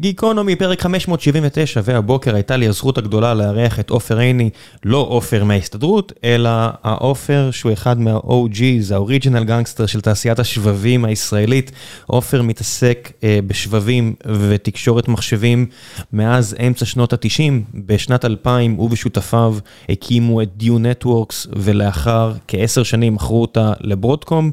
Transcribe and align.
גיקונומי, 0.00 0.56
פרק 0.56 0.80
579, 0.80 1.80
והבוקר 1.84 2.34
הייתה 2.34 2.56
לי 2.56 2.68
הזכות 2.68 2.98
הגדולה 2.98 3.34
לארח 3.34 3.80
את 3.80 3.90
עופר 3.90 4.18
עיני, 4.18 4.50
לא 4.84 5.06
עופר 5.08 5.44
מההסתדרות, 5.44 6.12
אלא 6.24 6.50
העופר 6.82 7.50
שהוא 7.50 7.72
אחד 7.72 8.00
מה-OG's, 8.00 8.94
ה-Original 8.94 9.48
Gangster 9.48 9.86
של 9.86 10.00
תעשיית 10.00 10.38
השבבים 10.38 11.04
הישראלית. 11.04 11.72
עופר 12.06 12.42
מתעסק 12.42 13.12
אה, 13.24 13.38
בשבבים 13.46 14.14
ותקשורת 14.48 15.08
מחשבים 15.08 15.66
מאז 16.12 16.56
אמצע 16.66 16.84
שנות 16.84 17.12
ה-90. 17.12 17.52
בשנת 17.74 18.24
2000 18.24 18.74
הוא 18.74 18.88
ושותפיו 18.92 19.56
הקימו 19.88 20.42
את 20.42 20.48
Due 20.60 20.64
Networks, 21.04 21.48
ולאחר 21.56 22.32
כעשר 22.48 22.82
שנים 22.82 23.14
מכרו 23.14 23.42
אותה 23.42 23.72
לברודקום. 23.80 24.50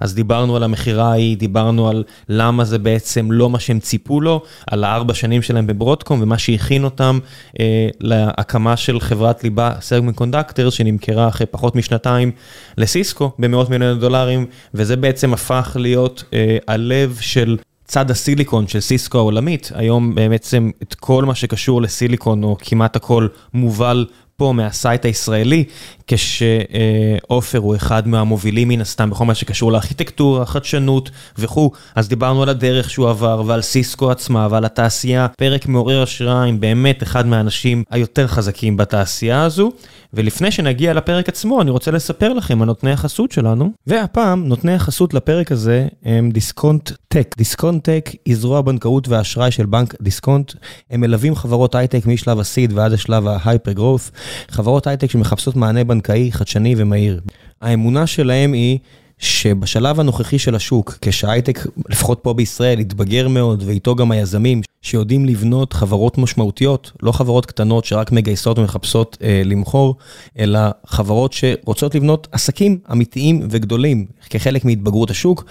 אז 0.00 0.14
דיברנו 0.14 0.56
על 0.56 0.62
המכירה 0.62 1.10
ההיא, 1.10 1.36
דיברנו 1.36 1.88
על 1.88 2.04
למה 2.28 2.64
זה 2.64 2.78
בעצם 2.78 3.32
לא 3.32 3.50
מה 3.50 3.60
שהם 3.60 3.80
ציפו 3.80 4.20
לו, 4.20 4.42
על 4.66 4.83
הארבע 4.84 5.14
שנים 5.14 5.42
שלהם 5.42 5.66
בברודקום 5.66 6.22
ומה 6.22 6.38
שהכין 6.38 6.84
אותם 6.84 7.18
אה, 7.60 7.88
להקמה 8.00 8.76
של 8.76 9.00
חברת 9.00 9.44
Leaba 9.44 9.72
Semiconductor 9.80 10.70
שנמכרה 10.70 11.28
אחרי 11.28 11.46
פחות 11.46 11.76
משנתיים 11.76 12.30
לסיסקו 12.78 13.30
במאות 13.38 13.70
מיליוני 13.70 14.00
דולרים, 14.00 14.46
וזה 14.74 14.96
בעצם 14.96 15.34
הפך 15.34 15.76
להיות 15.80 16.24
אה, 16.34 16.56
הלב 16.68 17.18
של... 17.20 17.56
צד 17.86 18.10
הסיליקון 18.10 18.68
של 18.68 18.80
סיסקו 18.80 19.18
העולמית, 19.18 19.70
היום 19.74 20.14
בעצם 20.14 20.70
את 20.82 20.94
כל 20.94 21.24
מה 21.24 21.34
שקשור 21.34 21.82
לסיליקון, 21.82 22.44
או 22.44 22.56
כמעט 22.60 22.96
הכל, 22.96 23.28
מובל 23.54 24.06
פה 24.36 24.52
מה 24.52 24.69
site 24.69 25.04
הישראלי, 25.04 25.64
כשעופר 26.06 27.58
הוא 27.58 27.76
אחד 27.76 28.08
מהמובילים 28.08 28.68
מן 28.68 28.80
הסתם 28.80 29.10
בכל 29.10 29.24
מה 29.24 29.34
שקשור 29.34 29.72
לארכיטקטורה, 29.72 30.46
חדשנות 30.46 31.10
וכו', 31.38 31.70
אז 31.94 32.08
דיברנו 32.08 32.42
על 32.42 32.48
הדרך 32.48 32.90
שהוא 32.90 33.08
עבר 33.08 33.42
ועל 33.46 33.62
סיסקו 33.62 34.10
עצמה 34.10 34.48
ועל 34.50 34.64
התעשייה, 34.64 35.28
פרק 35.38 35.66
מעורר 35.66 36.02
השראה 36.02 36.42
עם 36.42 36.60
באמת 36.60 37.02
אחד 37.02 37.26
מהאנשים 37.26 37.84
היותר 37.90 38.26
חזקים 38.26 38.76
בתעשייה 38.76 39.42
הזו. 39.42 39.72
ולפני 40.16 40.50
שנגיע 40.50 40.94
לפרק 40.94 41.28
עצמו, 41.28 41.62
אני 41.62 41.70
רוצה 41.70 41.90
לספר 41.90 42.32
לכם 42.32 42.62
על 42.62 42.66
נותני 42.66 42.92
החסות 42.92 43.32
שלנו, 43.32 43.70
והפעם 43.86 44.48
נותני 44.48 44.74
החסות 44.74 45.14
לפרק 45.14 45.52
הזה 45.52 45.86
הם 46.04 46.30
דיסקונט 46.30 46.90
טק. 47.08 47.34
דיסקונט 47.38 47.84
טק 47.84 48.10
היא 48.24 48.36
זרוע 48.36 48.58
הבנקאות 48.58 49.08
והאשראי 49.08 49.50
של 49.50 49.66
בנק 49.66 49.94
דיסקונט. 50.02 50.52
הם 50.90 51.00
מלווים 51.00 51.34
חברות 51.34 51.74
הייטק 51.74 52.06
משלב 52.06 52.40
ה 52.40 52.46
seed 52.46 52.72
ועד 52.72 52.92
השלב 52.92 53.26
ה 53.26 53.34
hyper 53.34 53.72
growth, 53.72 54.10
חברות 54.50 54.86
הייטק 54.86 55.10
שמחפשות 55.10 55.56
מענה 55.56 55.84
בנקאי 55.94 56.32
חדשני 56.32 56.74
ומהיר. 56.76 57.20
האמונה 57.60 58.06
שלהם 58.06 58.52
היא 58.52 58.78
שבשלב 59.24 60.00
הנוכחי 60.00 60.38
של 60.38 60.54
השוק, 60.54 60.98
כשהייטק, 61.00 61.66
לפחות 61.88 62.20
פה 62.22 62.34
בישראל, 62.34 62.80
התבגר 62.80 63.28
מאוד, 63.28 63.62
ואיתו 63.66 63.94
גם 63.94 64.10
היזמים, 64.10 64.62
שיודעים 64.82 65.24
לבנות 65.24 65.72
חברות 65.72 66.18
משמעותיות, 66.18 66.92
לא 67.02 67.12
חברות 67.12 67.46
קטנות 67.46 67.84
שרק 67.84 68.12
מגייסות 68.12 68.58
ומחפשות 68.58 69.18
אה, 69.22 69.42
למכור, 69.44 69.96
אלא 70.38 70.60
חברות 70.86 71.32
שרוצות 71.32 71.94
לבנות 71.94 72.28
עסקים 72.32 72.78
אמיתיים 72.92 73.46
וגדולים, 73.50 74.06
כחלק 74.30 74.64
מהתבגרות 74.64 75.10
השוק, 75.10 75.44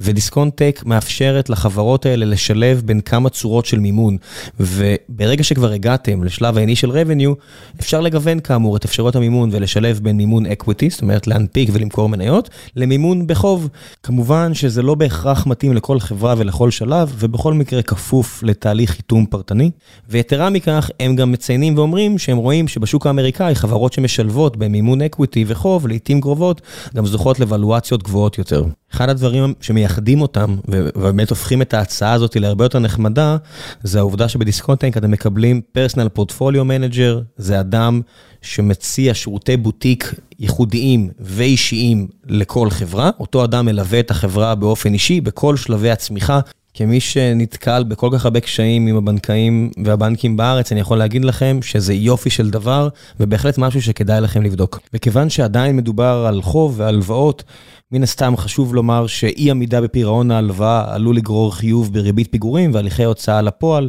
ודיסקונט-טק 0.00 0.82
מאפשרת 0.86 1.50
לחברות 1.50 2.06
האלה 2.06 2.26
לשלב 2.26 2.82
בין 2.84 3.00
כמה 3.00 3.28
צורות 3.30 3.66
של 3.66 3.78
מימון. 3.78 4.16
וברגע 4.60 5.44
שכבר 5.44 5.72
הגעתם 5.72 6.24
לשלב 6.24 6.58
ה-initial 6.58 6.88
revenue, 6.88 7.34
אפשר 7.80 8.00
לגוון 8.00 8.40
כאמור 8.40 8.76
את 8.76 8.84
אפשרויות 8.84 9.16
המימון 9.16 9.48
ולשלב 9.52 10.00
בין 10.02 10.16
מימון 10.16 10.46
equity, 10.46 10.90
זאת 10.90 11.02
אומרת 11.02 11.26
להנפיק 11.26 11.70
ולמכור 11.72 12.08
מניות, 12.08 12.50
למימון 12.76 13.15
בחוב. 13.26 13.68
כמובן 14.02 14.54
שזה 14.54 14.82
לא 14.82 14.94
בהכרח 14.94 15.46
מתאים 15.46 15.72
לכל 15.72 16.00
חברה 16.00 16.34
ולכל 16.38 16.70
שלב, 16.70 17.14
ובכל 17.18 17.54
מקרה 17.54 17.82
כפוף 17.82 18.42
לתהליך 18.42 18.90
חיתום 18.90 19.26
פרטני. 19.26 19.70
ויתרה 20.08 20.50
מכך, 20.50 20.90
הם 21.00 21.16
גם 21.16 21.32
מציינים 21.32 21.78
ואומרים 21.78 22.18
שהם 22.18 22.36
רואים 22.36 22.68
שבשוק 22.68 23.06
האמריקאי 23.06 23.54
חברות 23.54 23.92
שמשלבות 23.92 24.56
במימון 24.56 25.02
equity 25.02 25.40
וחוב, 25.46 25.86
לעיתים 25.86 26.20
קרובות, 26.20 26.60
גם 26.96 27.06
זוכות 27.06 27.40
לוולואציות 27.40 28.02
גבוהות 28.02 28.38
יותר. 28.38 28.64
אחד 28.96 29.08
הדברים 29.08 29.54
שמייחדים 29.60 30.20
אותם, 30.20 30.56
ובאמת 30.68 31.30
הופכים 31.30 31.62
את 31.62 31.74
ההצעה 31.74 32.12
הזאת 32.12 32.36
להרבה 32.36 32.64
יותר 32.64 32.78
נחמדה, 32.78 33.36
זה 33.82 33.98
העובדה 33.98 34.28
שבדיסקונט-טק 34.28 34.96
אתם 34.96 35.10
מקבלים 35.10 35.60
personal 35.72 36.08
portfolio 36.08 36.64
manager, 36.64 37.20
זה 37.36 37.60
אדם 37.60 38.00
שמציע 38.42 39.14
שירותי 39.14 39.56
בוטיק 39.56 40.14
ייחודיים 40.38 41.10
ואישיים 41.20 42.08
לכל 42.26 42.70
חברה. 42.70 43.10
אותו 43.20 43.44
אדם 43.44 43.66
מלווה 43.66 44.00
את 44.00 44.10
החברה 44.10 44.54
באופן 44.54 44.92
אישי 44.92 45.20
בכל 45.20 45.56
שלבי 45.56 45.90
הצמיחה. 45.90 46.40
כמי 46.74 47.00
שנתקל 47.00 47.84
בכל 47.84 48.08
כך 48.12 48.24
הרבה 48.24 48.40
קשיים 48.40 48.86
עם 48.86 48.96
הבנקאים 48.96 49.70
והבנקים 49.84 50.36
בארץ, 50.36 50.72
אני 50.72 50.80
יכול 50.80 50.98
להגיד 50.98 51.24
לכם 51.24 51.58
שזה 51.62 51.94
יופי 51.94 52.30
של 52.30 52.50
דבר, 52.50 52.88
ובהחלט 53.20 53.58
משהו 53.58 53.82
שכדאי 53.82 54.20
לכם 54.20 54.42
לבדוק. 54.42 54.80
וכיוון 54.94 55.30
שעדיין 55.30 55.76
מדובר 55.76 56.24
על 56.28 56.42
חוב 56.42 56.74
והלוואות, 56.76 57.44
מן 57.92 58.02
הסתם 58.02 58.36
חשוב 58.36 58.74
לומר 58.74 59.06
שאי 59.06 59.50
עמידה 59.50 59.80
בפירעון 59.80 60.30
ההלוואה 60.30 60.94
עלול 60.94 61.16
לגרור 61.16 61.54
חיוב 61.54 61.92
בריבית 61.92 62.28
פיגורים 62.30 62.74
והליכי 62.74 63.04
הוצאה 63.04 63.42
לפועל, 63.42 63.88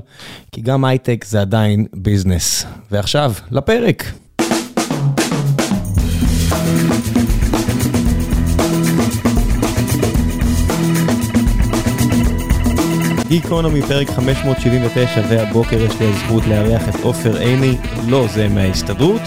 כי 0.52 0.62
גם 0.62 0.86
הייטק 0.86 1.26
זה 1.28 1.42
עדיין 1.42 1.86
ביזנס. 1.94 2.66
ועכשיו, 2.92 3.34
לפרק. 3.52 4.04
גיקונומי 13.28 13.82
פרק 13.82 14.10
579 14.10 15.22
והבוקר 15.30 15.82
יש 15.82 16.00
לי 16.00 16.08
הזכות 16.08 16.44
לארח 16.48 16.90
את 16.90 16.96
עופר 17.04 17.38
עיני, 17.38 17.78
לא 18.08 18.28
זה 18.34 18.50
מההסתדרות, 18.50 19.22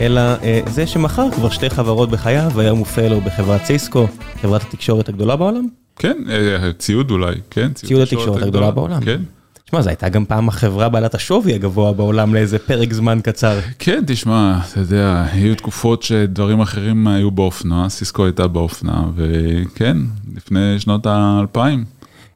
אלא 0.00 0.20
אה, 0.20 0.60
זה 0.66 0.86
שמכר 0.86 1.30
כבר 1.30 1.50
שתי 1.50 1.70
חברות 1.70 2.10
בחייו, 2.10 2.50
והיום 2.54 2.78
הוא 2.78 2.86
פלו 2.86 3.20
בחברת 3.20 3.64
סיסקו, 3.64 4.06
חברת 4.42 4.62
התקשורת 4.62 5.08
הגדולה 5.08 5.36
בעולם? 5.36 5.68
כן, 5.96 6.16
אה, 6.30 6.72
ציוד 6.78 7.10
אולי, 7.10 7.34
כן. 7.50 7.72
ציוד 7.72 8.02
התקשורת 8.02 8.42
הגדולה 8.42 8.70
בעולם. 8.70 9.00
כן. 9.00 9.22
תשמע, 9.64 9.82
זו 9.82 9.88
הייתה 9.88 10.08
גם 10.08 10.24
פעם 10.24 10.48
החברה 10.48 10.88
בעלת 10.88 11.14
השווי 11.14 11.54
הגבוה 11.54 11.92
בעולם 11.92 12.34
לאיזה 12.34 12.58
פרק 12.58 12.92
זמן 12.92 13.18
קצר. 13.22 13.58
כן, 13.78 14.02
תשמע, 14.06 14.58
אתה 14.72 14.80
יודע, 14.80 15.24
היו 15.32 15.54
תקופות 15.54 16.02
שדברים 16.02 16.60
אחרים 16.60 17.08
היו 17.08 17.30
באופנה, 17.30 17.88
סיסקו 17.88 18.24
הייתה 18.24 18.46
באופנה, 18.46 19.04
וכן, 19.16 19.96
לפני 20.36 20.76
שנות 20.78 21.06
האלפיים. 21.06 21.84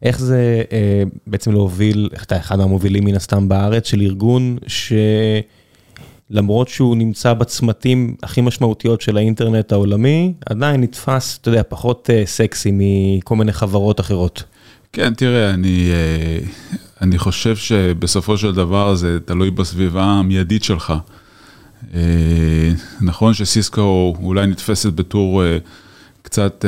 איך 0.02 0.20
זה 0.20 0.62
אה, 0.72 1.02
בעצם 1.26 1.52
להוביל, 1.52 2.08
אתה 2.22 2.36
אחד 2.36 2.58
מהמובילים 2.58 3.04
מן 3.04 3.14
הסתם 3.14 3.48
בארץ 3.48 3.86
של 3.86 4.00
ארגון 4.00 4.56
שלמרות 6.32 6.68
שהוא 6.68 6.96
נמצא 6.96 7.34
בצמתים 7.34 8.14
הכי 8.22 8.40
משמעותיות 8.40 9.00
של 9.00 9.16
האינטרנט 9.16 9.72
העולמי, 9.72 10.32
עדיין 10.46 10.80
נתפס, 10.80 11.38
אתה 11.40 11.48
יודע, 11.48 11.62
פחות 11.68 12.10
אה, 12.12 12.22
סקסי 12.26 12.70
מכל 12.72 13.36
מיני 13.36 13.52
חברות 13.52 14.00
אחרות. 14.00 14.42
כן, 14.92 15.14
תראה, 15.14 15.50
אני, 15.50 15.90
אה, 15.90 16.46
אני 17.00 17.18
חושב 17.18 17.56
שבסופו 17.56 18.38
של 18.38 18.54
דבר 18.54 18.94
זה 18.94 19.18
תלוי 19.24 19.50
בסביבה 19.50 20.04
המיידית 20.04 20.64
שלך. 20.64 20.92
אה, 21.94 22.00
נכון 23.00 23.34
שסיסקו 23.34 24.16
אולי 24.22 24.46
נתפסת 24.46 24.92
בתור 24.92 25.42
קצת 26.22 26.64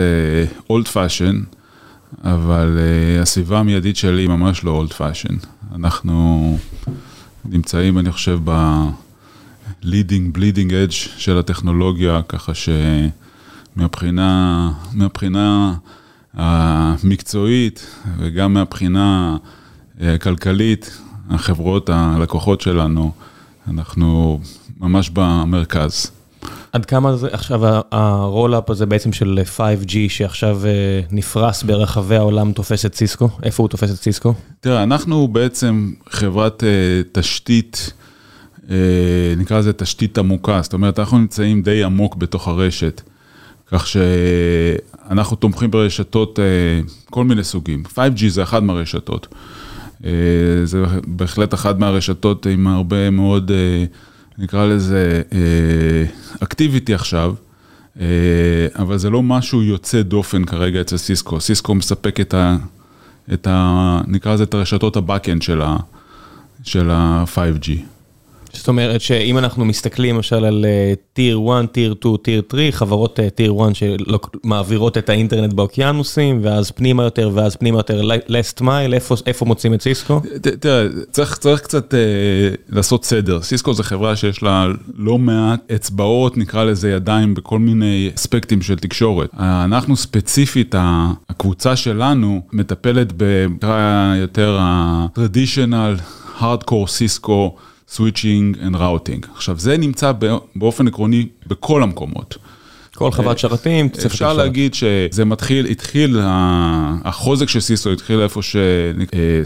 old 0.70 0.88
fashion, 0.88 1.40
אבל 2.24 2.78
הסביבה 3.22 3.58
המיידית 3.58 3.96
שלי 3.96 4.22
היא 4.22 4.28
ממש 4.28 4.64
לא 4.64 4.70
old 4.70 4.92
fashion. 4.92 5.34
אנחנו 5.74 6.58
נמצאים, 7.44 7.98
אני 7.98 8.12
חושב, 8.12 8.38
ב-leading, 9.86 10.36
bleeding 10.38 10.70
edge 10.70 10.94
של 11.16 11.38
הטכנולוגיה, 11.38 12.20
ככה 12.28 12.52
שמבחינה 13.76 14.72
מהבחינה 14.92 15.74
המקצועית 16.34 17.86
וגם 18.18 18.54
מהבחינה 18.54 19.36
הכלכלית, 20.00 20.98
החברות, 21.30 21.90
הלקוחות 21.92 22.60
שלנו, 22.60 23.12
אנחנו 23.68 24.40
ממש 24.80 25.10
במרכז. 25.10 26.10
עד 26.72 26.84
כמה 26.84 27.16
זה 27.16 27.28
עכשיו 27.32 27.60
הרולאפ 27.92 28.70
הזה 28.70 28.86
בעצם 28.86 29.12
של 29.12 29.38
5G 29.56 29.92
שעכשיו 30.08 30.60
אה, 30.66 31.00
נפרס 31.10 31.62
ברחבי 31.62 32.16
העולם 32.16 32.52
תופס 32.52 32.86
את 32.86 32.94
סיסקו? 32.94 33.28
איפה 33.42 33.62
הוא 33.62 33.68
תופס 33.68 33.90
את 33.90 33.96
סיסקו? 33.96 34.34
תראה, 34.60 34.82
אנחנו 34.82 35.28
בעצם 35.28 35.92
חברת 36.10 36.62
תשתית, 37.12 37.92
נקרא 39.36 39.58
לזה 39.58 39.72
תשתית 39.72 40.18
עמוקה, 40.18 40.60
זאת 40.62 40.72
אומרת, 40.72 40.98
אנחנו 40.98 41.18
נמצאים 41.18 41.62
די 41.62 41.84
עמוק 41.84 42.16
בתוך 42.16 42.48
הרשת, 42.48 43.02
כך 43.66 43.86
שאנחנו 43.86 45.36
תומכים 45.36 45.70
ברשתות 45.70 46.38
uh, 46.38 47.10
כל 47.10 47.24
מיני 47.24 47.44
סוגים. 47.44 47.82
5G 47.94 48.28
זה 48.28 48.42
אחת 48.42 48.62
מהרשתות. 48.62 49.26
Uh, 50.02 50.04
זה 50.64 50.84
בהחלט 51.06 51.54
אחת 51.54 51.78
מהרשתות 51.78 52.46
עם 52.46 52.66
הרבה 52.66 53.10
מאוד... 53.10 53.50
נקרא 54.38 54.66
לזה 54.66 55.22
אקטיביטי 56.42 56.92
אה, 56.92 56.96
עכשיו, 56.96 57.34
אה, 58.00 58.06
אבל 58.78 58.98
זה 58.98 59.10
לא 59.10 59.22
משהו 59.22 59.62
יוצא 59.62 60.02
דופן 60.02 60.44
כרגע 60.44 60.80
אצל 60.80 60.96
סיסקו. 60.96 61.40
סיסקו 61.40 61.74
מספק 61.74 62.20
את 62.20 62.34
ה... 62.34 62.56
את 63.32 63.46
ה... 63.46 64.00
נקרא 64.06 64.34
לזה 64.34 64.42
את 64.42 64.54
הרשתות 64.54 64.96
ה-Backend 64.96 65.44
של, 65.44 65.62
ה, 65.62 65.76
של 66.64 66.90
ה-5G. 66.90 67.70
זאת 68.58 68.68
אומרת 68.68 69.00
שאם 69.00 69.38
אנחנו 69.38 69.64
מסתכלים 69.64 70.16
למשל 70.16 70.44
על 70.44 70.64
טיר 71.12 71.40
1, 71.60 71.72
טיר 71.72 71.94
2, 72.00 72.16
טיר 72.22 72.42
3, 72.50 72.74
חברות 72.74 73.18
טיר 73.34 73.54
1 73.62 73.72
שמעבירות 73.74 74.98
את 74.98 75.08
האינטרנט 75.08 75.52
באוקיינוסים, 75.52 76.40
ואז 76.42 76.70
פנימה 76.70 77.02
יותר, 77.02 77.30
ואז 77.34 77.56
פנימה 77.56 77.78
יותר, 77.78 78.02
last 78.28 78.60
mile, 78.60 79.14
איפה 79.26 79.44
מוצאים 79.44 79.74
את 79.74 79.82
סיסקו? 79.82 80.20
תראה, 80.60 80.86
צריך 81.10 81.38
קצת 81.62 81.94
לעשות 82.68 83.04
סדר. 83.04 83.42
סיסקו 83.42 83.74
זה 83.74 83.82
חברה 83.82 84.16
שיש 84.16 84.42
לה 84.42 84.66
לא 84.96 85.18
מעט 85.18 85.72
אצבעות, 85.74 86.36
נקרא 86.36 86.64
לזה 86.64 86.90
ידיים, 86.90 87.34
בכל 87.34 87.58
מיני 87.58 88.10
אספקטים 88.16 88.62
של 88.62 88.78
תקשורת. 88.78 89.30
אנחנו 89.38 89.96
ספציפית, 89.96 90.74
הקבוצה 91.28 91.76
שלנו 91.76 92.40
מטפלת 92.52 93.12
בנקרא 93.16 94.14
יותר 94.16 94.58
ה-traditional, 94.60 96.00
hardcore 96.40 96.88
סיסקו. 96.88 97.56
Switching 97.88 98.58
and 98.62 98.76
routing. 98.76 99.26
עכשיו 99.34 99.58
זה 99.58 99.76
נמצא 99.76 100.12
באופן 100.56 100.88
עקרוני 100.88 101.26
בכל 101.46 101.82
המקומות. 101.82 102.36
כל 102.94 103.10
חברת 103.10 103.38
שרתים, 103.38 103.88
אפשר 104.06 104.32
להגיד 104.32 104.74
שזה 104.74 105.24
מתחיל, 105.24 105.66
התחיל, 105.66 106.20
החוזק 107.04 107.48
של 107.48 107.60
סיסקו 107.60 107.92
התחיל 107.92 108.20
איפה 108.20 108.42
ש... 108.42 108.56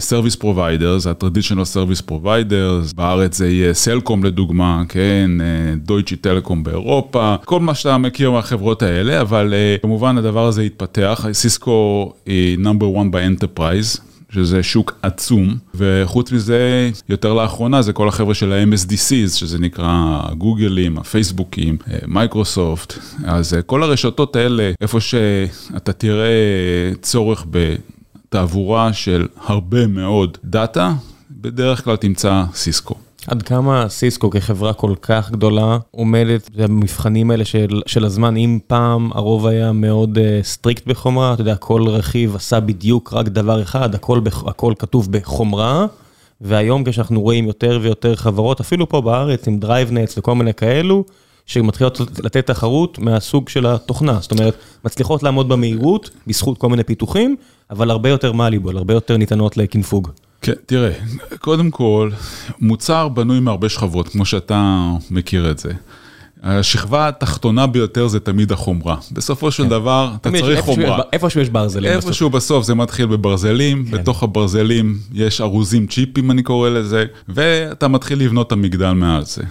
Service 0.09 0.35
Providers, 0.41 1.09
ה-Traditional 1.09 1.75
Service 1.75 2.11
Providers, 2.11 2.95
בארץ 2.95 3.37
זה 3.37 3.49
יהיה 3.49 3.73
סלקום 3.73 4.23
לדוגמה, 4.23 4.83
כן, 4.89 5.31
דויטשה 5.75 6.15
טלקום 6.15 6.63
באירופה, 6.63 7.35
כל 7.45 7.59
מה 7.59 7.75
שאתה 7.75 7.97
מכיר 7.97 8.31
מהחברות 8.31 8.81
האלה, 8.81 9.21
אבל 9.21 9.53
כמובן 9.81 10.17
הדבר 10.17 10.47
הזה 10.47 10.61
התפתח, 10.61 11.25
סיסקו 11.31 12.13
היא 12.25 12.57
number 12.57 12.97
one 12.97 13.09
ב 13.11 13.19
enterprise. 13.19 14.10
שזה 14.33 14.63
שוק 14.63 14.99
עצום, 15.01 15.57
וחוץ 15.75 16.31
מזה, 16.31 16.91
יותר 17.09 17.33
לאחרונה 17.33 17.81
זה 17.81 17.93
כל 17.93 18.07
החבר'ה 18.07 18.33
של 18.33 18.53
ה-MSDCs, 18.53 19.29
שזה 19.35 19.59
נקרא 19.59 20.21
גוגלים, 20.37 20.97
הפייסבוקים, 20.97 21.77
מייקרוסופט, 22.07 22.93
אז 23.25 23.57
כל 23.65 23.83
הרשתות 23.83 24.35
האלה, 24.35 24.71
איפה 24.81 24.99
שאתה 24.99 25.93
תראה 25.93 26.29
צורך 27.01 27.45
בתעבורה 27.51 28.93
של 28.93 29.27
הרבה 29.45 29.87
מאוד 29.87 30.37
data, 30.45 30.93
בדרך 31.31 31.83
כלל 31.83 31.95
תמצא 31.95 32.43
סיסקו. 32.53 32.95
עד 33.27 33.43
כמה 33.43 33.89
סיסקו 33.89 34.29
כחברה 34.29 34.73
כל 34.73 34.93
כך 35.01 35.31
גדולה 35.31 35.77
עומדת 35.91 36.49
במבחנים 36.55 37.31
האלה 37.31 37.45
של, 37.45 37.81
של 37.85 38.05
הזמן, 38.05 38.37
אם 38.37 38.59
פעם 38.67 39.09
הרוב 39.13 39.47
היה 39.47 39.71
מאוד 39.71 40.17
strict 40.41 40.87
uh, 40.87 40.89
בחומרה, 40.89 41.33
אתה 41.33 41.41
יודע, 41.41 41.55
כל 41.55 41.87
רכיב 41.87 42.35
עשה 42.35 42.59
בדיוק 42.59 43.13
רק 43.13 43.27
דבר 43.27 43.61
אחד, 43.61 43.95
הכל, 43.95 44.21
הכל 44.47 44.73
כתוב 44.79 45.11
בחומרה, 45.11 45.85
והיום 46.41 46.83
כשאנחנו 46.83 47.21
רואים 47.21 47.47
יותר 47.47 47.79
ויותר 47.81 48.15
חברות, 48.15 48.59
אפילו 48.59 48.89
פה 48.89 49.01
בארץ 49.01 49.47
עם 49.47 49.59
DriveNets 49.63 50.13
וכל 50.17 50.35
מיני 50.35 50.53
כאלו, 50.53 51.03
שמתחילות 51.45 51.99
לתת 52.23 52.47
תחרות 52.47 52.99
מהסוג 52.99 53.49
של 53.49 53.65
התוכנה, 53.65 54.17
זאת 54.21 54.31
אומרת, 54.31 54.55
מצליחות 54.85 55.23
לעמוד 55.23 55.49
במהירות 55.49 56.09
בזכות 56.27 56.57
כל 56.57 56.69
מיני 56.69 56.83
פיתוחים, 56.83 57.35
אבל 57.69 57.91
הרבה 57.91 58.09
יותר 58.09 58.31
מאליבול, 58.31 58.77
הרבה 58.77 58.93
יותר 58.93 59.17
ניתנות 59.17 59.57
לקנפוג. 59.57 60.11
כן, 60.41 60.53
תראה, 60.65 60.91
קודם 61.39 61.71
כל, 61.71 62.09
מוצר 62.59 63.07
בנוי 63.07 63.39
מהרבה 63.39 63.69
שכבות, 63.69 64.07
כמו 64.07 64.25
שאתה 64.25 64.89
מכיר 65.11 65.51
את 65.51 65.59
זה. 65.59 65.71
השכבה 66.43 67.07
התחתונה 67.07 67.67
ביותר 67.67 68.07
זה 68.07 68.19
תמיד 68.19 68.51
החומרה. 68.51 68.95
בסופו 69.11 69.51
של 69.51 69.67
דבר, 69.67 70.11
אתה 70.21 70.31
צריך 70.39 70.59
חומרה. 70.59 71.01
איפשהו 71.13 71.41
יש 71.41 71.49
ברזלים. 71.49 71.91
איפשהו 71.91 72.29
בסוף 72.29 72.65
זה 72.65 72.75
מתחיל 72.75 73.05
בברזלים, 73.05 73.85
בתוך 73.91 74.23
הברזלים 74.23 74.97
יש 75.13 75.41
ארוזים 75.41 75.87
צ'יפים, 75.87 76.31
אני 76.31 76.43
קורא 76.43 76.69
לזה, 76.69 77.05
ואתה 77.29 77.87
מתחיל 77.87 78.19
לבנות 78.19 78.47
את 78.47 78.51
המגדל 78.51 78.91
מעל 78.91 79.23
זה. 79.25 79.43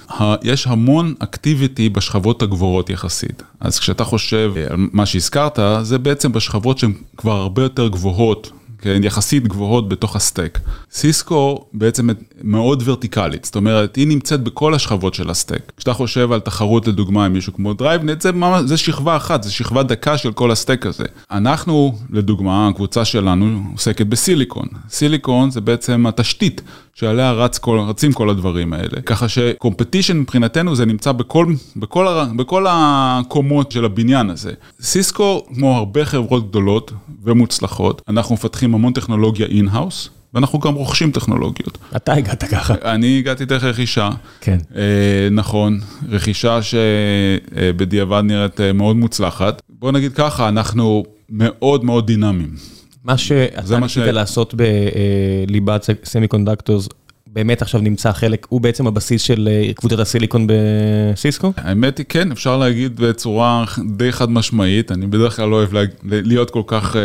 יש 0.43 0.67
המון 0.67 1.15
activity 1.19 1.89
בשכבות 1.89 2.43
הגבוהות 2.43 2.91
יחסית. 2.91 3.43
אז 3.61 3.79
כשאתה 3.79 4.05
חושב 4.05 4.53
על 4.71 4.77
מה 4.93 5.07
שהזכרת, 5.07 5.59
זה 5.83 5.99
בעצם 5.99 6.33
בשכבות 6.33 6.79
שהן 6.79 6.93
כבר 7.17 7.37
הרבה 7.37 7.63
יותר 7.63 7.89
גבוהות. 7.89 8.51
כן, 8.81 9.05
יחסית 9.05 9.49
גבוהות 9.49 9.89
בתוך 9.89 10.17
ה 10.17 10.23
stack. 10.23 10.59
סיסקו 10.93 11.65
בעצם 11.73 12.09
מאוד 12.43 12.83
ורטיקלית, 12.87 13.45
זאת 13.45 13.57
אומרת, 13.57 13.97
היא 13.97 14.07
נמצאת 14.07 14.43
בכל 14.43 14.75
השכבות 14.75 15.15
של 15.15 15.31
ה 15.31 15.37
stack. 15.37 15.73
כשאתה 15.77 15.93
חושב 15.93 16.33
על 16.33 16.41
תחרות 16.41 16.89
לדוגמה 16.89 17.25
עם 17.25 17.33
מישהו 17.33 17.53
כמו 17.53 17.73
DriveNets, 17.73 18.21
זה, 18.21 18.31
זה 18.65 18.77
שכבה 18.77 19.17
אחת, 19.17 19.43
זה 19.43 19.53
שכבה 19.53 19.83
דקה 19.83 20.19
של 20.19 20.33
כל 20.33 20.51
ה 20.51 20.57
stack 20.57 20.87
הזה. 20.87 21.05
אנחנו, 21.31 21.99
לדוגמה, 22.11 22.69
הקבוצה 22.69 23.05
שלנו 23.05 23.63
עוסקת 23.73 24.07
בסיליקון. 24.07 24.67
סיליקון 24.91 25.51
זה 25.51 25.61
בעצם 25.61 26.07
התשתית 26.07 26.63
שעליה 27.01 27.33
רץ 27.33 27.59
כל, 27.59 27.79
רצים 27.79 28.13
כל 28.13 28.31
הדברים 28.31 28.73
האלה. 28.73 29.01
ככה 29.07 29.29
ש 29.29 29.43
competition 29.43 30.19
מבחינתנו 30.19 30.77
זה 30.77 30.87
נמצא 30.87 31.13
בכל, 31.13 31.47
בכל, 31.77 32.07
בכל 32.37 32.67
הקומות 32.69 33.73
של 33.73 33.85
הבניין 33.85 34.31
הזה. 34.31 34.53
סיסקו, 34.81 35.47
כמו 35.55 35.77
הרבה 35.77 36.05
חברות 36.05 36.51
גדולות 36.51 36.93
ומוצלחות, 37.23 38.03
אנחנו 38.09 38.35
מפתחים 38.35 38.75
המון 38.75 38.93
טכנולוגיה 38.93 39.47
in-house. 39.47 40.09
ואנחנו 40.35 40.59
גם 40.59 40.75
רוכשים 40.75 41.11
טכנולוגיות. 41.11 41.79
אתה 41.97 42.13
הגעת 42.13 42.45
ככה. 42.45 42.75
אני 42.85 43.19
הגעתי 43.19 43.45
דרך 43.45 43.65
רכישה. 43.65 44.11
כן. 44.41 44.59
אה, 44.77 45.29
נכון, 45.31 45.81
רכישה 46.09 46.59
שבדיעבד 46.63 48.23
נראית 48.25 48.61
מאוד 48.75 48.97
מוצלחת. 48.97 49.63
בוא 49.69 49.93
נגיד 49.93 50.13
ככה, 50.13 50.49
אנחנו 50.49 51.05
מאוד 51.31 51.85
מאוד 51.85 52.07
דינמיים. 52.07 52.80
מה 53.05 53.19
שאתה 53.19 53.79
ניסית 53.79 54.03
לעשות 54.03 54.55
בליבה 54.55 55.87
semiconductors, 56.05 56.89
באמת 57.27 57.63
עכשיו 57.63 57.81
נמצא 57.81 58.13
חלק, 58.13 58.47
הוא 58.51 58.61
בעצם 58.61 58.87
הבסיס 58.87 59.23
של 59.23 59.49
קבוצת 59.75 59.99
הסיליקון 59.99 60.47
בסיסקו? 60.47 61.53
האמת 61.57 61.99
היא 61.99 62.07
כן, 62.09 62.33
אפשר 62.33 62.57
להגיד 62.57 63.01
בצורה 63.01 63.65
די 63.97 64.13
חד 64.13 64.31
משמעית, 64.31 64.93
אני 64.93 65.07
בדרך 65.07 65.37
כלל 65.37 65.49
לא 65.49 65.57
אוהב 65.57 65.71
להיות 66.03 66.51
כל 66.51 66.63
כך 66.67 66.97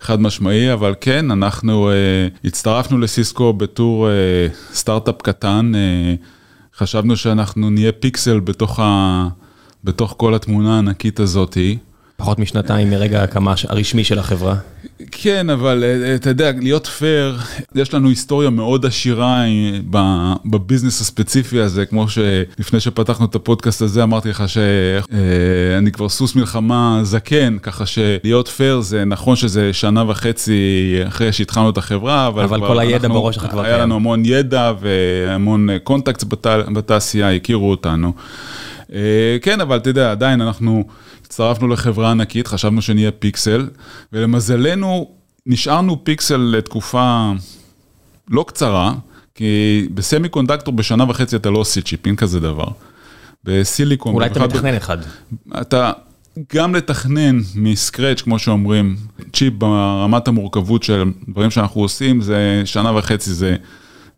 חד 0.00 0.20
משמעי, 0.20 0.72
אבל 0.72 0.94
כן, 1.00 1.30
אנחנו 1.30 1.90
הצטרפנו 2.44 2.98
לסיסקו 2.98 3.52
בתור 3.52 4.08
סטארט-אפ 4.72 5.22
קטן, 5.22 5.72
חשבנו 6.76 7.16
שאנחנו 7.16 7.70
נהיה 7.70 7.92
פיקסל 7.92 8.40
בתוך, 8.40 8.80
ה... 8.80 9.28
בתוך 9.84 10.14
כל 10.18 10.34
התמונה 10.34 10.74
הענקית 10.74 11.20
הזאתי. 11.20 11.78
פחות 12.20 12.38
משנתיים 12.38 12.90
מרגע 12.90 13.20
ההקמה 13.20 13.54
הרשמי 13.68 14.04
של 14.04 14.18
החברה. 14.18 14.54
כן, 15.10 15.50
אבל 15.50 15.84
אתה 16.14 16.30
יודע, 16.30 16.50
להיות 16.60 16.86
פייר, 16.86 17.38
יש 17.74 17.94
לנו 17.94 18.08
היסטוריה 18.08 18.50
מאוד 18.50 18.86
עשירה 18.86 19.44
בביזנס 20.44 21.00
הספציפי 21.00 21.60
הזה, 21.60 21.86
כמו 21.86 22.08
שלפני 22.08 22.80
שפתחנו 22.80 23.26
את 23.26 23.34
הפודקאסט 23.34 23.82
הזה 23.82 24.02
אמרתי 24.02 24.28
לך 24.28 24.44
שאני 24.48 25.92
כבר 25.92 26.08
סוס 26.08 26.34
מלחמה 26.34 27.00
זקן, 27.02 27.56
ככה 27.62 27.86
שלהיות 27.86 28.48
פייר 28.48 28.80
זה 28.80 29.04
נכון 29.04 29.36
שזה 29.36 29.72
שנה 29.72 30.10
וחצי 30.10 30.94
אחרי 31.08 31.32
שהתחלנו 31.32 31.70
את 31.70 31.78
החברה, 31.78 32.26
אבל, 32.26 32.42
אבל 32.42 32.60
כל 32.60 32.78
הידע 32.78 33.08
בראש 33.08 33.34
שלך 33.34 33.46
כבר 33.46 33.62
קיים. 33.62 33.74
היה 33.74 33.82
לנו 33.82 33.94
המון 33.94 34.22
ידע 34.24 34.72
והמון 34.80 35.68
contact 35.84 36.24
בתעשייה, 36.72 37.34
הכירו 37.34 37.70
אותנו. 37.70 38.12
כן, 39.42 39.60
אבל 39.60 39.76
אתה 39.76 39.90
יודע, 39.90 40.10
עדיין 40.10 40.40
אנחנו... 40.40 40.84
הצטרפנו 41.40 41.68
לחברה 41.68 42.10
ענקית, 42.10 42.46
חשבנו 42.46 42.82
שנהיה 42.82 43.10
פיקסל, 43.10 43.68
ולמזלנו 44.12 45.10
נשארנו 45.46 46.04
פיקסל 46.04 46.36
לתקופה 46.36 47.32
לא 48.30 48.44
קצרה, 48.48 48.94
כי 49.34 49.86
ב 49.94 50.28
semiconductor 50.28 50.74
בשנה 50.74 51.04
וחצי 51.10 51.36
אתה 51.36 51.50
לא 51.50 51.58
עושה 51.58 51.80
צ'יפ, 51.80 52.06
אין 52.06 52.16
כזה 52.16 52.40
דבר. 52.40 52.66
בסיליקון... 53.44 54.14
אולי 54.14 54.26
אתה 54.26 54.40
מתכנן 54.40 54.74
אחד. 54.74 54.98
אתה 55.60 55.92
גם 56.54 56.74
לתכנן 56.74 57.38
מ 57.54 57.62
scratch, 57.62 58.22
כמו 58.22 58.38
שאומרים, 58.38 58.96
צ'יפ 59.32 59.54
ברמת 59.54 60.28
המורכבות 60.28 60.82
של 60.82 61.04
דברים 61.28 61.50
שאנחנו 61.50 61.80
עושים, 61.80 62.20
זה 62.20 62.62
שנה 62.64 62.96
וחצי 62.96 63.34
זה... 63.34 63.56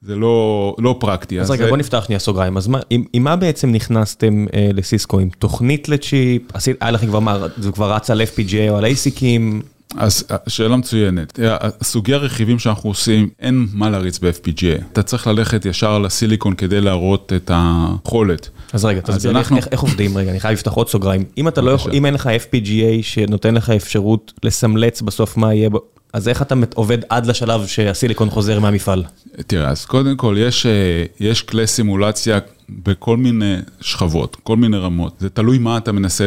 זה 0.02 0.16
לא, 0.16 0.74
לא 0.78 0.96
פרקטי. 1.00 1.40
אז 1.40 1.50
רגע, 1.50 1.68
בוא 1.68 1.76
נפתח 1.76 2.04
שנייה 2.06 2.18
סוגריים. 2.18 2.56
אז 2.56 2.68
מה, 2.68 2.78
עם, 2.90 3.04
עם 3.12 3.24
מה 3.24 3.36
בעצם 3.36 3.72
נכנסתם 3.72 4.46
אה, 4.54 4.70
לסיסקו? 4.74 5.18
עם 5.18 5.28
תוכנית 5.38 5.88
לצ'יפ? 5.88 6.42
עשית, 6.54 6.76
היה 6.80 6.90
לכם 6.90 7.06
כבר 7.06 7.20
מה, 7.20 7.38
זה 7.56 7.72
כבר 7.72 7.92
רץ 7.92 8.10
על 8.10 8.22
FPGA 8.22 8.70
או 8.70 8.76
על 8.76 8.84
ASICים? 8.84 9.64
אז 9.96 10.24
שאלה 10.46 10.76
מצוינת. 10.76 11.40
סוגי 11.82 12.14
הרכיבים 12.14 12.58
שאנחנו 12.58 12.90
עושים, 12.90 13.28
אין 13.40 13.66
מה 13.72 13.90
להריץ 13.90 14.18
ב-FPGA. 14.18 14.82
אתה 14.92 15.02
צריך 15.02 15.26
ללכת 15.26 15.64
ישר 15.64 15.98
לסיליקון 15.98 16.54
כדי 16.54 16.80
להראות 16.80 17.32
את 17.36 17.50
היכולת. 17.54 18.50
אז 18.72 18.84
רגע, 18.84 19.00
תסביר 19.00 19.32
לי 19.32 19.38
אנחנו... 19.38 19.56
איך, 19.56 19.68
איך 19.72 19.80
עובדים 19.80 20.16
רגע, 20.16 20.30
אני 20.30 20.40
חייב 20.40 20.54
לפתח 20.54 20.72
עוד 20.72 20.88
סוגריים. 20.88 21.24
אם 21.38 21.48
אתה 21.48 21.60
לא 21.60 21.70
יכול, 21.70 21.92
אם 21.92 22.06
אין 22.06 22.14
לך 22.14 22.30
FPGA 22.48 23.02
שנותן 23.02 23.54
לך 23.54 23.70
אפשרות 23.70 24.32
לסמלץ 24.44 25.02
בסוף 25.02 25.36
מה 25.36 25.54
יהיה, 25.54 25.68
אז 26.12 26.28
איך 26.28 26.42
אתה 26.42 26.54
עובד 26.74 26.98
עד 27.08 27.26
לשלב 27.26 27.66
שהסיליקון 27.66 28.30
חוזר 28.30 28.60
מהמפעל? 28.60 29.04
תראה, 29.46 29.68
אז 29.68 29.84
קודם 29.84 30.16
כל 30.16 30.36
יש, 30.38 30.66
יש 31.20 31.42
כלי 31.42 31.66
סימולציה 31.66 32.38
בכל 32.82 33.16
מיני 33.16 33.56
שכבות, 33.80 34.36
כל 34.42 34.56
מיני 34.56 34.76
רמות. 34.76 35.14
זה 35.20 35.28
תלוי 35.28 35.58
מה 35.58 35.76
אתה 35.76 35.92
מנסה 35.92 36.24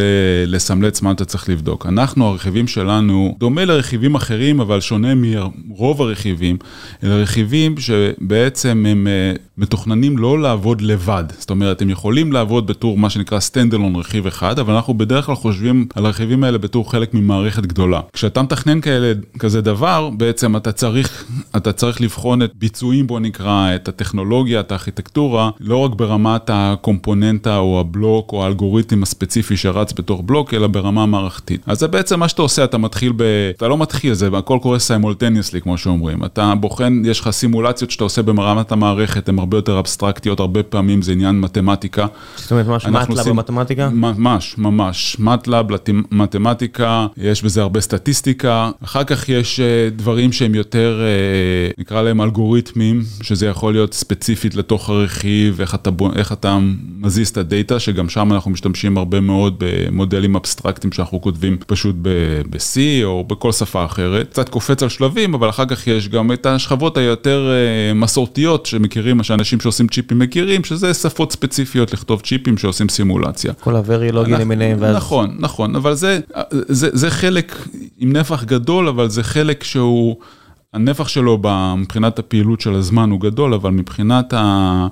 לסמלץ, 0.47 1.01
מה 1.01 1.11
אתה 1.11 1.25
צריך 1.25 1.49
לבדוק. 1.49 1.85
אנחנו, 1.85 2.27
הרכיבים 2.27 2.67
שלנו, 2.67 3.35
דומה 3.39 3.65
לרכיבים 3.65 4.15
אחרים, 4.15 4.59
אבל 4.59 4.81
שונה 4.81 5.13
מרוב 5.15 6.01
הרכיבים, 6.01 6.57
אלה 7.03 7.15
רכיבים 7.15 7.75
שבעצם 7.77 8.85
הם 8.89 9.07
אה, 9.07 9.33
מתוכננים 9.57 10.17
לא 10.17 10.39
לעבוד 10.39 10.81
לבד. 10.81 11.23
זאת 11.37 11.49
אומרת, 11.49 11.81
הם 11.81 11.89
יכולים 11.89 12.31
לעבוד 12.31 12.67
בתור 12.67 12.97
מה 12.97 13.09
שנקרא 13.09 13.39
סטנדלון 13.39 13.95
רכיב 13.95 14.27
אחד, 14.27 14.59
אבל 14.59 14.73
אנחנו 14.73 14.93
בדרך 14.93 15.25
כלל 15.25 15.35
חושבים 15.35 15.87
על 15.95 16.05
הרכיבים 16.05 16.43
האלה 16.43 16.57
בתור 16.57 16.91
חלק 16.91 17.13
ממערכת 17.13 17.65
גדולה. 17.65 18.01
כשאתה 18.13 18.41
מתכנן 18.41 18.81
כאלה, 18.81 19.13
כזה 19.39 19.61
דבר, 19.61 20.09
בעצם 20.17 20.57
אתה 20.57 20.71
צריך, 20.71 21.25
אתה 21.57 21.71
צריך 21.71 22.01
לבחון 22.01 22.41
את 22.41 22.51
ביצועים, 22.55 23.07
בוא 23.07 23.19
נקרא, 23.19 23.75
את 23.75 23.87
הטכנולוגיה, 23.87 24.59
את 24.59 24.71
הארכיטקטורה, 24.71 25.49
לא 25.59 25.77
רק 25.77 25.91
ברמת 26.33 26.49
הקומפוננטה 26.53 27.57
או 27.57 27.79
הבלוק 27.79 28.33
או 28.33 28.43
האלגוריתם 28.43 29.03
הספציפי 29.03 29.57
שרץ 29.57 29.93
בתוך 29.93 30.21
בלוק, 30.25 30.53
אלא 30.53 30.67
ברמה 30.67 31.05
מערכתית. 31.05 31.61
אז 31.65 31.79
זה 31.79 31.87
בעצם 31.87 32.19
מה 32.19 32.27
שאתה 32.27 32.41
עושה, 32.41 32.63
אתה 32.63 32.77
מתחיל 32.77 33.13
ב... 33.17 33.23
אתה 33.57 33.67
לא 33.67 33.77
מתחיל, 33.77 34.13
זה 34.13 34.29
הכל 34.33 34.59
קורה 34.61 34.79
סיימולטניאסלי, 34.79 35.61
כמו 35.61 35.77
שאומרים. 35.77 36.25
אתה 36.25 36.53
בוחן, 36.59 37.01
יש 37.05 37.19
לך 37.19 37.29
סימולציות 37.29 37.91
שאתה 37.91 38.03
עושה 38.03 38.21
ברמת 38.21 38.71
המערכת, 38.71 39.29
הן 39.29 39.39
הרבה 39.39 39.57
יותר 39.57 39.79
אבסטרקטיות, 39.79 40.39
הרבה 40.39 40.63
פעמים 40.63 41.01
זה 41.01 41.11
עניין 41.11 41.41
מתמטיקה. 41.41 42.05
זאת 42.35 42.51
אומרת, 42.51 42.67
ממש 42.67 42.85
מטלב 42.85 43.29
במתמטיקה? 43.29 43.89
ממש, 43.89 44.55
ממש. 44.57 45.17
מטלב, 45.19 45.65
מתמטיקה, 46.11 47.07
יש 47.17 47.43
בזה 47.43 47.61
הרבה 47.61 47.81
סטטיסטיקה. 47.81 48.71
אחר 48.83 49.03
כך 49.03 49.29
יש 49.29 49.59
אה, 49.59 49.89
דברים 49.95 50.31
שהם 50.31 50.55
יותר, 50.55 51.01
אה, 51.01 51.71
נקרא 51.77 52.01
להם 52.01 52.21
אלגוריתמים, 52.21 53.01
שזה 53.21 53.47
יכול 53.47 53.73
להיות 53.73 53.93
ספציפית 53.93 54.55
לתוך 54.55 54.89
הרכיב, 54.89 55.61
איך 55.61 55.75
אתה, 55.75 55.89
איך 56.23 56.31
אתה 56.31 56.59
מזיז 56.99 57.29
את 57.29 57.37
הדאטה, 57.37 57.79
שגם 57.79 58.09
שם 58.09 58.33
אנחנו 58.33 58.51
משתמשים 58.51 58.97
הרבה 58.97 59.19
מאוד 59.19 59.55
במודלים 59.57 60.35
אבסטרקטיים 60.35 60.91
שאנחנו 60.93 61.21
כותבים 61.21 61.57
פשוט 61.67 61.95
ב-C 62.01 62.77
או 63.03 63.23
בכל 63.23 63.51
שפה 63.51 63.85
אחרת. 63.85 64.29
קצת 64.29 64.49
קופץ 64.49 64.83
על 64.83 64.89
שלבים, 64.89 65.33
אבל 65.33 65.49
אחר 65.49 65.65
כך 65.65 65.87
יש 65.87 66.09
גם 66.09 66.31
את 66.31 66.45
השכבות 66.45 66.97
היותר 66.97 67.49
אה, 67.51 67.93
מסורתיות 67.93 68.65
שמכירים, 68.65 69.17
מה 69.17 69.23
שאנשים 69.23 69.59
שעושים 69.59 69.87
צ'יפים 69.87 70.19
מכירים, 70.19 70.63
שזה 70.63 70.93
שפות 70.93 71.31
ספציפיות 71.31 71.93
לכתוב 71.93 72.21
צ'יפים 72.21 72.57
שעושים 72.57 72.89
סימולציה. 72.89 73.53
כל 73.53 73.75
הווריולוגים 73.75 74.35
למיניהם. 74.35 74.77
ואז... 74.79 74.95
נכון, 74.95 75.35
נכון, 75.39 75.75
אבל 75.75 75.93
זה, 75.93 76.19
זה, 76.51 76.89
זה 76.93 77.09
חלק 77.09 77.67
עם 77.97 78.13
נפח 78.13 78.43
גדול, 78.43 78.87
אבל 78.87 79.09
זה 79.09 79.23
חלק 79.23 79.63
שהוא, 79.63 80.15
הנפח 80.73 81.07
שלו 81.07 81.41
מבחינת 81.77 82.19
הפעילות 82.19 82.61
של 82.61 82.73
הזמן 82.73 83.09
הוא 83.09 83.21
גדול, 83.21 83.53
אבל 83.53 83.71
מבחינת 83.71 84.33
ה... 84.33 84.87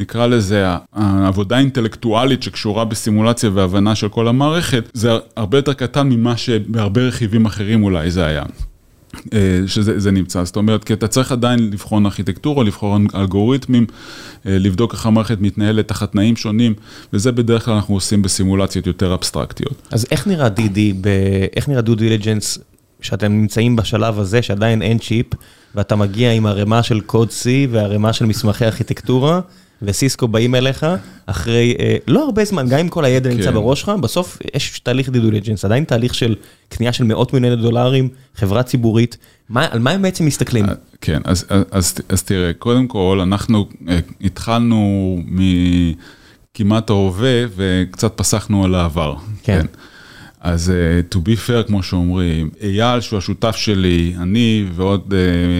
נקרא 0.00 0.26
לזה, 0.26 0.66
העבודה 0.92 1.56
האינטלקטואלית 1.56 2.42
שקשורה 2.42 2.84
בסימולציה 2.84 3.50
והבנה 3.54 3.94
של 3.94 4.08
כל 4.08 4.28
המערכת, 4.28 4.90
זה 4.92 5.10
הרבה 5.36 5.58
יותר 5.58 5.72
קטן 5.72 6.08
ממה 6.08 6.36
שבהרבה 6.36 7.00
רכיבים 7.02 7.46
אחרים 7.46 7.82
אולי 7.82 8.10
זה 8.10 8.26
היה. 8.26 8.42
אה, 9.34 9.60
שזה 9.66 10.10
נמצא, 10.10 10.44
זאת 10.44 10.56
אומרת, 10.56 10.84
כי 10.84 10.92
אתה 10.92 11.08
צריך 11.08 11.32
עדיין 11.32 11.70
לבחון 11.70 12.06
ארכיטקטורה, 12.06 12.64
לבחון 12.64 13.06
אלגוריתמים, 13.14 13.86
אה, 14.46 14.58
לבדוק 14.58 14.92
איך 14.92 15.06
המערכת 15.06 15.40
מתנהלת 15.40 15.88
תחת 15.88 16.12
תנאים 16.12 16.36
שונים, 16.36 16.74
וזה 17.12 17.32
בדרך 17.32 17.64
כלל 17.64 17.74
אנחנו 17.74 17.94
עושים 17.94 18.22
בסימולציות 18.22 18.86
יותר 18.86 19.14
אבסטרקטיות. 19.14 19.88
אז 19.90 20.06
איך 20.10 20.26
נראה 20.26 20.48
DD, 20.48 20.78
איך 21.56 21.68
נראה 21.68 21.80
due 21.80 21.94
diligence, 21.94 22.58
שאתם 23.00 23.32
נמצאים 23.32 23.76
בשלב 23.76 24.18
הזה, 24.18 24.42
שעדיין 24.42 24.82
אין 24.82 24.98
צ'יפ, 24.98 25.26
ואתה 25.74 25.96
מגיע 25.96 26.32
עם 26.32 26.46
ערימה 26.46 26.82
של 26.82 27.00
קוד 27.00 27.28
C 27.28 27.46
וערימה 27.70 28.12
של 28.12 28.26
מסמכי 28.26 28.64
ארכיטקטורה, 28.64 29.40
וסיסקו 29.82 30.28
באים 30.28 30.54
אליך 30.54 30.86
אחרי 31.26 31.76
אה, 31.80 31.96
לא 32.06 32.24
הרבה 32.24 32.44
זמן, 32.44 32.68
גם 32.68 32.78
אם 32.78 32.88
כל 32.88 33.04
הידע 33.04 33.30
נמצא 33.30 33.44
כן. 33.44 33.54
בראש 33.54 33.80
שלך, 33.80 33.88
בסוף 33.88 34.38
יש 34.54 34.80
תהליך 34.80 35.08
due 35.08 35.21
diligence, 35.21 35.64
עדיין 35.64 35.84
תהליך 35.84 36.14
של 36.14 36.34
קנייה 36.68 36.92
של 36.92 37.04
מאות 37.04 37.32
מיליוני 37.32 37.62
דולרים, 37.62 38.08
חברה 38.34 38.62
ציבורית, 38.62 39.16
מה, 39.48 39.66
על 39.70 39.78
מה 39.78 39.90
הם 39.90 40.02
בעצם 40.02 40.26
מסתכלים? 40.26 40.64
אה, 40.64 40.74
כן, 41.00 41.20
אז, 41.24 41.46
אז, 41.48 41.64
אז, 41.70 41.94
אז 42.08 42.22
תראה, 42.22 42.52
קודם 42.52 42.86
כל, 42.86 43.20
אנחנו 43.22 43.68
אה, 43.88 43.98
התחלנו 44.20 45.18
מכמעט 45.26 46.90
ההווה 46.90 47.44
וקצת 47.56 48.12
פסחנו 48.16 48.64
על 48.64 48.74
העבר. 48.74 49.14
כן. 49.42 49.60
כן. 49.60 49.66
אז 50.40 50.72
uh, 50.72 51.14
to 51.14 51.18
be 51.18 51.48
fair, 51.48 51.66
כמו 51.66 51.82
שאומרים, 51.82 52.50
אייל, 52.62 53.00
שהוא 53.00 53.18
השותף 53.18 53.56
שלי, 53.56 54.14
אני 54.20 54.64
ועוד 54.74 55.00
uh, 55.08 55.14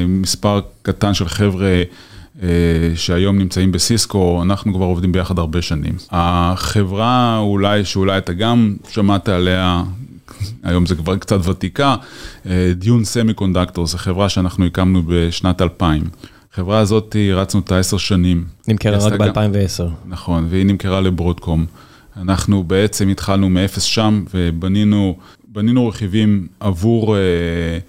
מספר 0.09 0.61
קטן 0.83 1.15
של 1.15 1.29
חבר'ה, 1.29 1.67
אה, 1.67 1.83
שהיום 2.95 3.39
נמצאים 3.39 3.73
בסיסקו, 3.73 4.43
אנחנו 4.43 4.75
כבר 4.75 4.85
עובדים 4.85 5.13
ביחד 5.13 5.39
הרבה 5.39 5.63
שנים. 5.63 5.95
החברה 6.11 7.39
אולי, 7.39 7.85
שאולי 7.85 8.19
אתה 8.19 8.33
גם 8.33 8.77
שמעת 8.89 9.29
עליה, 9.29 9.83
היום 10.63 10.87
זה 10.87 10.95
כבר 10.95 11.17
קצת 11.17 11.49
ותיקה, 11.49 11.97
דיון 12.75 13.05
semiconductor, 13.05 13.87
זו 13.87 13.99
חברה 13.99 14.29
שאנחנו 14.29 14.67
הקמנו 14.67 15.03
בשנת 15.07 15.63
2000. 15.63 16.03
החברה 16.53 16.79
הזאת, 16.79 17.17
רצנו 17.35 17.61
אותה 17.61 17.79
עשר 17.79 17.97
שנים. 17.97 18.45
נמכרה 18.69 18.99
רק 18.99 19.13
ב-2010. 19.13 19.85
נכון, 20.07 20.47
והיא 20.51 20.67
נמכרה 20.67 21.01
לברודקום. 21.01 21.67
אנחנו 22.17 22.65
בעצם 22.65 23.09
התחלנו 23.09 23.49
מאפס 23.49 23.83
שם 23.83 24.25
ובנינו 24.35 25.17
בנינו 25.53 25.89
רכיבים 25.89 26.47
עבור 26.61 27.17
אה, 27.17 27.23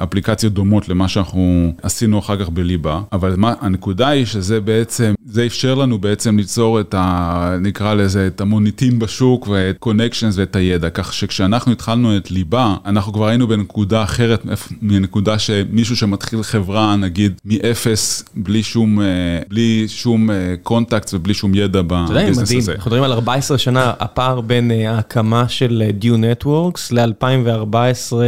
אפליקציות 0.04 0.54
דומות 0.54 0.90
למה 0.90 1.08
שאנחנו 1.08 1.74
עשינו 1.82 2.20
אחר 2.20 2.38
כך 2.38 2.50
בליבה, 2.50 3.02
אבל 3.12 3.34
מה, 3.38 3.54
הנקודה 3.62 4.08
היא 4.08 4.26
שזה 4.26 4.62
בעצם, 4.62 5.14
זה 5.26 5.46
אפשר 5.46 5.76
לנו 5.76 5.98
בעצם 5.98 6.38
ליצור 6.38 6.80
את 6.80 6.96
ה... 6.98 7.58
נקרא 7.62 7.94
לזה, 7.94 8.28
את 8.28 8.42
המוניטין 8.42 9.00
בשוק 9.00 9.48
ואת 9.48 9.78
connections 9.80 10.38
ואת 10.38 10.56
הידע, 10.56 10.90
כך 10.90 11.14
שכשאנחנו 11.14 11.72
התחלנו 11.72 12.18
את 12.18 12.32
ליבה, 12.32 12.76
אנחנו 12.86 13.14
כבר 13.14 13.28
היינו 13.28 13.48
בנקודה 13.48 14.04
אחרת 14.04 14.46
מנקודה 14.82 15.40
שמישהו 15.40 15.96
שמתחיל 15.96 16.44
חברה, 16.44 16.96
נגיד, 16.96 17.34
מאפס, 17.46 18.24
בלי 18.36 18.64
שום, 18.64 19.02
אה, 19.02 19.06
בלי 19.50 19.86
שום 19.88 20.30
contact 20.64 21.14
ובלי 21.14 21.34
שום 21.34 21.56
ידע 21.56 21.82
בביזנס 21.82 22.56
הזה. 22.56 22.72
אנחנו 22.72 22.90
מדברים 22.92 23.04
על 23.04 23.12
14 23.12 23.58
שנה, 23.58 23.94
הפער 24.00 24.42
בין 24.42 24.72
אה, 24.72 24.92
ההקמה 24.96 25.50
של 25.50 25.84
דיון 25.94 26.18
networks 26.18 26.92
ל-2000 26.92 27.51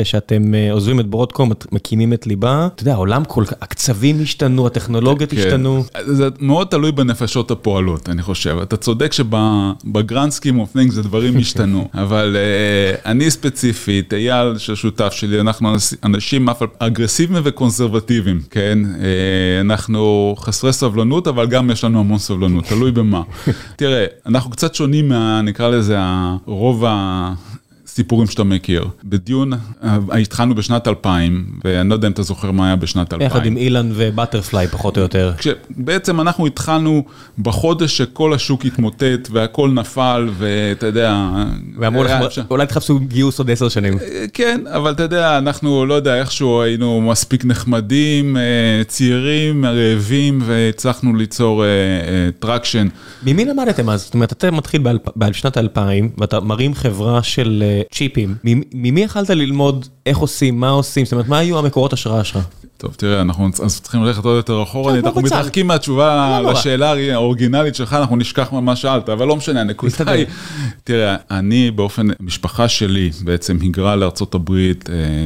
שאתם 0.04 0.56
אה, 0.56 0.72
עוזבים 0.72 1.00
את 1.00 1.08
ברודקום, 1.08 1.52
מקימים 1.72 2.14
את 2.14 2.28
ליבה, 2.28 2.68
אתה 2.76 2.84
יודע, 2.84 2.94
העולם 2.94 3.26
כל 3.26 3.46
כך, 3.46 3.54
הקצבים 3.62 4.22
השתנו, 4.22 4.68
הטכנולוגיות 4.68 5.30
כן. 5.30 5.38
השתנו. 5.38 5.84
זה 6.06 6.30
מאוד 6.40 6.68
תלוי 6.68 6.92
בנפשות 6.92 7.52
הפועלות, 7.52 8.10
אני 8.10 8.22
חושב. 8.22 8.58
אתה 8.64 8.78
צודק 8.78 9.12
שב 9.14 10.32
grand 10.32 10.60
scheme 10.60 10.76
of 10.76 10.92
things 10.92 11.04
דברים 11.04 11.38
השתנו, 11.38 11.88
אבל 12.04 12.36
uh, 12.36 13.06
אני 13.06 13.32
ספציפית, 13.32 14.14
אייל 14.14 14.58
ששותף 14.58 15.14
שלי, 15.14 15.40
אנחנו 15.40 15.74
אנשים 16.04 16.48
אגרסיביים 16.80 17.42
וקונסרבטיביים, 17.46 18.42
כן? 18.50 18.80
Uh, 18.84 18.98
אנחנו 19.62 20.36
חסרי 20.40 20.74
סבלנות, 20.74 21.28
אבל 21.28 21.48
גם 21.48 21.72
יש 21.72 21.84
לנו 21.84 22.00
המון 22.00 22.18
סבלנות, 22.18 22.66
תלוי 22.66 22.92
במה. 22.92 23.22
תראה, 23.76 24.06
אנחנו 24.26 24.52
קצת 24.52 24.76
שונים 24.76 25.10
מה, 25.10 25.42
נקרא 25.42 25.70
לזה, 25.70 25.96
הרוב 26.00 26.86
ה... 26.86 27.34
סיפורים 27.96 28.28
שאתה 28.28 28.44
מכיר. 28.44 28.88
בדיון, 29.04 29.54
אה, 29.54 29.98
התחלנו 30.22 30.56
בשנת 30.56 30.88
2000, 30.88 31.46
ואני 31.64 31.90
לא 31.90 31.94
יודע 31.94 32.08
אם 32.08 32.12
אתה 32.12 32.24
זוכר 32.24 32.52
מה 32.52 32.68
היה 32.68 32.76
בשנת 32.76 33.14
2000. 33.14 33.28
יחד 33.28 33.46
עם 33.46 33.58
אילן 33.58 33.90
ובטרפליי, 33.94 34.68
פחות 34.68 34.98
או 34.98 35.02
יותר. 35.02 35.34
בעצם 35.70 36.22
אנחנו 36.22 36.48
התחלנו 36.48 37.04
בחודש 37.40 37.98
שכל 37.98 38.34
השוק 38.34 38.66
התמוטט 38.66 39.30
והכל 39.32 39.70
נפל, 39.70 40.30
ואתה 40.38 40.86
יודע... 40.86 41.32
ואמרו 41.78 42.04
לכם, 42.04 42.20
אולי 42.50 42.66
תחפשו 42.66 43.00
גיוס 43.00 43.40
עוד 43.40 43.52
עשר 43.52 43.70
שנים. 43.70 43.98
אה, 44.00 44.26
כן, 44.34 44.62
אבל 44.68 44.92
אתה 44.92 45.04
יודע, 45.04 45.38
אנחנו, 45.38 45.86
לא 45.86 45.94
יודע, 45.94 46.20
איכשהו 46.20 46.62
היינו 46.62 47.02
מספיק 47.02 47.46
נחמדים, 47.46 48.38
אה, 48.38 48.42
צעירים, 48.88 49.66
רעבים, 49.66 50.42
והצלחנו 50.46 51.16
ליצור 51.16 51.64
traction. 52.40 52.88
ממי 53.24 53.46
למדתם 53.46 53.90
אז? 53.90 54.02
זאת 54.02 54.14
אומרת, 54.14 54.32
אתה 54.32 54.52
מתחיל 54.52 54.82
בשנת 55.16 55.58
2000, 55.58 56.10
ואתה 56.18 56.40
מרים 56.40 56.74
חברה 56.74 57.24
של... 57.24 57.64
צ'יפים, 57.92 58.36
ממי 58.74 59.02
יכלת 59.02 59.30
ללמוד 59.30 59.88
איך 60.06 60.18
עושים, 60.18 60.60
מה 60.60 60.70
עושים, 60.70 61.06
זאת 61.06 61.12
אומרת, 61.12 61.28
מה 61.28 61.38
היו 61.38 61.60
המקורות 61.60 61.94
השראה 61.94 62.24
שלך? 62.24 62.40
טוב, 62.84 62.94
תראה, 62.98 63.22
אנחנו 63.22 63.50
צריכים 63.68 64.04
ללכת 64.04 64.26
עוד 64.26 64.36
יותר 64.36 64.64
אחורה, 64.64 65.00
אנחנו 65.00 65.22
מתרחקים 65.22 65.68
מהתשובה 65.68 66.40
לא 66.44 66.52
לשאלה 66.52 66.94
האורגינלית 67.14 67.76
שלך, 67.76 67.94
אנחנו 67.94 68.16
נשכח 68.16 68.54
מה 68.54 68.76
שאלת, 68.76 69.10
אבל 69.10 69.28
לא 69.28 69.36
משנה, 69.36 69.62
הנקודה 69.62 70.12
היא, 70.12 70.26
תראה, 70.84 71.16
אני 71.32 71.72
באופן, 71.72 72.08
המשפחה 72.20 72.68
שלי 72.68 73.10
בעצם 73.24 73.58
היגרה 73.62 73.96
לארה"ב 73.96 74.52
אה, 74.52 74.64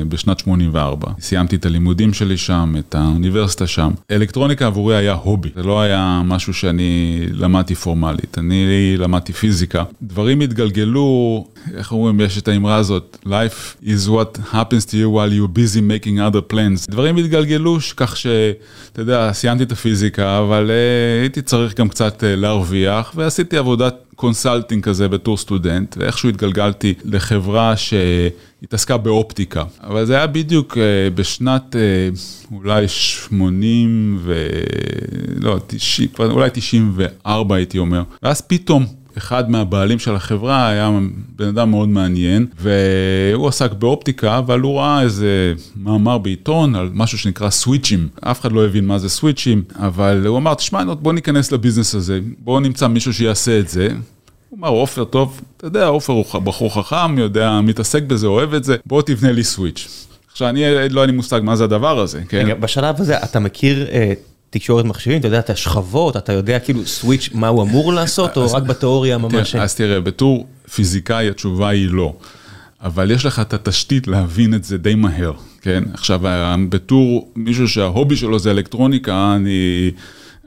בשנת 0.09 0.39
84. 0.39 1.11
סיימתי 1.19 1.55
את 1.55 1.65
הלימודים 1.65 2.13
שלי 2.13 2.37
שם, 2.37 2.75
את 2.79 2.95
האוניברסיטה 2.95 3.67
שם. 3.67 3.91
אלקטרוניקה 4.11 4.65
עבורי 4.65 4.95
היה 4.95 5.13
hobby, 5.13 5.49
זה 5.55 5.63
לא 5.63 5.81
היה 5.81 6.21
משהו 6.25 6.53
שאני 6.53 7.21
למדתי 7.31 7.75
פורמלית, 7.75 8.37
אני 8.37 8.95
למדתי 8.97 9.33
פיזיקה. 9.33 9.83
דברים 10.01 10.41
התגלגלו, 10.41 11.45
איך 11.73 11.91
אומרים, 11.91 12.21
יש 12.21 12.37
את 12.37 12.47
האמרה 12.47 12.75
הזאת, 12.75 13.17
Life 13.25 13.83
is 13.83 14.09
what 14.09 14.53
happens 14.53 14.85
to 14.85 14.93
you 14.93 15.09
while 15.09 15.31
you're 15.31 15.57
busy 15.57 15.81
making 15.81 16.19
other 16.31 16.53
plans. 16.53 16.91
דברים 16.91 17.17
התגלגלו. 17.17 17.46
גלגלוש, 17.47 17.93
כך 17.93 18.17
שאתה 18.17 19.01
יודע, 19.01 19.33
סיימתי 19.33 19.63
את 19.63 19.71
הפיזיקה, 19.71 20.39
אבל 20.39 20.69
uh, 20.69 21.21
הייתי 21.21 21.41
צריך 21.41 21.79
גם 21.79 21.89
קצת 21.89 22.23
uh, 22.23 22.25
להרוויח, 22.25 23.11
ועשיתי 23.15 23.57
עבודת 23.57 23.95
consulting 24.15 24.83
כזה 24.83 25.07
בתור 25.07 25.37
סטודנט, 25.37 25.97
ואיכשהו 25.99 26.29
התגלגלתי 26.29 26.93
לחברה 27.05 27.73
שהתעסקה 27.77 28.97
באופטיקה. 28.97 29.63
אבל 29.83 30.05
זה 30.05 30.15
היה 30.15 30.27
בדיוק 30.27 30.73
uh, 30.73 30.79
בשנת 31.15 31.75
uh, 31.75 32.53
אולי 32.55 32.87
80 32.87 34.19
ו... 34.21 34.47
לא, 35.39 35.59
90, 35.67 36.09
אולי 36.19 36.49
94 36.53 37.55
הייתי 37.55 37.77
אומר. 37.77 38.03
ואז 38.23 38.41
פתאום 38.41 38.85
אחד 39.17 39.49
מהבעלים 39.51 39.99
של 39.99 40.15
החברה 40.15 40.67
היה 40.69 40.99
בן 41.35 41.47
אדם 41.47 41.69
מאוד 41.69 41.89
מעניין, 41.89 42.47
והוא 42.59 43.47
עסק 43.47 43.71
באופטיקה, 43.71 44.37
אבל 44.37 44.59
הוא 44.59 44.79
ראה 44.79 45.01
איזה 45.01 45.53
מאמר 45.75 46.17
בעיתון 46.17 46.75
על 46.75 46.89
משהו 46.93 47.17
שנקרא 47.17 47.49
סוויצ'ים. 47.49 48.07
אף 48.21 48.41
אחד 48.41 48.51
לא 48.51 48.65
הבין 48.65 48.85
מה 48.85 48.97
זה 48.97 49.09
סוויצ'ים, 49.09 49.63
אבל 49.75 50.27
הוא 50.27 50.37
אמר, 50.37 50.53
תשמע, 50.53 50.83
בוא 50.93 51.13
ניכנס 51.13 51.51
לביזנס 51.51 51.95
הזה, 51.95 52.19
בוא 52.39 52.59
נמצא 52.59 52.87
מישהו 52.87 53.13
שיעשה 53.13 53.59
את 53.59 53.69
זה. 53.69 53.87
הוא 54.49 54.59
אמר, 54.59 54.69
עופר 54.69 55.03
טוב, 55.03 55.41
אתה 55.57 55.67
יודע, 55.67 55.85
עופר 55.85 56.13
הוא 56.13 56.25
בחור 56.39 56.73
חכם, 56.73 57.17
יודע, 57.17 57.61
מתעסק 57.63 58.03
בזה, 58.03 58.27
אוהב 58.27 58.53
את 58.53 58.63
זה, 58.63 58.75
בוא 58.85 59.01
תבנה 59.01 59.31
לי 59.31 59.43
סוויץ'. 59.43 60.07
עכשיו, 60.31 60.49
אני 60.49 60.61
לא 60.89 60.99
היה 60.99 61.05
לי 61.05 61.11
מושג 61.11 61.41
מה 61.43 61.55
זה 61.55 61.63
הדבר 61.63 61.99
הזה, 61.99 62.21
כן? 62.29 62.37
רגע, 62.37 62.55
בשלב 62.55 62.95
הזה 63.01 63.17
אתה 63.23 63.39
מכיר... 63.39 63.87
אה, 63.91 64.13
תקשורת 64.49 64.85
מחשבים, 64.85 65.19
אתה 65.19 65.27
יודע 65.27 65.39
את 65.39 65.49
השכבות, 65.49 66.17
אתה 66.17 66.33
יודע 66.33 66.59
כאילו 66.59 66.85
סוויץ' 66.85 67.29
מה 67.33 67.47
הוא 67.47 67.63
אמור 67.63 67.93
לעשות, 67.93 68.37
או 68.37 68.51
רק 68.51 68.63
בתיאוריה 68.63 69.17
ממש... 69.17 69.55
אז 69.55 69.75
תראה, 69.75 70.01
בתור 70.01 70.47
פיזיקאי 70.75 71.29
התשובה 71.29 71.69
היא 71.69 71.89
לא. 71.89 72.13
אבל 72.81 73.11
יש 73.11 73.25
לך 73.25 73.39
את 73.39 73.53
התשתית 73.53 74.07
להבין 74.07 74.53
את 74.53 74.63
זה 74.63 74.77
די 74.77 74.95
מהר, 74.95 75.31
כן? 75.61 75.83
עכשיו, 75.93 76.21
בתור 76.69 77.31
מישהו 77.35 77.67
שההובי 77.67 78.15
שלו 78.15 78.39
זה 78.39 78.51
אלקטרוניקה, 78.51 79.35
אני 79.35 79.91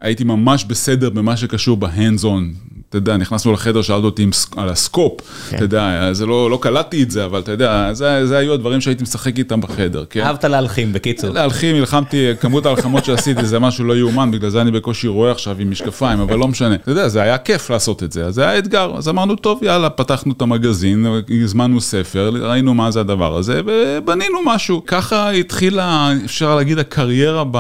הייתי 0.01 0.25
ממש 0.25 0.65
בסדר 0.65 1.11
במה 1.11 1.37
שקשור 1.37 1.77
בהנדס 1.77 2.25
און, 2.25 2.55
אתה 2.91 2.99
יודע, 2.99 3.17
נכנסנו 3.17 3.53
לחדר, 3.53 3.83
שאלת 3.83 4.05
אותי 4.05 4.27
על 4.57 4.69
הסקופ, 4.69 5.21
כן. 5.51 5.57
אתה 5.57 5.65
יודע, 5.65 6.13
זה 6.13 6.27
לא, 6.27 6.51
לא 6.51 6.59
קלטתי 6.63 7.03
את 7.03 7.11
זה, 7.11 7.25
אבל 7.25 7.39
אתה 7.39 7.53
יודע, 7.53 7.93
זה, 7.93 8.27
זה 8.27 8.39
היו 8.39 8.55
הדברים 8.55 8.81
שהייתי 8.81 9.03
משחק 9.03 9.39
איתם 9.39 9.61
בחדר, 9.61 10.05
כן? 10.11 10.21
אהבת 10.21 10.45
להלחים, 10.45 10.93
בקיצור. 10.93 11.31
להלחים, 11.31 11.77
נלחמתי, 11.77 12.27
כמות 12.41 12.67
ההלחמות 12.67 13.05
שעשיתי 13.05 13.45
זה 13.45 13.59
משהו 13.59 13.85
לא 13.85 13.97
יאומן, 13.97 14.31
בגלל 14.31 14.51
זה 14.51 14.61
אני 14.61 14.71
בקושי 14.71 15.09
רואה 15.09 15.31
עכשיו 15.31 15.57
עם 15.59 15.71
משקפיים, 15.71 16.21
אבל 16.21 16.37
לא 16.37 16.49
משנה. 16.49 16.75
אתה 16.75 16.91
יודע, 16.91 17.09
זה 17.09 17.23
היה 17.23 17.39
כיף 17.39 17.71
לעשות 17.71 18.03
את 18.03 18.13
זה, 18.13 18.31
זה 18.31 18.49
היה 18.49 18.59
אתגר, 18.59 18.93
אז 18.97 19.09
אמרנו, 19.09 19.37
טוב, 19.37 19.63
יאללה, 19.63 19.91
פתחנו 19.91 20.33
את 20.33 20.43
המגזין, 20.43 21.07
הזמנו 21.43 21.81
ספר, 21.81 22.31
ראינו 22.41 22.75
מה 22.75 22.91
זה 22.91 23.01
הדבר 23.01 23.37
הזה, 23.37 23.61
ובנינו 23.67 24.39
משהו. 24.47 24.83
ככה 24.87 25.31
התחילה, 25.31 26.13
אפשר 26.25 26.57
להגיד, 26.57 26.79
הקריירה 26.79 27.45
ב... 27.51 27.59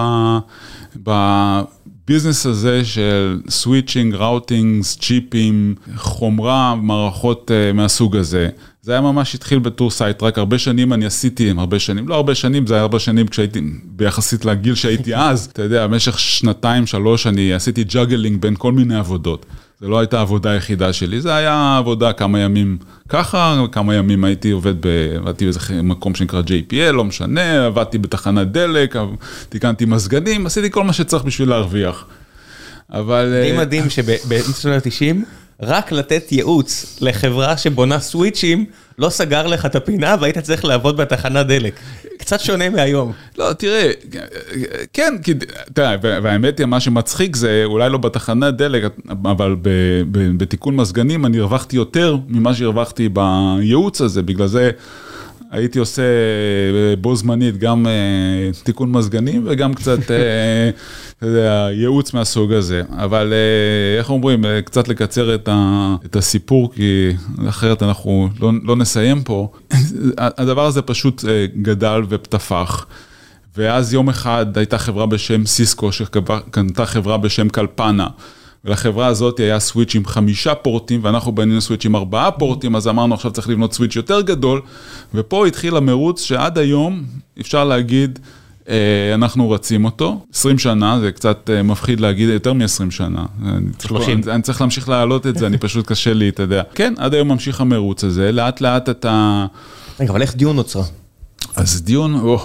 ב... 1.04 1.10
הביזנס 2.10 2.46
הזה 2.46 2.84
של 2.84 3.40
switching, 3.48 4.14
routing, 4.14 4.84
צ'יפים, 4.84 5.74
חומרה, 5.96 6.74
מערכות 6.74 7.50
uh, 7.50 7.76
מהסוג 7.76 8.16
הזה. 8.16 8.48
זה 8.82 8.92
היה 8.92 9.00
ממש 9.00 9.34
התחיל 9.34 9.58
בתור 9.58 9.90
side, 9.90 10.22
רק 10.22 10.38
הרבה 10.38 10.58
שנים 10.58 10.92
אני 10.92 11.06
עשיתי, 11.06 11.50
הרבה 11.58 11.78
שנים, 11.78 12.08
לא 12.08 12.14
הרבה 12.14 12.34
שנים, 12.34 12.66
זה 12.66 12.74
היה 12.74 12.82
הרבה 12.82 12.98
שנים 12.98 13.28
כשהייתי, 13.28 13.60
ביחסית 13.84 14.44
לגיל 14.44 14.74
שהייתי 14.74 15.16
אז, 15.16 15.48
אתה 15.52 15.62
יודע, 15.62 15.86
במשך 15.86 16.18
שנתיים, 16.18 16.86
שלוש, 16.86 17.26
אני 17.26 17.54
עשיתי 17.54 17.84
juggling 17.84 18.40
בין 18.40 18.54
כל 18.58 18.72
מיני 18.72 18.96
עבודות. 18.96 19.46
זה 19.80 19.88
לא 19.88 19.98
הייתה 19.98 20.18
העבודה 20.18 20.50
היחידה 20.50 20.92
שלי, 20.92 21.20
זה 21.20 21.34
היה 21.34 21.76
עבודה 21.78 22.12
כמה 22.12 22.40
ימים 22.40 22.78
ככה, 23.08 23.64
כמה 23.72 23.94
ימים 23.94 24.24
הייתי 24.24 24.50
עובד, 24.50 24.74
עבדתי 25.16 25.44
באיזה 25.44 25.60
מקום 25.82 26.14
שנקרא 26.14 26.42
JPL, 26.42 26.92
לא 26.92 27.04
משנה, 27.04 27.66
עבדתי 27.66 27.98
בתחנת 27.98 28.52
דלק, 28.52 28.96
תיקנתי 29.48 29.84
מזגנים, 29.84 30.46
עשיתי 30.46 30.70
כל 30.70 30.84
מה 30.84 30.92
שצריך 30.92 31.24
בשביל 31.24 31.48
להרוויח. 31.48 32.04
אבל... 32.92 33.42
די 33.42 33.52
אה, 33.52 33.58
מדהים 33.58 33.90
שבאמצע 33.90 34.52
שנות 34.52 34.86
ה-90, 34.86 35.16
רק 35.62 35.92
לתת 35.92 36.32
ייעוץ 36.32 36.98
לחברה 37.00 37.56
שבונה 37.56 38.00
סוויצ'ים, 38.00 38.64
לא 39.00 39.10
סגר 39.10 39.46
לך 39.46 39.66
את 39.66 39.76
הפינה 39.76 40.16
והיית 40.20 40.38
צריך 40.38 40.64
לעבוד 40.64 40.96
בתחנת 40.96 41.46
דלק. 41.46 41.80
קצת 42.18 42.40
שונה 42.40 42.70
מהיום. 42.70 43.12
לא, 43.38 43.52
תראה, 43.52 43.90
כן, 44.92 45.14
כי, 45.22 45.34
תראה, 45.72 45.96
והאמת 46.02 46.58
היא, 46.58 46.66
מה 46.66 46.80
שמצחיק 46.80 47.36
זה, 47.36 47.62
אולי 47.64 47.90
לא 47.90 47.98
בתחנת 47.98 48.54
דלק, 48.56 48.82
אבל 49.24 49.56
בתיקון 50.36 50.76
מזגנים 50.76 51.26
אני 51.26 51.38
הרווחתי 51.38 51.76
יותר 51.76 52.16
ממה 52.28 52.54
שהרווחתי 52.54 53.08
בייעוץ 53.08 54.00
הזה, 54.00 54.22
בגלל 54.22 54.46
זה... 54.46 54.70
הייתי 55.50 55.78
עושה 55.78 56.02
אה, 56.02 56.96
בו 56.96 57.16
זמנית 57.16 57.58
גם 57.58 57.86
אה, 57.86 57.92
תיקון 58.62 58.92
מזגנים 58.92 59.42
וגם 59.46 59.74
קצת, 59.74 59.98
אה, 60.10 61.70
ייעוץ 61.80 62.14
מהסוג 62.14 62.52
הזה. 62.52 62.82
אבל 62.90 63.32
איך 63.98 64.10
אומרים, 64.10 64.44
קצת 64.64 64.88
לקצר 64.88 65.34
את 66.04 66.16
הסיפור, 66.16 66.72
כי 66.74 67.12
אחרת 67.48 67.82
אנחנו 67.82 68.28
לא, 68.40 68.50
לא 68.62 68.76
נסיים 68.76 69.22
פה. 69.22 69.52
הדבר 70.18 70.66
הזה 70.66 70.82
פשוט 70.82 71.24
גדל 71.62 72.02
ופתפח. 72.08 72.86
ואז 73.56 73.94
יום 73.94 74.08
אחד 74.08 74.58
הייתה 74.58 74.78
חברה 74.78 75.06
בשם 75.06 75.46
סיסקו, 75.46 75.92
שקנתה 75.92 76.86
חברה 76.86 77.18
בשם 77.18 77.48
קלפנה. 77.48 78.06
ולחברה 78.64 79.06
הזאת 79.06 79.40
היה 79.40 79.60
סוויץ' 79.60 79.94
עם 79.94 80.04
חמישה 80.06 80.54
פורטים, 80.54 81.00
ואנחנו 81.04 81.32
בנינו 81.32 81.60
סוויץ' 81.60 81.84
עם 81.84 81.96
ארבעה 81.96 82.30
פורטים, 82.30 82.76
אז 82.76 82.88
אמרנו 82.88 83.14
עכשיו 83.14 83.30
צריך 83.30 83.48
לבנות 83.48 83.72
סוויץ' 83.72 83.96
יותר 83.96 84.20
גדול, 84.20 84.60
ופה 85.14 85.46
התחיל 85.46 85.76
המרוץ 85.76 86.22
שעד 86.22 86.58
היום, 86.58 87.04
אפשר 87.40 87.64
להגיד, 87.64 88.18
אה, 88.68 89.14
אנחנו 89.14 89.50
רצים 89.50 89.84
אותו, 89.84 90.24
20 90.34 90.58
שנה, 90.58 91.00
זה 91.00 91.12
קצת 91.12 91.50
אה, 91.52 91.62
מפחיד 91.62 92.00
להגיד, 92.00 92.28
יותר 92.28 92.52
מ-20 92.52 92.90
שנה. 92.90 93.26
30. 93.78 94.22
אני, 94.22 94.32
אני 94.32 94.42
צריך 94.42 94.60
להמשיך 94.60 94.88
להעלות 94.88 95.26
את 95.26 95.36
זה, 95.36 95.46
אני 95.46 95.58
פשוט 95.58 95.86
קשה 95.86 96.14
לי, 96.14 96.28
אתה 96.28 96.42
יודע. 96.42 96.62
כן, 96.74 96.94
עד 96.98 97.14
היום 97.14 97.28
ממשיך 97.28 97.60
המרוץ 97.60 98.04
הזה, 98.04 98.32
לאט 98.32 98.60
לאט 98.60 98.88
אתה... 98.88 99.46
רגע, 100.00 100.10
אבל 100.10 100.22
איך 100.22 100.36
דיון 100.36 100.56
נוצרה? 100.56 100.84
אז 101.56 101.82
דיון, 101.82 102.14
או, 102.14 102.38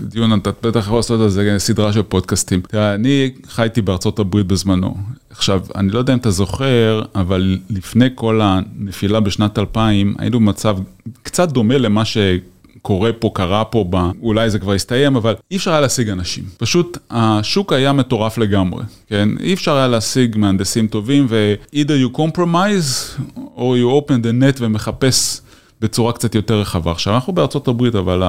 דיון, 0.00 0.38
אתה 0.38 0.50
בטח 0.62 0.80
יכול 0.80 0.96
לעשות 0.96 1.20
על 1.20 1.28
זה 1.28 1.54
סדרה 1.58 1.92
של 1.92 2.02
פודקאסטים. 2.02 2.60
תראה, 2.60 2.94
אני 2.94 3.30
חייתי 3.48 3.82
בארצות 3.82 4.18
הברית 4.18 4.46
בזמנו. 4.46 4.96
עכשיו, 5.30 5.60
אני 5.74 5.90
לא 5.90 5.98
יודע 5.98 6.12
אם 6.12 6.18
אתה 6.18 6.30
זוכר, 6.30 7.02
אבל 7.14 7.58
לפני 7.70 8.08
כל 8.14 8.40
הנפילה 8.42 9.20
בשנת 9.20 9.58
2000, 9.58 10.14
היינו 10.18 10.40
במצב 10.40 10.76
קצת 11.22 11.52
דומה 11.52 11.78
למה 11.78 12.02
שקורה 12.04 13.12
פה, 13.12 13.30
קרה 13.34 13.64
פה, 13.64 13.84
ב... 13.90 13.96
אולי 14.22 14.50
זה 14.50 14.58
כבר 14.58 14.72
הסתיים, 14.72 15.16
אבל 15.16 15.34
אי 15.50 15.56
אפשר 15.56 15.70
היה 15.70 15.80
להשיג 15.80 16.08
אנשים. 16.08 16.44
פשוט 16.58 16.98
השוק 17.10 17.72
היה 17.72 17.92
מטורף 17.92 18.38
לגמרי, 18.38 18.84
כן? 19.06 19.28
אי 19.40 19.54
אפשר 19.54 19.76
היה 19.76 19.88
להשיג 19.88 20.36
מהנדסים 20.38 20.86
טובים, 20.86 21.26
ו-either 21.28 22.14
you 22.14 22.16
compromise, 22.18 23.20
or 23.56 23.76
you 23.76 24.02
open 24.02 24.22
the 24.22 24.42
net 24.42 24.58
ומחפש 24.58 25.40
בצורה 25.82 26.12
קצת 26.12 26.34
יותר 26.34 26.60
רחבה. 26.60 26.90
עכשיו, 26.90 27.14
אנחנו 27.14 27.32
בארצות 27.32 27.68
הברית, 27.68 27.94
אבל 27.94 28.22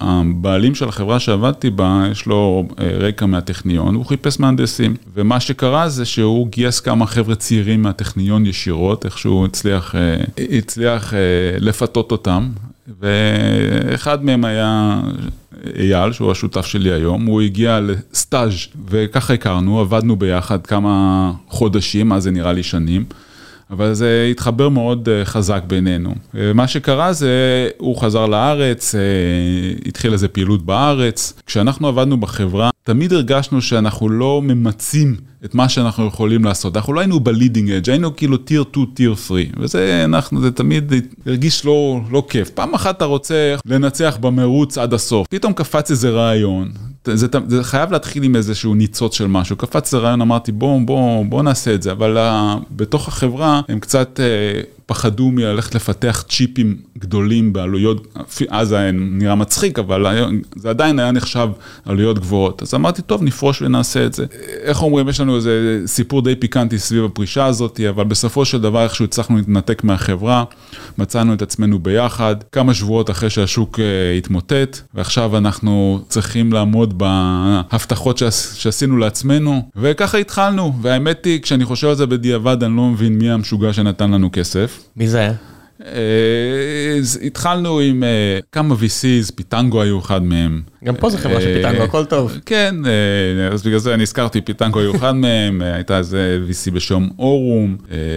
הבעלים 0.00 0.74
של 0.74 0.88
החברה 0.88 1.20
שעבדתי 1.20 1.70
בה, 1.70 2.04
יש 2.10 2.26
לו 2.26 2.64
אה, 2.80 2.90
רקע 2.98 3.26
מהטכניון, 3.26 3.94
הוא 3.94 4.06
חיפש 4.06 4.40
מהנדסים. 4.40 4.96
ומה 5.14 5.40
שקרה 5.40 5.88
זה 5.88 6.04
שהוא 6.04 6.48
גייס 6.48 6.80
כמה 6.80 7.06
חבר'ה 7.06 7.34
צעירים 7.34 7.82
מהטכניון 7.82 8.46
ישירות, 8.46 9.04
איכשהו 9.04 9.44
הצליח, 9.44 9.94
אה, 9.94 10.16
הצליח 10.58 11.14
אה, 11.14 11.18
לפתות 11.58 12.12
אותם, 12.12 12.48
ואחד 13.00 14.24
מהם 14.24 14.44
היה 14.44 15.00
אייל, 15.78 16.12
שהוא 16.12 16.32
השותף 16.32 16.66
שלי 16.66 16.92
היום, 16.92 17.26
הוא 17.26 17.40
הגיע 17.40 17.80
לסטאז' 17.80 18.52
וככה 18.88 19.34
הכרנו, 19.34 19.80
עבדנו 19.80 20.16
ביחד 20.16 20.66
כמה 20.66 21.32
חודשים, 21.48 22.12
אז 22.12 22.22
זה 22.22 22.30
נראה 22.30 22.52
לי 22.52 22.62
שנים. 22.62 23.04
אבל 23.70 23.94
זה 23.94 24.28
התחבר 24.30 24.68
מאוד 24.68 25.08
אה, 25.08 25.24
חזק 25.24 25.62
בינינו. 25.66 26.14
אה, 26.36 26.52
מה 26.52 26.68
שקרה 26.68 27.12
זה, 27.12 27.68
הוא 27.78 27.96
חזר 27.96 28.26
לארץ, 28.26 28.94
אה, 28.94 29.00
התחיל 29.86 30.12
איזה 30.12 30.28
פעילות 30.28 30.66
בארץ. 30.66 31.32
כשאנחנו 31.46 31.88
עבדנו 31.88 32.20
בחברה, 32.20 32.70
תמיד 32.82 33.12
הרגשנו 33.12 33.62
שאנחנו 33.62 34.08
לא 34.08 34.42
ממצים 34.42 35.16
את 35.44 35.54
מה 35.54 35.68
שאנחנו 35.68 36.06
יכולים 36.06 36.44
לעשות. 36.44 36.76
אנחנו 36.76 36.92
לא 36.92 37.00
היינו 37.00 37.20
ב 37.20 37.26
leading 37.26 37.70
edge, 37.70 37.90
היינו 37.90 38.16
כאילו 38.16 38.36
tier 38.36 38.64
2, 38.70 38.86
tier 38.94 39.14
3, 39.14 39.42
וזה 39.60 40.04
אנחנו, 40.04 40.40
זה 40.40 40.50
תמיד 40.50 40.92
הרגיש 41.26 41.64
לא, 41.64 42.00
לא 42.10 42.22
כיף. 42.28 42.50
פעם 42.50 42.74
אחת 42.74 42.96
אתה 42.96 43.04
רוצה 43.04 43.54
לנצח 43.66 44.18
במרוץ 44.20 44.78
עד 44.78 44.94
הסוף, 44.94 45.26
פתאום 45.30 45.52
קפץ 45.52 45.90
איזה 45.90 46.10
רעיון, 46.10 46.72
זה, 47.04 47.26
זה 47.48 47.64
חייב 47.64 47.92
להתחיל 47.92 48.22
עם 48.22 48.36
איזשהו 48.36 48.74
ניצוץ 48.74 49.14
של 49.14 49.26
משהו. 49.26 49.56
קפץ 49.56 49.94
איזה 49.94 50.04
רעיון, 50.04 50.20
אמרתי 50.20 50.52
בוא, 50.52 50.80
בוא, 50.84 51.24
בוא 51.26 51.42
נעשה 51.42 51.74
את 51.74 51.82
זה, 51.82 51.92
אבל 51.92 52.18
בתוך 52.70 53.08
החברה 53.08 53.60
הם 53.68 53.80
קצת... 53.80 54.20
פחדו 54.90 55.30
מללכת 55.30 55.74
לפתח 55.74 56.24
צ'יפים 56.28 56.76
גדולים 56.98 57.52
בעלויות, 57.52 58.06
אז 58.48 58.72
היה 58.72 58.92
נראה 58.92 59.34
מצחיק, 59.34 59.78
אבל 59.78 60.06
זה 60.56 60.70
עדיין 60.70 60.98
היה 60.98 61.12
נחשב 61.12 61.48
עלויות 61.84 62.18
גבוהות. 62.18 62.62
אז 62.62 62.74
אמרתי, 62.74 63.02
טוב, 63.02 63.22
נפרוש 63.22 63.62
ונעשה 63.62 64.06
את 64.06 64.14
זה. 64.14 64.24
איך 64.62 64.82
אומרים, 64.82 65.08
יש 65.08 65.20
לנו 65.20 65.36
איזה 65.36 65.82
סיפור 65.86 66.22
די 66.22 66.36
פיקנטי 66.36 66.78
סביב 66.78 67.04
הפרישה 67.04 67.46
הזאת, 67.46 67.80
אבל 67.88 68.04
בסופו 68.04 68.44
של 68.44 68.60
דבר 68.60 68.84
איכשהו 68.84 69.04
הצלחנו 69.04 69.36
להתנתק 69.36 69.84
מהחברה, 69.84 70.44
מצאנו 70.98 71.34
את 71.34 71.42
עצמנו 71.42 71.78
ביחד, 71.78 72.36
כמה 72.52 72.74
שבועות 72.74 73.10
אחרי 73.10 73.30
שהשוק 73.30 73.80
אה, 73.80 73.84
התמוטט, 74.18 74.80
ועכשיו 74.94 75.36
אנחנו 75.36 76.00
צריכים 76.08 76.52
לעמוד 76.52 76.98
בהבטחות 76.98 78.22
שעשינו 78.54 78.96
לעצמנו, 78.96 79.62
וככה 79.76 80.18
התחלנו, 80.18 80.72
והאמת 80.82 81.24
היא, 81.24 81.42
כשאני 81.42 81.64
חושב 81.64 81.88
על 81.88 81.94
זה 81.94 82.06
בדיעבד, 82.06 82.64
אני 82.64 82.76
לא 82.76 82.82
מבין 82.82 83.18
מי 83.18 83.30
המשוגע 83.30 83.72
שנתן 83.72 84.10
לנו 84.10 84.30
כסף. 84.32 84.79
מי 84.96 85.08
זה 85.08 85.18
היה? 85.18 85.32
אה, 85.86 87.00
התחלנו 87.22 87.80
עם 87.80 88.04
אה, 88.04 88.38
כמה 88.52 88.74
VCs, 88.74 89.34
פיטנגו 89.34 89.82
היו 89.82 89.98
אחד 89.98 90.22
מהם. 90.22 90.62
גם 90.84 90.96
פה 90.96 91.10
זה 91.10 91.18
חברה 91.18 91.40
של 91.40 91.54
פיטנגו, 91.54 91.82
הכל 91.82 92.04
טוב. 92.04 92.38
כן, 92.46 92.74
אז 93.52 93.62
בגלל 93.62 93.78
זה 93.78 93.94
אני 93.94 94.02
הזכרתי, 94.02 94.40
פיטנגו 94.40 94.80
היו 94.80 94.96
אחד 94.96 95.14
מהם, 95.14 95.62
הייתה 95.62 95.98
איזה 95.98 96.38
VC 96.48 96.70
בשם 96.70 97.08
אורום, 97.18 97.76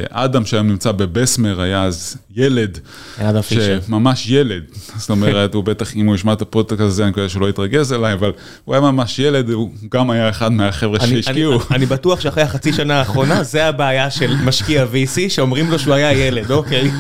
אדם 0.10 0.46
שהיום 0.46 0.68
נמצא 0.68 0.92
בבסמר, 0.92 1.62
היה 1.62 1.84
אז 1.84 2.18
ילד. 2.36 2.80
אדם 3.18 3.42
פישר. 3.42 3.80
ממש 3.90 4.30
ילד, 4.30 4.64
זאת 4.98 5.10
אומרת, 5.10 5.54
הוא 5.54 5.64
בטח, 5.64 5.96
אם 5.96 6.06
הוא 6.06 6.16
ישמע 6.16 6.34
את 6.34 6.42
הפודקאסט 6.42 6.82
הזה, 6.82 7.04
אני 7.04 7.12
מקווה 7.12 7.30
שלא 7.30 7.50
יתרגז 7.50 7.94
אליי, 7.94 8.14
אבל 8.14 8.32
הוא 8.66 8.76
היה 8.76 8.82
ממש 8.82 9.20
ילד, 9.20 9.50
הוא 9.50 9.72
גם 9.92 10.10
היה 10.10 10.30
אחד 10.30 10.52
מהחבר'ה 10.52 11.00
שהשקיעו. 11.08 11.60
אני 11.72 11.86
בטוח 11.86 12.20
שאחרי 12.20 12.44
החצי 12.44 12.74
שנה 12.74 13.00
האחרונה, 13.00 13.44
זה 13.44 13.66
הבעיה 13.66 14.12
של 14.12 14.36
משקיע 14.46 14.86
VC, 14.94 15.30
שאומרים 15.30 15.72
לו 15.72 15.80
שהוא 15.80 15.94
היה 15.94 16.14
ילד, 16.14 16.52
אוקיי. 16.52 16.92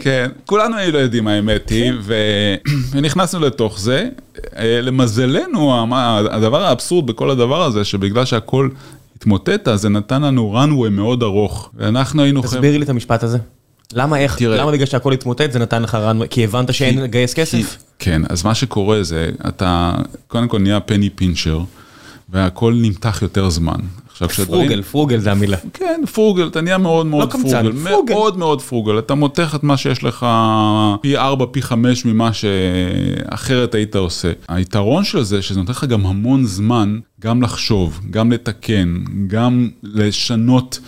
כן, 0.00 0.30
כולנו 0.46 0.76
היינו 0.76 0.98
ילדים 0.98 1.28
האמת 1.28 1.68
היא, 1.68 1.92
ונכנסנו 2.92 3.40
לתוך 3.40 3.80
זה. 3.80 4.08
למזלנו, 4.58 5.86
הדבר 6.30 6.64
האבסורד 6.64 7.06
בכל 7.06 7.30
הדבר 7.30 7.62
הזה, 7.62 7.84
שבגלל 7.84 8.24
שהכל 8.24 8.68
התמוטט, 9.16 9.68
אז 9.68 9.80
זה 9.80 9.88
נתן 9.88 10.22
לנו 10.22 10.62
runway 10.62 10.90
מאוד 10.90 11.22
ארוך, 11.22 11.70
ואנחנו 11.76 12.22
היינו... 12.22 12.42
תסביר 12.42 12.78
לי 12.78 12.84
את 12.84 12.88
המשפט 12.88 13.22
הזה. 13.22 13.38
למה 13.92 14.18
איך, 14.18 14.42
למה 14.42 14.72
בגלל 14.72 14.86
שהכל 14.86 15.12
התמוטט 15.12 15.52
זה 15.52 15.58
נתן 15.58 15.82
לך 15.82 15.94
runway? 15.94 16.26
כי 16.26 16.44
הבנת 16.44 16.74
שאין 16.74 17.02
לגייס 17.02 17.34
כסף? 17.34 17.76
כן, 17.98 18.22
אז 18.28 18.44
מה 18.44 18.54
שקורה 18.54 19.02
זה, 19.02 19.30
אתה 19.48 19.94
קודם 20.28 20.48
כל 20.48 20.58
נהיה 20.58 20.80
פני 20.80 21.10
פינצ'ר, 21.10 21.60
והכל 22.28 22.74
נמתח 22.82 23.18
יותר 23.22 23.50
זמן. 23.50 23.80
פרוגל, 24.46 24.82
פרוגל 24.82 25.18
זה 25.18 25.32
המילה. 25.32 25.56
כן, 25.72 26.00
פרוגל, 26.12 26.46
אתה 26.46 26.60
נהיה 26.60 26.78
מאוד 26.78 27.06
מאוד 27.06 27.32
פרוגל, 27.32 27.72
מאוד 27.72 28.38
מאוד 28.38 28.62
פרוגל, 28.62 28.98
אתה 28.98 29.14
מותח 29.14 29.54
את 29.54 29.64
מה 29.64 29.76
שיש 29.76 30.04
לך 30.04 30.26
פי 31.00 31.16
4, 31.16 31.46
פי 31.50 31.62
5 31.62 32.04
ממה 32.04 32.30
שאחרת 32.32 33.74
היית 33.74 33.96
עושה. 33.96 34.32
היתרון 34.48 35.04
של 35.04 35.22
זה, 35.22 35.42
שזה 35.42 35.60
נותן 35.60 35.72
לך 35.72 35.84
גם 35.84 36.06
המון 36.06 36.44
זמן, 36.44 36.98
גם 37.20 37.42
לחשוב, 37.42 38.00
גם 38.10 38.32
לתקן, 38.32 39.04
גם 39.26 39.68
לשנות. 39.82 40.80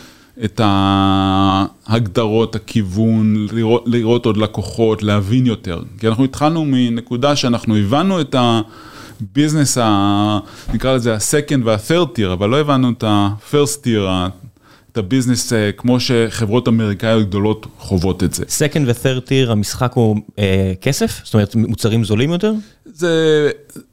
את 0.45 0.61
ההגדרות, 0.65 2.55
הכיוון, 2.55 3.47
לראות, 3.53 3.85
לראות 3.87 4.27
עוד 4.27 4.37
לקוחות, 4.37 5.03
להבין 5.03 5.47
יותר. 5.47 5.83
כי 5.99 6.09
אנחנו 6.09 6.25
התחלנו 6.25 6.65
מנקודה 6.67 7.37
שאנחנו 7.37 7.77
הבנו 7.77 8.21
את 8.21 8.35
ה... 8.35 8.61
ביזנס, 9.33 9.79
ה... 9.79 10.39
נקרא 10.75 10.95
לזה 10.95 11.15
ה-second 11.15 11.65
וה-third 11.65 12.19
tier, 12.19 12.33
אבל 12.33 12.49
לא 12.49 12.61
הבנו 12.61 12.91
את 12.91 13.05
ה-first 13.05 13.85
tier, 13.85 14.31
את 14.93 14.99
הביזנס 14.99 15.53
אה, 15.53 15.73
כמו 15.77 16.01
שחברות 16.01 16.69
אמריקאיות 16.69 17.29
גדולות 17.29 17.67
חוות 17.79 18.23
את 18.23 18.35
זה. 18.35 18.45
second 18.45 18.83
ו-third 18.87 19.29
tier, 19.29 19.51
המשחק 19.51 19.93
הוא 19.95 20.17
אה, 20.39 20.73
כסף? 20.81 21.21
זאת 21.25 21.35
אומרת, 21.35 21.55
מוצרים 21.55 22.05
זולים 22.05 22.31
יותר? 22.31 22.53
זה, 22.85 23.51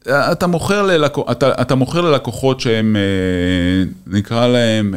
אתה 0.07 0.47
מוכר, 0.47 0.83
ללקוח, 0.83 1.31
אתה, 1.31 1.51
אתה 1.61 1.75
מוכר 1.75 2.01
ללקוחות 2.01 2.59
שהם, 2.59 2.95
אה, 2.95 3.91
נקרא 4.17 4.47
להם, 4.47 4.93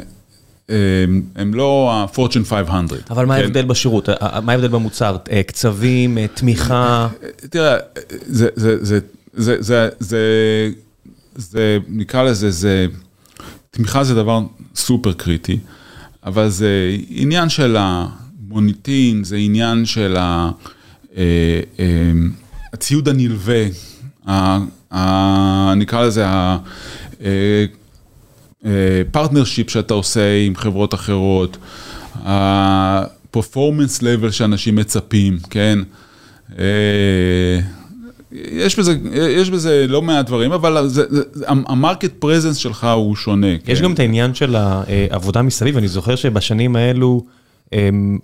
הם 1.36 1.54
לא 1.54 1.90
ה-Fortune 1.92 2.44
500. 2.44 3.10
אבל 3.10 3.26
מה 3.26 3.36
כן? 3.36 3.42
ההבדל 3.42 3.64
בשירות? 3.64 4.08
מה 4.42 4.52
ההבדל 4.52 4.68
במוצר? 4.68 5.16
קצבים, 5.46 6.26
תמיכה? 6.34 7.08
תראה, 7.50 7.76
זה, 8.26 8.48
זה, 8.56 8.84
זה 8.84 9.00
זה, 9.32 9.56
זה, 9.62 9.88
זה, 9.98 10.18
זה, 11.34 11.78
נקרא 11.88 12.22
לזה, 12.22 12.50
זה, 12.50 12.86
תמיכה 13.70 14.04
זה 14.04 14.14
דבר 14.14 14.40
סופר 14.74 15.12
קריטי, 15.12 15.58
אבל 16.24 16.48
זה 16.48 16.96
עניין 17.08 17.48
של 17.48 17.76
המוניטין, 17.78 19.24
זה 19.24 19.36
עניין 19.36 19.86
של 19.86 20.16
ה, 20.16 20.50
אה, 21.16 21.60
אה, 21.78 22.12
הציוד 22.72 23.08
הנלווה, 23.08 23.64
ה, 24.26 24.58
ה, 24.94 25.74
נקרא 25.74 26.06
לזה, 26.06 26.24
ה 28.64 28.73
partnership 28.73 29.66
אה, 29.66 29.72
שאתה 29.72 29.94
עושה 29.94 30.36
עם 30.46 30.56
חברות 30.56 30.94
אחרות, 30.94 31.56
ה-performance 32.14 34.00
level 34.00 34.30
שאנשים 34.30 34.76
מצפים, 34.76 35.38
כן? 35.50 35.78
יש 38.32 38.78
בזה, 38.78 38.96
יש 39.12 39.50
בזה 39.50 39.86
לא 39.88 40.02
מעט 40.02 40.26
דברים, 40.26 40.52
אבל 40.52 40.88
זה, 40.88 41.04
זה, 41.10 41.44
המרקט 41.46 42.12
פרזנס 42.18 42.56
שלך 42.56 42.84
הוא 42.94 43.16
שונה. 43.16 43.46
יש 43.66 43.78
כן. 43.78 43.84
גם 43.84 43.92
את 43.92 43.98
העניין 43.98 44.34
של 44.34 44.56
העבודה 44.56 45.42
מסביב, 45.42 45.76
אני 45.76 45.88
זוכר 45.88 46.16
שבשנים 46.16 46.76
האלו, 46.76 47.24
אמ, 47.72 48.18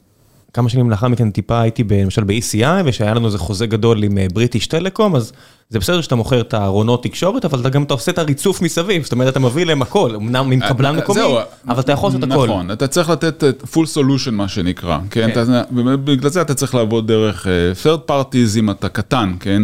כמה 0.53 0.69
שנים 0.69 0.91
לאחר 0.91 1.09
מכן 1.09 1.31
טיפה 1.31 1.61
הייתי 1.61 1.85
למשל 1.91 2.25
ב-ECI, 2.25 2.83
ושהיה 2.85 3.15
לנו 3.15 3.27
איזה 3.27 3.39
חוזה 3.39 3.67
גדול 3.67 4.03
עם 4.03 4.19
בריטיש 4.33 4.67
אה, 4.67 4.71
טלקום, 4.71 5.17
אז 5.17 5.33
זה 5.71 5.79
בסדר 5.79 6.01
שאתה 6.01 6.15
מוכר 6.15 6.41
את 6.41 6.55
הארונות 6.55 7.03
תקשורת, 7.03 7.45
אבל 7.45 7.61
אתה 7.61 7.69
גם 7.69 7.83
אתה 7.83 7.95
עושה 7.95 8.13
את 8.13 8.19
הריצוף 8.19 8.63
מסביב, 8.63 9.03
זאת 9.03 9.13
אומרת, 9.13 9.29
אתה 9.29 9.41
מביא 9.41 9.67
להם 9.67 9.83
הכל, 9.83 10.15
אמנם 10.15 10.53
עם 10.53 10.61
קבלן 10.69 10.95
אה, 10.95 11.01
מקומי, 11.01 11.21
אבל 11.69 11.81
אתה 11.81 11.93
יכול 11.93 12.09
לעשות 12.09 12.23
הכל. 12.23 12.47
נכון, 12.47 12.71
אתה 12.71 12.87
צריך 12.87 13.11
לתת 13.11 13.45
full 13.75 13.87
solution 13.97 14.31
מה 14.31 14.49
שנקרא, 14.49 14.99
כן? 15.11 15.31
כן. 15.35 15.57
בגלל 16.05 16.31
זה 16.31 16.41
אתה 16.41 16.55
צריך 16.55 16.75
לעבוד 16.75 17.07
דרך 17.07 17.47
אה, 17.47 17.53
third 17.83 18.11
parties 18.11 18.59
אם 18.59 18.71
אתה 18.71 18.89
קטן, 18.89 19.35
כן? 19.41 19.63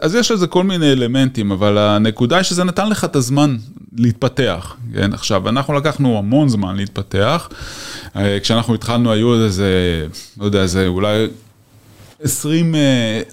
אז 0.00 0.14
יש 0.14 0.30
לזה 0.30 0.46
כל 0.46 0.64
מיני 0.64 0.92
אלמנטים, 0.92 1.52
אבל 1.52 1.78
הנקודה 1.78 2.36
היא 2.36 2.42
שזה 2.42 2.64
נתן 2.64 2.88
לך 2.88 3.04
את 3.04 3.16
הזמן 3.16 3.56
להתפתח, 3.96 4.76
כן? 4.94 5.12
עכשיו, 5.12 5.48
אנחנו 5.48 5.74
לקחנו 5.74 6.18
המון 6.18 6.48
זמן 6.48 6.76
להתפתח. 6.76 7.48
כשאנחנו 8.42 8.74
התחלנו 8.74 9.12
היו 9.12 9.44
איזה, 9.44 10.06
לא 10.40 10.44
יודע, 10.44 10.62
איזה 10.62 10.86
אולי 10.86 11.26
20, 12.22 12.74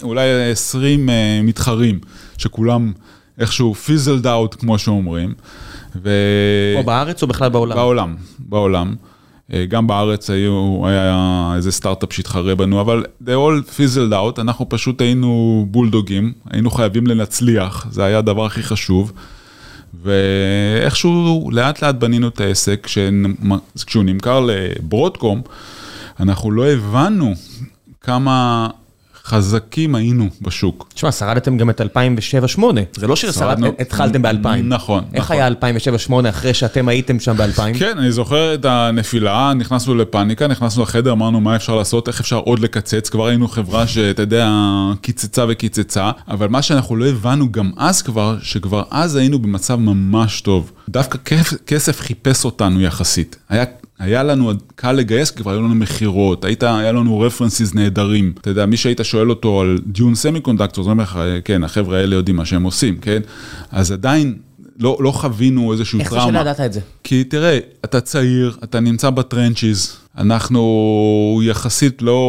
אולי 0.02 0.50
20 0.50 1.08
מתחרים, 1.42 1.98
שכולם 2.38 2.92
איכשהו 3.38 3.74
פיזלד 3.74 4.26
אאוט, 4.26 4.54
כמו 4.54 4.78
שאומרים. 4.78 5.34
ו... 6.02 6.10
או 6.78 6.84
בארץ 6.84 7.22
או 7.22 7.28
בכלל 7.28 7.48
בעולם? 7.48 7.76
בעולם, 7.76 8.16
בעולם. 8.38 8.94
גם 9.68 9.86
בארץ 9.86 10.30
היו, 10.30 10.82
היה 10.86 11.52
איזה 11.56 11.72
סטארט-אפ 11.72 12.12
שהתחרה 12.12 12.54
בנו, 12.54 12.80
אבל 12.80 13.04
they 13.24 13.28
all 13.28 13.70
fizzled 13.76 14.12
out, 14.12 14.40
אנחנו 14.40 14.68
פשוט 14.68 15.00
היינו 15.00 15.66
בולדוגים, 15.70 16.32
היינו 16.50 16.70
חייבים 16.70 17.06
לנצליח, 17.06 17.86
זה 17.90 18.04
היה 18.04 18.18
הדבר 18.18 18.46
הכי 18.46 18.62
חשוב. 18.62 19.12
ואיכשהו 20.02 21.50
לאט 21.52 21.82
לאט 21.82 21.94
בנינו 21.94 22.28
את 22.28 22.40
העסק, 22.40 22.88
כשהוא 23.76 24.04
נמכר 24.04 24.46
לברודקום, 24.46 25.42
אנחנו 26.20 26.50
לא 26.50 26.66
הבנו 26.66 27.34
כמה 28.00 28.68
חזקים 29.24 29.94
היינו 29.94 30.28
בשוק. 30.42 30.88
תשמע, 30.94 31.12
שרדתם 31.12 31.56
גם 31.56 31.70
את 31.70 31.80
2007-2008, 31.80 31.84
זה 32.96 33.06
לא 33.06 33.16
שהתחלתם 33.16 34.22
ב-2000. 34.22 34.48
נכון. 34.62 35.04
איך 35.14 35.24
נכון. 35.24 35.36
היה 35.36 35.48
2007-2008 36.26 36.28
אחרי 36.28 36.54
שאתם 36.54 36.88
הייתם 36.88 37.20
שם 37.20 37.36
ב-2000? 37.36 37.78
כן, 37.78 37.98
אני 37.98 38.12
זוכר 38.12 38.54
את 38.54 38.64
הנפילה, 38.64 39.52
נכנסנו 39.56 39.94
לפאניקה, 39.94 40.46
נכנסנו 40.46 40.82
לחדר, 40.82 41.12
אמרנו 41.12 41.40
מה 41.40 41.56
אפשר 41.56 41.76
לעשות, 41.76 42.08
איך 42.08 42.20
אפשר 42.20 42.36
עוד 42.36 42.58
לקצץ, 42.58 43.08
כבר 43.08 43.26
היינו 43.26 43.48
חברה 43.48 43.86
שאתה 43.86 44.22
יודע, 44.22 44.50
קיצצה 45.00 45.44
וקיצצה, 45.48 46.10
אבל 46.28 46.48
מה 46.48 46.62
שאנחנו 46.62 46.96
לא 46.96 47.06
הבנו 47.06 47.52
גם 47.52 47.70
אז 47.76 48.02
כבר, 48.02 48.36
שכבר 48.42 48.82
אז 48.90 49.16
היינו 49.16 49.38
במצב 49.38 49.76
ממש 49.76 50.40
טוב. 50.40 50.72
דווקא 50.88 51.18
כסף 51.66 52.00
חיפש 52.00 52.44
אותנו 52.44 52.80
יחסית. 52.80 53.36
היה 53.48 53.64
היה 54.00 54.22
לנו 54.22 54.52
קל 54.74 54.92
לגייס, 54.92 55.30
כבר 55.30 55.50
היו 55.50 55.60
לנו 55.62 55.74
מכירות, 55.74 56.44
היה 56.60 56.92
לנו 56.92 57.20
references 57.20 57.74
נהדרים. 57.74 58.32
אתה 58.40 58.50
יודע, 58.50 58.66
מי 58.66 58.76
שהיית 58.76 59.00
שואל 59.02 59.30
אותו 59.30 59.60
על 59.60 59.78
Dune 59.86 60.14
Semiconductor, 60.14 60.84
זה 60.84 60.90
אומר 60.90 61.02
לך, 61.02 61.18
כן, 61.44 61.64
החבר'ה 61.64 61.98
האלה 61.98 62.14
יודעים 62.14 62.36
מה 62.36 62.44
שהם 62.44 62.62
עושים, 62.62 62.96
כן? 62.96 63.20
אז 63.70 63.92
עדיין 63.92 64.34
לא, 64.78 64.96
לא 65.00 65.10
חווינו 65.10 65.72
איזשהו 65.72 66.00
איך 66.00 66.08
טראומה. 66.08 66.26
איך 66.26 66.32
זה 66.32 66.40
שלא 66.42 66.50
ידעת 66.50 66.60
את 66.66 66.72
זה? 66.72 66.80
כי 67.04 67.24
תראה, 67.24 67.58
אתה 67.84 68.00
צעיר, 68.00 68.56
אתה 68.64 68.80
נמצא 68.80 69.10
ב 69.10 69.19
trenches, 69.19 69.96
אנחנו 70.18 71.40
יחסית 71.44 72.02
לא 72.02 72.20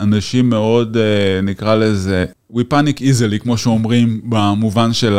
אנשים 0.00 0.50
מאוד, 0.50 0.96
אה, 0.96 1.40
נקרא 1.42 1.74
לזה, 1.74 2.24
we 2.52 2.60
panic 2.70 3.00
easily, 3.00 3.38
כמו 3.42 3.56
שאומרים, 3.56 4.20
במובן 4.24 4.92
של 4.92 5.18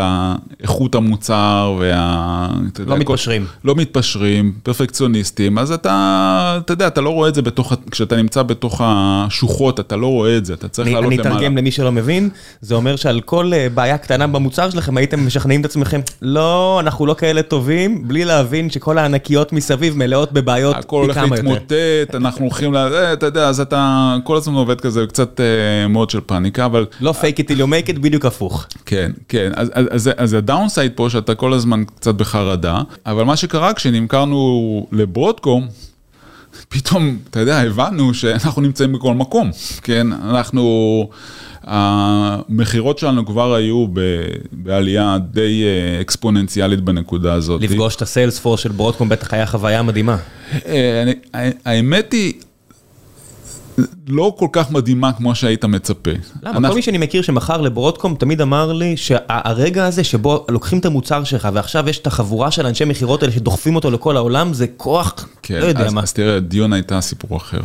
איכות 0.64 0.96
המוצר 0.96 1.76
וה... 1.80 2.50
לא 2.88 2.98
מתפשרים. 2.98 3.46
לא 3.64 3.76
מתפשרים, 3.76 4.54
פרפקציוניסטים, 4.64 5.58
אז 5.58 5.72
אתה, 5.72 6.60
אתה 6.66 6.74
יודע, 6.74 6.88
אתה 6.88 7.02
לא 7.02 7.10
רואה 7.10 7.30
את 7.30 7.36
זה 7.36 7.42
בתוך, 7.42 7.74
כשאתה 7.92 8.16
נמצא 8.16 8.44
בתוך 8.44 8.82
השוחות, 8.84 9.80
אתה 9.80 9.96
לא 9.96 10.08
רואה 10.08 10.38
את 10.38 10.46
זה, 10.46 10.54
אתה 10.54 10.68
צריך 10.68 10.88
לעלות 10.88 11.14
למעלה. 11.14 11.30
אני 11.30 11.36
אתרגם 11.36 11.58
למי 11.58 11.72
שלא 11.72 11.92
מבין, 11.92 12.30
זה 12.62 12.76
אומר 12.76 12.96
שעל 12.96 13.22
כל 13.22 13.54
אה, 13.54 13.68
בעיה 13.74 13.98
קטנה 13.98 14.28
במוצר 14.28 14.70
שלכם, 14.70 14.98
הייתם 14.98 15.26
משכנעים 15.26 15.62
את 15.62 15.66
עצמכם, 15.66 16.02
לא, 16.22 16.80
אנחנו 16.80 17.06
לא 17.06 17.14
כאלה 17.14 17.42
טובים, 17.42 18.08
בלי 18.08 18.26
להבין 18.26 18.70
שכל 18.70 18.98
הענקיות 18.98 19.54
מסביב 19.54 19.98
מלאות 19.98 20.32
בבעיות 20.32 20.76
פי 20.76 21.14
כמה 21.14 21.38
יותר. 21.38 21.53
להתמוטט, 21.54 22.16
אנחנו 22.16 22.46
הולכים 22.46 22.74
ל... 22.74 22.78
אה, 22.78 23.14
אתה 23.14 23.26
יודע, 23.26 23.48
אז 23.48 23.60
אתה 23.60 24.16
כל 24.24 24.38
הזמן 24.38 24.56
עובד 24.56 24.82
כזה, 24.82 25.06
קצת 25.08 25.40
מוד 25.90 26.10
של 26.10 26.20
פאניקה, 26.22 26.66
אבל... 26.66 26.86
לא 27.02 27.12
fake 27.22 27.40
it 27.40 27.48
till 27.48 27.58
you 27.60 27.68
make 27.68 27.96
it, 27.96 28.00
בדיוק 28.00 28.26
הפוך. 28.26 28.66
כן, 28.86 29.12
כן, 29.28 29.52
אז 30.18 30.34
הדאונסייד 30.34 30.92
פה 30.96 31.10
שאתה 31.10 31.36
כל 31.36 31.54
הזמן 31.54 31.84
קצת 31.84 32.16
בחרדה, 32.16 32.82
אבל 33.06 33.24
מה 33.24 33.36
שקרה 33.36 33.74
כשנמכרנו 33.74 34.88
לברודקום, 34.92 35.68
פתאום, 36.70 37.18
אתה 37.30 37.40
יודע, 37.40 37.60
הבנו 37.60 38.14
שאנחנו 38.14 38.62
נמצאים 38.62 38.92
בכל 38.92 39.14
מקום, 39.14 39.52
כן? 39.82 40.08
אנחנו, 40.12 41.10
המכירות 41.64 42.98
שלנו 42.98 43.26
כבר 43.26 43.54
היו 43.54 43.88
ב, 43.94 44.00
בעלייה 44.52 45.18
די 45.32 45.64
אה, 45.64 46.02
אקספוננציאלית 46.02 46.82
בנקודה 46.82 47.34
הזאת. 47.34 47.62
לפגוש 47.62 47.96
את 47.96 48.02
הסיילספורס 48.02 48.60
של 48.60 48.72
ברודקום 48.72 49.10
בטח 49.10 49.34
היה 49.34 49.46
חוויה 49.46 49.82
מדהימה. 49.82 50.18
אה, 50.66 51.12
האמת 51.66 52.12
היא... 52.12 52.34
לא 54.08 54.36
כל 54.38 54.48
כך 54.52 54.72
מדהימה 54.72 55.14
כמו 55.14 55.36
שהיית 55.36 55.66
מצפה. 55.66 56.12
למה? 56.44 56.70
כל 56.70 56.76
מי 56.76 56.82
שאני 56.82 56.98
מכיר 56.98 57.22
שמכר 57.22 57.62
לברודקום 57.62 58.16
תמיד 58.16 58.42
אמר 58.42 58.74
לי 58.74 58.98
שהרגע 58.98 59.86
הזה 59.86 60.04
שבו 60.04 60.46
לוקחים 60.50 60.80
את 60.80 60.86
המוצר 60.86 61.24
שלך 61.24 61.50
ועכשיו 61.54 61.90
יש 61.90 62.00
את 62.00 62.08
החבורה 62.08 62.52
של 62.52 62.66
אנשי 62.66 62.86
מכירות 62.86 63.24
האלה 63.24 63.34
שדוחפים 63.34 63.76
אותו 63.76 63.92
לכל 63.92 64.18
העולם, 64.18 64.54
זה 64.54 64.68
כוח, 64.78 65.28
כן, 65.44 65.60
לא 65.60 65.66
יודע 65.66 65.86
אז, 65.86 65.94
מה. 65.94 66.02
אז 66.02 66.14
תראה, 66.14 66.40
דיון 66.40 66.74
הייתה 66.74 67.02
סיפור 67.02 67.38
אחר. 67.38 67.60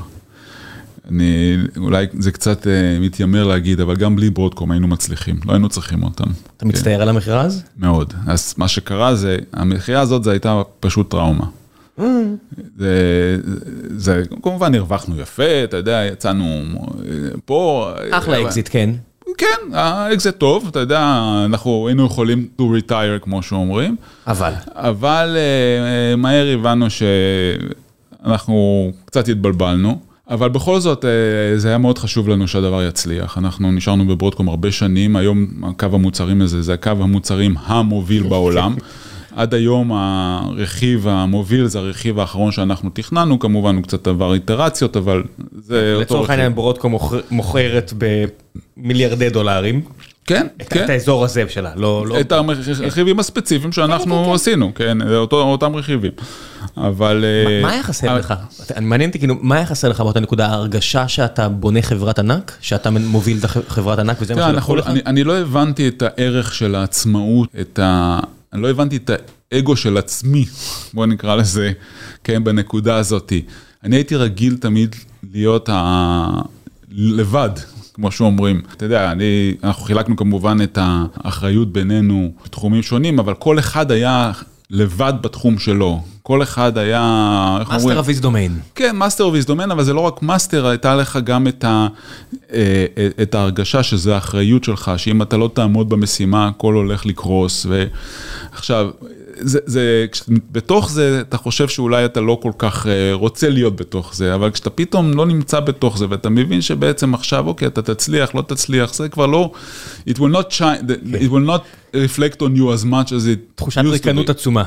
אני, 1.11 1.57
אולי 1.77 2.07
זה 2.19 2.33
קצת 2.33 2.63
uh, 2.67 2.69
מתיימר 3.01 3.45
להגיד, 3.45 3.81
אבל 3.81 3.97
גם 3.97 4.17
בלי 4.17 4.31
ברודקום 4.31 4.71
היינו 4.71 4.89
מצליחים, 4.89 5.37
לא 5.47 5.53
היינו 5.53 5.69
צריכים 5.69 6.03
אותם. 6.03 6.25
אתה 6.25 6.65
כן. 6.65 6.69
מצטער 6.69 7.03
על 7.03 7.09
המכירה 7.09 7.47
מאוד. 7.79 8.15
אז 8.27 8.55
מה 8.57 8.69
שקרה 8.69 9.15
זה, 9.15 9.37
המכירה 9.53 10.01
הזאת 10.01 10.25
זה 10.25 10.31
הייתה 10.31 10.63
פשוט 10.81 11.11
טראומה. 11.11 11.45
זה, 12.79 13.37
זה, 13.97 14.23
כמובן 14.43 14.75
הרווחנו 14.75 15.21
יפה, 15.21 15.65
אתה 15.65 15.77
יודע, 15.77 16.05
יצאנו 16.13 16.63
פה. 17.45 17.91
אחלה 18.11 18.43
אקזיט, 18.43 18.69
כן. 18.73 18.91
כן, 19.39 19.73
האקזיט 19.73 20.37
טוב, 20.37 20.67
אתה 20.71 20.79
יודע, 20.79 21.33
אנחנו 21.45 21.89
היינו 21.89 22.07
יכולים 22.07 22.49
to 22.61 22.63
retire 22.63 23.19
כמו 23.21 23.43
שאומרים. 23.43 23.97
אבל. 24.27 24.53
אבל 24.67 25.37
uh, 25.37 26.17
מהר 26.17 26.47
הבנו 26.55 26.87
שאנחנו 28.21 28.91
קצת 29.05 29.29
התבלבלנו. 29.29 30.08
אבל 30.31 30.49
בכל 30.49 30.81
זאת, 30.81 31.05
זה 31.57 31.69
היה 31.69 31.79
מאוד 31.79 31.99
חשוב 31.99 32.29
לנו 32.29 32.49
שהדבר 32.49 32.83
יצליח. 32.83 33.39
אנחנו 33.39 33.73
נשארנו 33.73 34.07
בברודקום 34.07 34.49
הרבה 34.49 34.73
שנים, 34.73 35.17
היום 35.17 35.47
הקו 35.63 35.87
המוצרים 35.93 36.43
הזה 36.43 36.63
זה 36.63 36.75
הקו 36.75 36.91
המוצרים 36.91 37.55
המוביל 37.67 38.23
בעולם. 38.23 38.75
עד 39.37 39.55
היום 39.55 39.93
הרכיב 39.93 41.09
המוביל 41.09 41.67
זה 41.67 41.79
הרכיב 41.79 42.19
האחרון 42.19 42.53
שאנחנו 42.53 42.91
תכננו, 42.91 43.39
כמובן 43.39 43.77
הוא 43.77 43.83
קצת 43.83 44.07
עבר 44.07 44.35
איטרציות, 44.35 44.97
אבל 44.97 45.23
זה 45.53 45.77
אותו 45.77 45.97
רכיב. 45.97 46.01
לצורך 46.01 46.31
העניין 46.31 46.55
ברודקו 46.55 46.91
מוכרת 47.31 47.93
במיליארדי 48.77 49.31
דולרים. 49.31 49.81
כן, 50.29 50.47
כן. 50.71 50.85
את 50.85 50.91
האזור 50.91 51.25
הזה 51.25 51.45
שלה, 51.49 51.73
לא... 51.77 52.07
לא- 52.07 52.21
את 52.21 52.33
הרכיבים 52.33 53.19
הספציפיים 53.19 53.73
שאנחנו 53.73 54.15
כן, 54.15 54.23
כן, 54.23 54.29
כן. 54.29 54.35
עשינו, 54.35 54.73
כן, 54.75 54.99
אותם 55.33 55.77
רכיבים. 55.77 56.13
אבל... 56.77 57.25
מה 57.63 57.71
היה 57.71 57.83
חסר 57.83 58.19
לך? 58.19 58.35
מעניין 58.81 59.11
אותי, 59.11 59.19
כאילו, 59.19 59.35
מה 59.41 59.57
היה 59.57 59.67
חסר 59.67 59.89
לך 59.89 60.01
באותה 60.01 60.21
נקודה? 60.21 60.47
ההרגשה 60.47 61.09
שאתה 61.09 61.49
בונה 61.49 61.83
חברת 61.83 62.19
ענק? 62.19 62.57
שאתה 62.61 62.91
מוביל 62.91 63.39
את 63.39 63.45
חברת 63.69 63.99
ענק 63.99 64.17
וזה 64.21 64.35
מה 64.35 64.51
שלקחו 64.51 64.77
לך? 64.77 64.87
אני 65.07 65.25
לא 65.25 65.39
הבנתי 65.39 65.89
את 65.89 66.03
הערך 66.03 66.55
של 66.55 66.75
העצמאות, 66.75 67.49
את 67.61 67.79
ה... 67.79 68.21
אני 68.53 68.63
לא 68.63 68.71
הבנתי 68.71 68.97
את 68.97 69.11
האגו 69.53 69.77
של 69.77 69.97
עצמי, 69.97 70.45
בוא 70.95 71.07
נקרא 71.07 71.35
לזה, 71.35 71.73
כן, 72.25 72.45
בנקודה 72.45 72.97
הזאתי. 72.97 73.43
אני 73.85 73.97
הייתי 73.97 74.17
רגיל 74.17 74.57
תמיד 74.57 74.97
להיות 75.33 75.69
ה... 75.73 76.41
לבד, 76.91 77.51
כמו 78.01 78.11
שאומרים. 78.11 78.61
אתה 78.73 78.85
יודע, 78.85 79.13
אני, 79.13 79.55
אנחנו 79.65 79.85
חילקנו 79.85 80.17
כמובן 80.17 80.59
את 80.63 80.79
האחריות 80.81 81.73
בינינו 81.73 82.33
בתחומים 82.45 82.83
שונים, 82.83 83.19
אבל 83.19 83.35
כל 83.35 83.59
אחד 83.59 83.91
היה 83.91 84.33
לבד 84.71 85.13
בתחום 85.21 85.59
שלו. 85.59 86.01
כל 86.23 86.43
אחד 86.43 86.79
היה, 86.79 87.57
איך 87.61 87.69
אומרים? 87.69 87.87
master 87.87 87.99
of 88.01 88.08
his 88.08 88.19
domain. 88.21 88.59
כן, 88.75 88.97
master 88.97 89.29
of 89.29 89.35
his 89.35 89.45
domain, 89.45 89.71
אבל 89.71 89.85
זה 89.85 89.93
לא 89.93 90.01
רק 90.01 90.23
master, 90.23 90.67
הייתה 90.67 90.97
לך 90.97 91.19
גם 91.25 91.47
את, 91.47 91.65
ה, 91.65 91.89
אה, 92.53 92.87
אה, 92.99 93.09
את 93.23 93.35
ההרגשה 93.35 93.83
שזה 93.83 94.15
האחריות 94.15 94.65
שלך, 94.65 94.93
שאם 94.97 95.23
אתה 95.23 95.37
לא 95.37 95.51
תעמוד 95.55 95.89
במשימה, 95.89 96.49
הכל 96.49 96.75
הולך 96.75 97.07
לקרוס. 97.07 97.67
ועכשיו, 97.67 98.91
זה, 99.41 99.59
זה, 99.67 100.07
בתוך 100.53 100.91
זה 100.91 101.21
אתה 101.21 101.37
חושב 101.37 101.69
שאולי 101.69 102.05
אתה 102.05 102.21
לא 102.21 102.39
כל 102.43 102.53
כך 102.59 102.87
אה, 102.87 103.11
רוצה 103.13 103.51
להיות 103.51 103.77
בתוך 103.77 104.15
זה, 104.15 104.35
אבל 104.35 104.51
כשאתה 104.51 104.71
פתאום 104.71 105.15
לא 105.15 105.27
נמצא 105.27 105.61
בתוך 105.61 105.99
זה 105.99 106.07
ואתה 106.09 106.29
מבין 106.31 106.61
שבעצם 106.61 107.15
עכשיו, 107.15 107.47
אוקיי, 107.47 107.69
אתה 107.69 107.83
תצליח, 107.83 108.35
לא 108.35 108.43
תצליח, 108.43 108.95
זה 108.95 109.09
כבר 109.09 109.27
לא, 109.27 109.51
it 110.09 110.15
will 110.15 110.35
not, 110.35 110.53
shine, 110.53 110.91
it 111.15 111.31
will 111.31 111.49
not 111.49 111.95
reflect 111.95 112.41
on 112.41 112.59
you 112.59 112.83
as 112.83 112.85
much 112.85 113.09
as 113.09 113.25
it 113.27 113.39
תחושת 113.55 113.83
ריקנות 113.85 114.31
עצומה. 114.31 114.65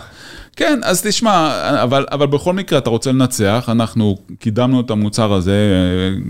כן, 0.56 0.80
אז 0.84 1.02
תשמע, 1.02 1.52
אבל, 1.84 2.06
אבל 2.12 2.28
בכל 2.28 2.54
מקרה 2.54 2.80
אתה 2.80 2.90
רוצה 2.90 3.12
לנצח, 3.12 3.70
אנחנו 3.72 4.18
קידמנו 4.40 4.82
את 4.82 4.92
המוצר 4.92 5.34
הזה, 5.34 5.56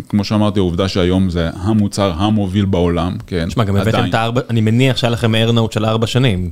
כמו 0.10 0.24
שאמרתי, 0.24 0.60
העובדה 0.60 0.88
שהיום 0.88 1.30
זה 1.30 1.50
המוצר 1.54 2.12
המוביל 2.16 2.66
בעולם, 2.66 3.18
כן, 3.28 3.48
תשמע, 3.48 3.64
גם 3.64 3.76
הבאתם 3.76 4.06
את 4.10 4.14
הארבע, 4.14 4.42
אני 4.50 4.62
מניח 4.62 4.98
שהיה 4.98 5.12
לכם 5.12 5.36
earn-out 5.36 5.72
של 5.72 5.86
ארבע 5.86 6.08
שנים. 6.08 6.50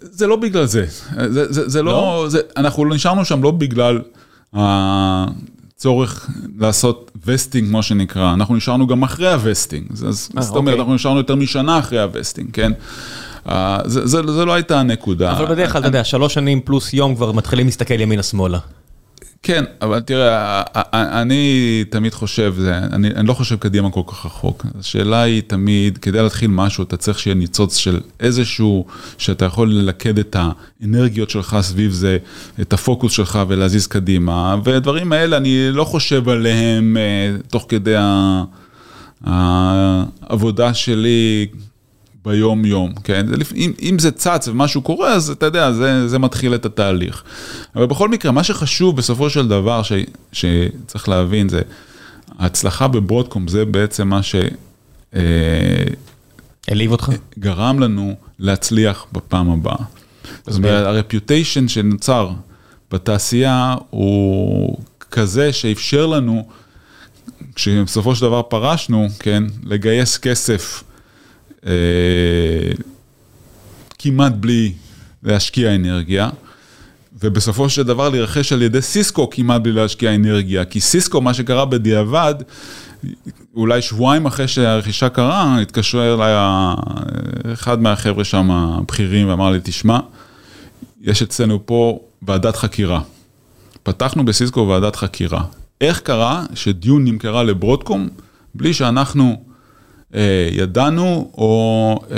זה 0.00 0.26
לא 0.26 0.36
בגלל 0.36 0.64
זה, 0.64 0.86
זה, 1.26 1.52
זה, 1.52 1.68
זה 1.68 1.82
לא, 1.82 1.92
לא 1.92 2.28
זה, 2.28 2.40
אנחנו 2.56 2.84
נשארנו 2.84 3.24
שם 3.24 3.42
לא 3.42 3.50
בגלל 3.50 4.00
הצורך 4.52 6.30
לעשות 6.58 7.10
vesting, 7.26 7.68
כמו 7.68 7.82
שנקרא, 7.82 8.34
אנחנו 8.34 8.56
נשארנו 8.56 8.86
גם 8.86 9.02
אחרי 9.02 9.32
ה 9.32 9.38
vesting, 9.38 9.86
אז 9.92 10.28
אה, 10.36 10.40
זאת 10.40 10.56
אומרת, 10.56 10.72
אוקיי. 10.72 10.80
אנחנו 10.80 10.94
נשארנו 10.94 11.18
יותר 11.18 11.34
משנה 11.34 11.78
אחרי 11.78 12.00
ה 12.00 12.06
vesting, 12.06 12.50
כן? 12.52 12.72
זה, 13.84 14.06
זה, 14.06 14.22
זה 14.32 14.44
לא 14.44 14.52
הייתה 14.52 14.80
הנקודה. 14.80 15.32
אבל 15.32 15.46
בדרך 15.46 15.72
כלל, 15.72 15.80
אתה 15.80 15.88
יודע, 15.88 16.04
שלוש 16.04 16.34
שנים 16.34 16.60
פלוס 16.60 16.92
יום 16.92 17.14
כבר 17.14 17.32
מתחילים 17.32 17.66
להסתכל 17.66 18.00
ימינה-שמאלה. 18.00 18.58
כן, 19.42 19.64
אבל 19.82 20.00
תראה, 20.00 20.62
אני 20.94 21.84
תמיד 21.90 22.14
חושב, 22.14 22.54
אני, 22.92 23.08
אני 23.08 23.28
לא 23.28 23.34
חושב 23.34 23.56
קדימה 23.56 23.90
כל 23.90 24.00
כך 24.06 24.26
רחוק. 24.26 24.66
השאלה 24.78 25.22
היא 25.22 25.42
תמיד, 25.46 25.98
כדי 25.98 26.22
להתחיל 26.22 26.50
משהו, 26.50 26.84
אתה 26.84 26.96
צריך 26.96 27.18
שיהיה 27.18 27.34
ניצוץ 27.34 27.76
של 27.76 28.00
איזשהו, 28.20 28.86
שאתה 29.18 29.44
יכול 29.44 29.72
ללכד 29.72 30.18
את 30.18 30.36
האנרגיות 30.38 31.30
שלך 31.30 31.56
סביב 31.60 31.92
זה, 31.92 32.18
את 32.60 32.72
הפוקוס 32.72 33.12
שלך 33.12 33.38
ולהזיז 33.48 33.86
קדימה, 33.86 34.56
ודברים 34.64 35.12
האלה, 35.12 35.36
אני 35.36 35.68
לא 35.72 35.84
חושב 35.84 36.28
עליהם 36.28 36.96
אה, 36.96 37.36
תוך 37.48 37.66
כדי 37.68 37.94
העבודה 39.24 40.74
שלי. 40.74 41.46
ביום 42.24 42.64
יום, 42.64 42.92
כן? 43.04 43.26
אם, 43.56 43.72
אם 43.82 43.98
זה 43.98 44.10
צץ 44.10 44.48
ומשהו 44.48 44.82
קורה, 44.82 45.12
אז 45.12 45.30
אתה 45.30 45.46
יודע, 45.46 45.72
זה, 45.72 46.08
זה 46.08 46.18
מתחיל 46.18 46.54
את 46.54 46.66
התהליך. 46.66 47.22
אבל 47.76 47.86
בכל 47.86 48.08
מקרה, 48.08 48.32
מה 48.32 48.44
שחשוב 48.44 48.96
בסופו 48.96 49.30
של 49.30 49.48
דבר, 49.48 49.82
ש, 49.82 49.92
שצריך 50.32 51.08
להבין, 51.08 51.48
זה 51.48 51.60
ההצלחה 52.38 52.88
בברודקום, 52.88 53.48
זה 53.48 53.64
בעצם 53.64 54.08
מה 54.08 54.22
ש... 54.22 54.34
אה, 55.14 55.20
העליב 56.68 56.92
אותך? 56.92 57.10
גרם 57.38 57.80
לנו 57.80 58.14
להצליח 58.38 59.06
בפעם 59.12 59.50
הבאה. 59.50 59.84
זאת 60.46 60.58
אומרת, 60.58 60.86
הרפיוטיישן 60.86 61.68
שנוצר 61.68 62.30
בתעשייה 62.90 63.74
הוא 63.90 64.78
כזה 65.10 65.52
שאפשר 65.52 66.06
לנו, 66.06 66.48
כשבסופו 67.54 68.14
של 68.14 68.22
דבר 68.22 68.42
פרשנו, 68.42 69.08
כן, 69.18 69.44
לגייס 69.64 70.18
כסף 70.18 70.84
כמעט 73.98 74.32
בלי 74.32 74.72
להשקיע 75.22 75.74
אנרגיה, 75.74 76.28
ובסופו 77.22 77.68
של 77.68 77.82
דבר 77.82 78.08
להירכש 78.08 78.52
על 78.52 78.62
ידי 78.62 78.82
סיסקו 78.82 79.30
כמעט 79.30 79.60
בלי 79.62 79.72
להשקיע 79.72 80.14
אנרגיה, 80.14 80.64
כי 80.64 80.80
סיסקו, 80.80 81.20
מה 81.20 81.34
שקרה 81.34 81.64
בדיעבד, 81.64 82.34
אולי 83.54 83.82
שבועיים 83.82 84.26
אחרי 84.26 84.48
שהרכישה 84.48 85.08
קרה, 85.08 85.60
התקשר 85.60 86.14
אליי 86.14 86.34
אחד 87.52 87.82
מהחבר'ה 87.82 88.24
שם, 88.24 88.50
הבכירים, 88.50 89.28
ואמר 89.28 89.50
לי, 89.50 89.58
תשמע, 89.62 89.98
יש 91.00 91.22
אצלנו 91.22 91.66
פה 91.66 92.00
ועדת 92.22 92.56
חקירה. 92.56 93.00
פתחנו 93.82 94.24
בסיסקו 94.24 94.68
ועדת 94.68 94.96
חקירה. 94.96 95.44
איך 95.80 96.00
קרה 96.00 96.44
שדיון 96.54 97.04
נמכרה 97.04 97.42
לברודקום 97.42 98.08
בלי 98.54 98.74
שאנחנו 98.74 99.24
אה, 99.30 99.36
ידענו 100.52 101.30
או 101.38 102.00
אה, 102.10 102.16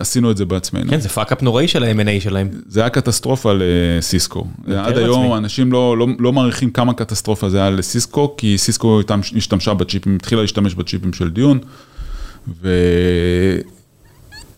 עשינו 0.00 0.30
את 0.30 0.36
זה 0.36 0.44
בעצמנו. 0.44 0.90
כן, 0.90 1.00
זה 1.00 1.08
fuck-up 1.08 1.42
נוראי 1.42 1.68
של 1.68 1.84
ה-M&A 1.84 2.20
שלהם. 2.22 2.48
זה 2.66 2.80
היה 2.80 2.90
קטסטרופה 2.90 3.52
לסיסקו. 3.58 4.46
עד 4.76 4.98
היום. 4.98 5.34
אנשים 5.34 5.72
לא, 5.72 5.98
לא, 5.98 6.06
לא 6.18 6.32
מעריכים 6.32 6.70
כמה 6.70 6.94
קטסטרופה 6.94 7.48
זה 7.48 7.58
היה 7.58 7.70
לסיסקו, 7.70 8.34
כי 8.36 8.58
סיסקו 8.58 9.00
השתמשה 9.36 9.74
בצ'יפים, 9.74 10.16
התחילה 10.16 10.40
להשתמש 10.40 10.74
בצ'יפים 10.74 11.12
של 11.12 11.30
Dune. 11.30 11.58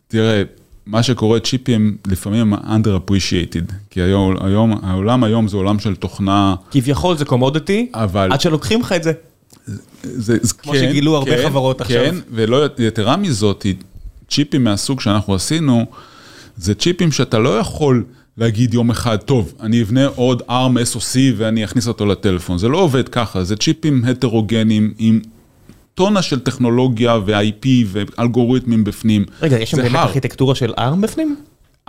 ותראה, 0.09 0.43
מה 0.87 1.03
שקורה, 1.03 1.41
צ'יפים 1.41 1.97
לפעמים 2.07 2.55
under-appreciated, 2.55 3.73
כי 3.91 4.03
היום, 4.03 4.37
היום, 4.41 4.81
העולם 4.83 5.25
היום 5.25 5.49
זה 5.49 5.57
עולם 5.57 5.79
של 5.79 5.97
תוכנה, 5.97 6.55
כביכול 6.71 7.17
זה 7.17 7.25
commodity, 7.25 7.91
אבל... 7.95 8.33
עד 8.33 8.41
שלוקחים 8.41 8.81
לך 8.81 8.93
את 8.93 9.03
זה. 9.03 9.12
זה, 10.03 10.37
זה, 10.43 10.55
כמו 10.55 10.75
שגילו 10.75 11.17
הרבה 11.17 11.45
חברות 11.45 11.81
עכשיו. 11.81 12.05
כן, 12.05 12.15
ולא 12.31 12.67
יתרה 12.79 13.17
מזאת, 13.17 13.67
צ'יפים 14.31 14.65
מהסוג 14.65 15.01
שאנחנו 15.01 15.35
עשינו, 15.35 15.87
זה 16.57 16.75
צ'יפים 16.75 17.13
שאתה 17.13 17.39
לא 17.39 17.59
יכול 17.59 18.05
להגיד 18.39 18.75
יום 18.75 18.91
אחד, 18.91 19.17
טוב, 19.17 19.55
אני 19.61 19.83
אבנה 19.83 20.07
עוד 20.07 20.43
ARM 20.49 20.95
SOC 20.95 21.17
ואני 21.37 21.65
אכניס 21.65 21.89
אותו 21.89 22.07
לטלפון. 22.07 22.59
זה 22.59 22.69
לא 22.69 22.79
עובד 22.79 23.09
ככה, 23.09 23.45
זה 23.45 23.57
צ'יפים 23.57 24.05
הטרוגנים 24.05 24.95
עם 24.99 25.21
טונה 25.95 26.23
של 26.23 26.41
טכנולוגיה 26.41 27.19
ו-IP 27.27 27.67
ואלגוריתמים 27.87 28.85
בפנים. 28.85 29.25
רגע, 29.43 29.59
יש 29.61 29.71
שם 29.71 29.77
באמת. 29.77 29.95
ארכיטקטורה 29.95 30.55
של 30.55 30.73
ARM 30.73 30.97
בפנים? 31.01 31.37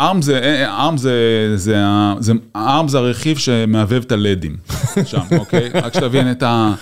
ARM 0.01 0.21
זה, 0.21 0.65
ARM 0.77 0.97
זה, 0.97 1.13
זה, 1.55 1.83
זה, 2.19 2.33
ARM 2.57 2.87
זה 2.87 2.97
הרכיב 2.97 3.37
שמהבהב 3.37 4.03
את 4.03 4.11
הלדים 4.11 4.57
שם, 5.05 5.21
אוקיי? 5.37 5.69
רק 5.73 5.93
שתבין 5.93 6.31
את 6.31 6.43
ה... 6.43 6.73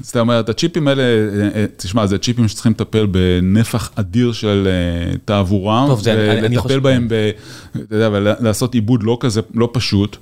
זאת 0.00 0.16
אומרת, 0.16 0.48
הצ'יפים 0.48 0.88
האלה, 0.88 1.02
אה, 1.02 1.08
אה, 1.54 1.64
תשמע, 1.76 2.06
זה 2.06 2.18
צ'יפים 2.18 2.48
שצריכים 2.48 2.72
לטפל 2.72 3.06
בנפח 3.06 3.90
אדיר 3.94 4.32
של 4.32 4.68
אה, 4.70 5.16
תעבורה, 5.24 5.84
טוב, 5.88 6.00
זה- 6.02 6.12
אני- 6.32 6.46
אני 6.46 6.58
ולטפל 6.58 6.80
בהם, 6.80 7.08
ב, 7.08 7.30
אתה 7.76 7.94
יודע, 7.96 8.08
ולעשות 8.12 8.74
עיבוד 8.74 9.02
לא 9.02 9.16
כזה, 9.20 9.40
לא 9.54 9.68
פשוט. 9.72 10.16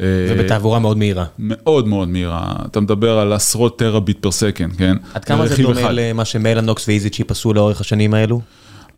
ובתעבורה 0.00 0.78
מאוד 0.78 0.98
מהירה. 0.98 1.24
מאוד 1.38 1.88
מאוד 1.88 2.08
מהירה, 2.08 2.52
אתה 2.66 2.80
מדבר 2.80 3.18
על 3.18 3.32
עשרות 3.32 3.78
terabit 3.78 4.18
per 4.22 4.30
second, 4.30 4.76
כן? 4.76 4.96
עד 5.14 5.24
כמה 5.24 5.46
זה 5.46 5.62
דומה 5.62 5.80
אחד. 5.80 5.90
למה 5.92 6.24
שמלאנוקס 6.24 6.88
ו 6.88 7.10
EZchip 7.10 7.30
עשו 7.30 7.54
לאורך 7.54 7.80
השנים 7.80 8.14
האלו? 8.14 8.40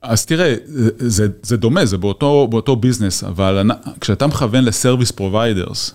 אז 0.03 0.27
תראה, 0.27 0.55
זה, 0.99 1.27
זה 1.43 1.57
דומה, 1.57 1.85
זה 1.87 1.99
באותו, 1.99 2.47
באותו 2.51 2.77
ביזנס, 2.77 3.25
אבל 3.25 3.71
כשאתה 4.01 4.27
מכוון 4.27 4.65
ל 4.65 4.71
service 4.71 5.11
providers, 5.11 5.95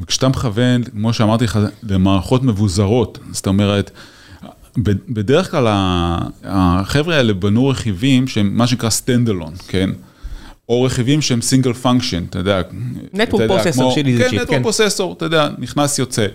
וכשאתה 0.00 0.28
מכוון, 0.28 0.82
כמו 0.84 1.12
שאמרתי 1.12 1.44
לך, 1.44 1.58
למערכות 1.82 2.42
מבוזרות, 2.42 3.18
זאת 3.32 3.46
אומרת, 3.46 3.90
בדרך 5.08 5.50
כלל 5.50 5.66
החבר'ה 6.44 7.16
האלה 7.16 7.32
בנו 7.34 7.68
רכיבים 7.68 8.28
שהם 8.28 8.50
מה 8.56 8.66
שנקרא 8.66 8.88
stand-alone, 8.88 9.62
כן? 9.68 9.90
או 10.68 10.82
רכיבים 10.82 11.22
שהם 11.22 11.42
single 11.42 11.72
function, 11.72 12.24
אתה 12.30 12.38
יודע. 12.38 12.60
Network 13.14 13.22
אתה 13.22 13.42
יודע, 13.42 13.62
processor 13.62 13.72
כמו- 13.72 13.92
של 13.94 14.06
איזה 14.06 14.22
כן, 14.22 14.28
צ'יפ, 14.30 14.40
network 14.40 14.56
כן. 14.58 14.62
processor, 14.62 15.12
אתה 15.12 15.24
יודע, 15.24 15.48
נכנס 15.58 15.98
יוצא. 15.98 16.26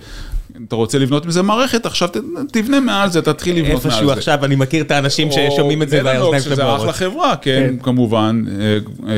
אתה 0.68 0.76
רוצה 0.76 0.98
לבנות 1.00 1.26
מזה 1.26 1.42
מערכת, 1.42 1.86
עכשיו 1.86 2.08
ת- 2.08 2.18
תבנה 2.52 2.80
מעל 2.80 3.10
זה, 3.12 3.22
תתחיל 3.22 3.56
לבנות 3.56 3.72
מעל 3.72 3.82
זה. 3.82 3.90
איפשהו 3.90 4.12
עכשיו, 4.12 4.46
אני 4.46 4.56
מכיר 4.56 4.84
את 4.84 4.92
האנשים 4.92 5.30
ששומעים 5.32 5.82
את 5.82 5.90
זה 5.90 6.00
או 6.00 6.06
והאוזניים 6.06 6.44
שלהם 6.44 6.56
שזה 6.56 6.76
אחלה. 6.76 6.94
חברה, 6.94 7.34
כן, 7.42 7.68
כן. 7.70 7.84
כמובן, 7.84 8.44
אה, 8.60 8.78
אה, 9.10 9.16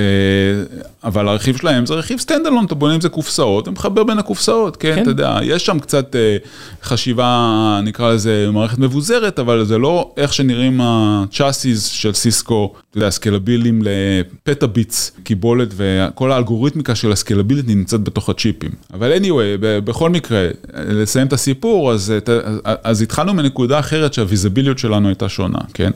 אבל 1.04 1.28
הרכיב 1.28 1.58
שלהם 1.58 1.86
זה 1.86 1.94
רכיב 1.94 2.20
standalone, 2.20 2.66
אתה 2.66 2.76
בונה 2.76 2.94
עם 2.94 3.02
זה 3.02 3.10
קופסאות, 3.10 3.64
אתה 3.64 3.72
מחבר 3.72 4.04
בין 4.04 4.20
הקופסאות, 4.20 4.76
כן, 4.78 4.96
כן. 4.96 5.02
אתה 5.02 5.10
יודע, 5.10 5.40
יש 5.44 5.66
שם 5.66 5.80
קצת 5.80 6.16
אה, 6.16 6.38
חשיבה, 6.84 7.80
נקרא 7.84 8.14
לזה 8.14 8.50
מערכת 8.54 8.78
מבוזרת, 8.78 9.40
אבל 9.40 9.66
זה 9.66 9.78
לא 9.78 10.12
איך 10.18 10.34
שנראים 10.34 10.80
ה 10.84 10.96
chassis 10.96 11.86
של 11.86 12.14
סיסקו, 12.14 12.74
אתה 12.90 12.98
יודע, 12.98 13.10
סקלבילים 13.10 13.82
ל 13.86 13.98
petabits, 13.98 15.12
קיבולת, 15.24 15.68
וכל 15.76 16.32
האלגוריתמיקה 16.32 16.96
של 16.96 17.12
הסקלביליות 17.12 17.68
נמצאת 17.68 18.04
בתוך 18.04 18.30
הצ'יפים. 18.30 18.72
אבל 18.94 19.18
anyway, 19.18 19.58
בכל 19.62 20.10
מקרה, 20.10 20.48
לסיים 20.74 21.27
את 21.28 21.34
הסיפור, 21.34 21.94
אז, 21.94 22.12
אה, 22.12 22.38
אז, 22.44 22.60
אז 22.84 23.02
התחלנו 23.02 23.34
מנקודה 23.34 23.80
אחרת 23.80 24.14
שהוויזביליות 24.14 24.80
שלנו 24.80 25.08
הייתה 25.08 25.30
שונה, 25.30 25.60
כן? 25.74 25.92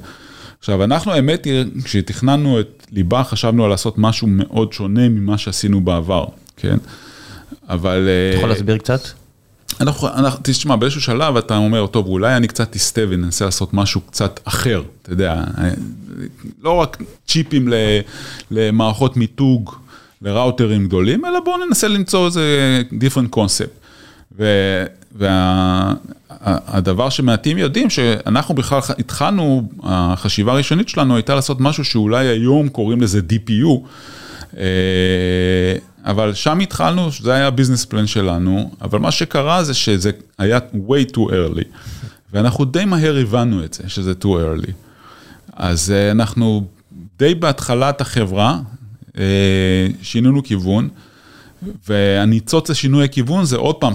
עכשיו, 0.59 0.83
אנחנו, 0.83 1.11
האמת 1.11 1.45
היא, 1.45 1.65
כשתכננו 1.83 2.59
את 2.59 2.87
ליבה, 2.91 3.23
חשבנו 3.23 3.63
על 3.63 3.69
לעשות 3.69 3.97
משהו 3.97 4.27
מאוד 4.27 4.73
שונה 4.73 5.09
ממה 5.09 5.37
שעשינו 5.37 5.81
בעבר, 5.81 6.25
כן? 6.57 6.77
אבל... 7.69 8.09
אתה 8.29 8.37
יכול 8.37 8.49
להסביר 8.49 8.77
קצת? 8.77 9.01
אנחנו, 9.81 10.07
אנחנו, 10.07 10.39
תשמע, 10.43 10.75
באיזשהו 10.75 11.01
שלב 11.01 11.37
אתה 11.37 11.57
אומר, 11.57 11.87
טוב, 11.87 12.07
אולי 12.07 12.35
אני 12.35 12.47
קצת 12.47 12.75
אסטה 12.75 13.01
וננסה 13.09 13.45
לעשות 13.45 13.73
משהו 13.73 14.01
קצת 14.01 14.39
אחר, 14.43 14.83
אתה 15.01 15.11
יודע, 15.11 15.43
לא 16.63 16.71
רק 16.71 16.97
צ'יפים 17.27 17.67
ל, 17.67 17.73
למערכות 18.51 19.17
מיתוג, 19.17 19.75
לראוטרים 20.21 20.87
גדולים, 20.87 21.25
אלא 21.25 21.39
בואו 21.39 21.65
ננסה 21.65 21.87
למצוא 21.87 22.25
איזה 22.25 22.81
different 22.91 23.35
concept. 23.35 24.41
והדבר 25.15 27.09
שמעטים 27.09 27.57
יודעים, 27.57 27.89
שאנחנו 27.89 28.55
בכלל 28.55 28.79
התחלנו, 28.99 29.69
החשיבה 29.83 30.51
הראשונית 30.51 30.89
שלנו 30.89 31.15
הייתה 31.15 31.35
לעשות 31.35 31.61
משהו 31.61 31.85
שאולי 31.85 32.27
היום 32.27 32.69
קוראים 32.69 33.01
לזה 33.01 33.19
DPU, 33.29 33.79
אה, 34.57 34.63
אבל 36.05 36.33
שם 36.33 36.59
התחלנו, 36.59 37.09
זה 37.21 37.33
היה 37.33 37.47
הביזנס 37.47 37.85
פלן 37.85 38.07
שלנו, 38.07 38.71
אבל 38.81 38.99
מה 38.99 39.11
שקרה 39.11 39.63
זה 39.63 39.73
שזה 39.73 40.11
היה 40.37 40.59
way 40.73 41.11
too 41.15 41.29
early, 41.29 41.65
ואנחנו 42.33 42.65
די 42.65 42.85
מהר 42.85 43.17
הבנו 43.17 43.63
את 43.63 43.73
זה, 43.73 43.83
שזה 43.87 44.13
too 44.21 44.25
early. 44.25 44.71
אז 45.53 45.91
אה, 45.91 46.11
אנחנו 46.11 46.65
די 47.19 47.35
בהתחלת 47.35 48.01
החברה, 48.01 48.59
אה, 49.17 49.87
שינינו 50.01 50.43
כיוון, 50.43 50.89
והניצוץ 51.89 52.69
לשינוי 52.69 53.05
הכיוון 53.05 53.45
זה 53.45 53.57
עוד 53.57 53.75
פעם 53.75 53.93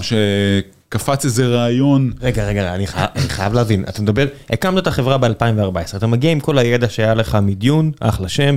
שקפץ 0.89 1.25
איזה 1.25 1.47
רעיון. 1.47 2.13
רגע, 2.23 2.47
רגע, 2.49 2.75
אני 2.75 2.87
חייב- 2.87 3.09
אני 3.17 3.29
חייב 3.29 3.53
להבין, 3.55 3.85
אתה 3.89 4.03
מדבר, 4.03 4.27
הקמת 4.51 4.83
את 4.83 4.87
החברה 4.87 5.19
ב-2014, 5.19 5.97
אתה 5.97 6.07
מגיע 6.07 6.31
עם 6.33 6.41
כל 6.41 6.59
הידע 6.59 6.89
שהיה 6.89 7.15
לך 7.15 7.39
מדיון, 7.43 7.91
אחלה 8.01 8.29
שם, 8.29 8.57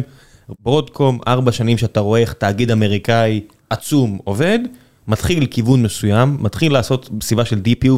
ברודקום, 0.64 1.20
ארבע 1.28 1.52
שנים 1.52 1.78
שאתה 1.78 2.00
רואה 2.00 2.20
איך 2.22 2.34
תאגיד 2.34 2.72
אמריקאי 2.72 3.42
עצום 3.70 4.20
עובד, 4.24 4.60
מתחיל 5.08 5.46
כיוון 5.46 5.84
מסוים, 5.84 6.38
מתחיל 6.40 6.74
לעשות 6.74 7.10
סביבה 7.22 7.46
של 7.46 7.62
DPU, 7.66 7.92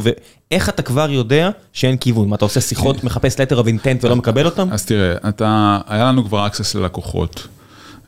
ואיך 0.52 0.70
אתה 0.70 0.82
כבר 0.82 1.10
יודע 1.12 1.50
שאין 1.74 1.98
כיוון? 1.98 2.30
מה, 2.30 2.36
אתה 2.36 2.46
עושה 2.46 2.62
שיחות, 2.62 3.04
מחפש 3.04 3.36
letter 3.36 3.56
of 3.64 3.66
intent 3.68 3.98
ולא 4.06 4.16
מקבל 4.16 4.46
אותם? 4.46 4.68
אז 4.72 4.86
תראה, 4.86 5.16
אתה, 5.30 5.78
היה 5.88 6.04
לנו 6.06 6.26
כבר 6.26 6.48
access 6.48 6.78
ללקוחות. 6.78 7.48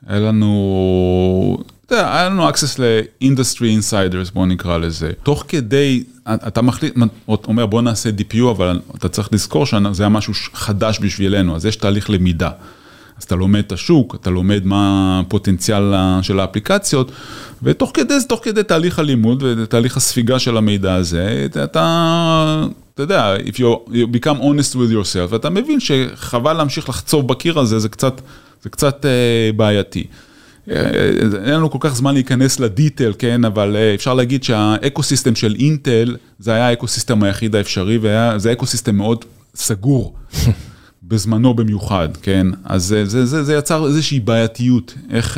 היה 0.08 0.20
לנו, 0.20 1.58
אתה 1.86 1.96
יודע, 1.96 2.15
היה 2.15 2.30
לנו 2.30 2.50
access 2.50 2.80
ל-industry 2.80 3.62
insiders, 3.80 4.34
בוא 4.34 4.46
נקרא 4.46 4.78
לזה. 4.78 5.12
תוך 5.24 5.46
כדי, 5.48 6.04
אתה 6.28 6.62
מחליט, 6.62 6.96
אומר 7.28 7.65
בוא 7.65 7.82
נעשה 7.82 8.10
DPU, 8.10 8.52
אבל 8.52 8.80
אתה 8.96 9.10
צריך 9.10 9.30
לזכור 9.32 9.65
שזה 9.65 10.04
היה 10.04 10.10
משהו 10.10 10.34
חדש 10.54 11.00
בשבילנו, 11.02 11.56
אז 11.56 11.65
יש 11.65 11.76
תהליך 11.76 12.10
למידה. 12.10 12.50
אז 13.17 13.24
אתה 13.24 13.36
לומד 13.36 13.60
את 13.60 13.72
השוק, 13.72 14.15
אתה 14.15 14.30
לומד 14.30 14.65
מה 14.65 15.22
הפוטנציאל 15.26 15.93
של 16.22 16.39
האפליקציות, 16.39 17.12
ותוך 17.63 17.91
כדי, 17.93 18.13
תוך 18.28 18.39
כדי 18.43 18.63
תהליך 18.63 19.00
הלימוד 19.00 19.43
ותהליך 19.43 19.98
הספיגה 19.98 20.39
של 20.39 20.58
המידע 20.58 20.96
הזה, 20.96 21.48
אתה, 21.63 22.65
אתה 22.93 23.04
יודע, 23.04 23.36
if 23.36 23.56
you, 23.56 23.89
you 23.89 24.08
become 24.15 24.39
honest 24.41 24.74
with 24.74 24.91
yourself, 24.93 25.30
ואתה 25.30 25.50
מבין 25.50 25.80
שחבל 25.80 26.54
להמשיך 26.54 26.89
לחצוב 26.89 27.28
בקיר 27.28 27.60
הזה, 27.60 27.80
זה 27.80 27.89
קצת, 27.89 28.22
זה 28.63 28.69
קצת 28.69 29.06
uh, 29.06 29.56
בעייתי. 29.56 30.08
אין 30.69 31.54
לנו 31.54 31.71
כל 31.71 31.78
כך 31.82 31.95
זמן 31.95 32.13
להיכנס 32.13 32.60
ל 32.60 32.66
detail, 32.66 33.13
כן, 33.17 33.45
אבל 33.45 33.76
uh, 33.76 33.95
אפשר 33.95 34.13
להגיד 34.13 34.43
שה 34.44 34.67
ecosystem 34.67 35.36
של 35.36 35.56
אינטל, 35.60 36.15
זה 36.39 36.54
היה 36.54 36.67
ה 36.68 36.73
ecosystem 36.73 37.24
היחיד 37.23 37.56
האפשרי, 37.56 37.99
וזה 38.02 38.52
ecosystem 38.52 38.96
מאוד 38.95 39.26
סגור. 39.56 40.13
בזמנו 41.08 41.54
במיוחד, 41.54 42.10
כן? 42.21 42.47
אז 42.63 42.84
זה, 42.84 43.06
זה, 43.06 43.26
זה, 43.26 43.43
זה 43.43 43.54
יצר 43.54 43.88
איזושהי 43.88 44.19
בעייתיות, 44.19 44.93
איך, 45.12 45.38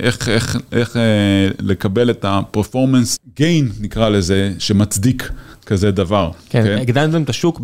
איך, 0.00 0.28
איך, 0.28 0.56
איך 0.72 0.96
לקבל 1.58 2.10
את 2.10 2.24
ה-performance 2.24 3.38
gain, 3.40 3.64
נקרא 3.80 4.08
לזה, 4.08 4.52
שמצדיק 4.58 5.30
כזה 5.66 5.90
דבר. 5.90 6.30
כן, 6.48 6.62
כן? 6.62 6.78
הגדלתם 6.80 7.22
את 7.22 7.28
השוק 7.28 7.60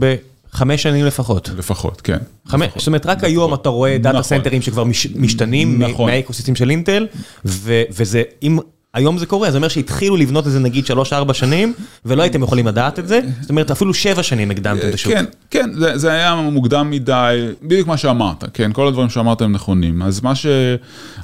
בחמש 0.53 0.83
שנים 0.83 1.05
לפחות. 1.05 1.51
לפחות, 1.57 2.01
כן. 2.01 2.19
חמש. 2.47 2.69
זאת 2.77 2.87
אומרת, 2.87 3.07
רק 3.07 3.17
נכון. 3.19 3.29
היום 3.29 3.55
אתה 3.55 3.69
רואה 3.69 3.99
דאטה 3.99 4.11
נכון. 4.11 4.23
סנטרים 4.23 4.62
שכבר 4.62 4.85
מש, 4.85 5.07
משתנים 5.07 5.83
נכון. 5.83 6.11
מה 6.11 6.19
ecosystem 6.19 6.55
של 6.55 6.71
אינטל, 6.71 7.07
ו, 7.45 7.83
וזה, 7.91 8.23
אם... 8.43 8.59
היום 8.95 9.19
זה 9.19 9.27
קורה, 9.27 9.51
זה 9.51 9.57
אומר 9.57 9.69
שהתחילו 9.69 10.17
לבנות 10.17 10.47
את 10.47 10.53
זה 10.53 10.61
נגיד 10.61 10.85
3-4 11.29 11.33
שנים, 11.33 11.73
ולא 12.05 12.23
הייתם 12.23 12.43
יכולים 12.43 12.67
לדעת 12.67 12.99
את 12.99 13.09
זה, 13.09 13.21
זאת 13.41 13.51
אומרת 13.51 13.71
אפילו 13.71 13.95
7 13.95 14.23
שנים 14.23 14.51
הקדמתם 14.51 14.89
את 14.89 14.95
השוק. 14.95 15.13
כן, 15.13 15.25
כן, 15.51 15.71
זה, 15.73 15.99
זה 15.99 16.13
היה 16.13 16.35
מוקדם 16.35 16.91
מדי, 16.91 17.47
בדיוק 17.63 17.89
מה 17.89 17.97
שאמרת, 17.97 18.45
כן, 18.55 18.73
כל 18.73 18.89
הדברים 18.89 19.11
שאמרת 19.11 19.43
הם 19.43 19.53
נכונים, 19.53 20.03
אז 20.03 20.21
מה 20.21 20.35
ש... 20.35 20.47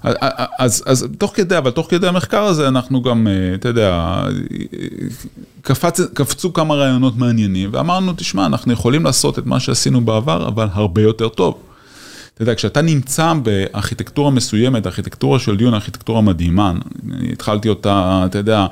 אז, 0.03 0.17
אז, 0.59 0.83
אז 0.87 1.09
תוך 1.19 1.33
כדי, 1.35 1.59
אבל 1.59 1.71
תוך 1.71 1.87
כדי 1.91 2.09
המחקר 2.09 2.43
הזה 2.43 2.69
אנחנו 2.69 3.03
גם, 3.03 3.27
אתה 3.55 3.69
יודע, 3.69 4.23
קפצ, 5.63 6.01
קפצו 6.15 6.53
כמה 6.53 6.75
רעיונות 6.75 7.17
מעניינים, 7.17 7.71
ואמרנו, 7.73 8.13
תשמע, 8.17 8.47
אנחנו 8.47 8.73
יכולים 8.73 9.05
לעשות 9.05 9.39
את 9.39 9.47
מה 9.47 9.61
שעשינו 9.61 10.01
בעבר, 10.01 10.49
אבל 10.49 10.69
הרבה 10.73 11.03
יותר 11.03 11.29
טוב. 11.29 11.55
אתה 12.39 12.43
יודע, 12.43 12.55
כשאתה 12.55 12.83
נמצא 12.83 13.33
בארכיטקטורה 13.43 14.31
מסוימת, 14.31 14.87
ארכיטקטורה 14.87 15.39
של 15.39 15.57
דיון, 15.57 15.75
ארכיטקטורה 15.75 16.21
מדהימה, 16.21 16.73
אני 17.13 17.33
התחלתי 17.33 17.69
אותה, 17.69 18.23
אתה 18.27 18.39
יודע, 18.39 18.67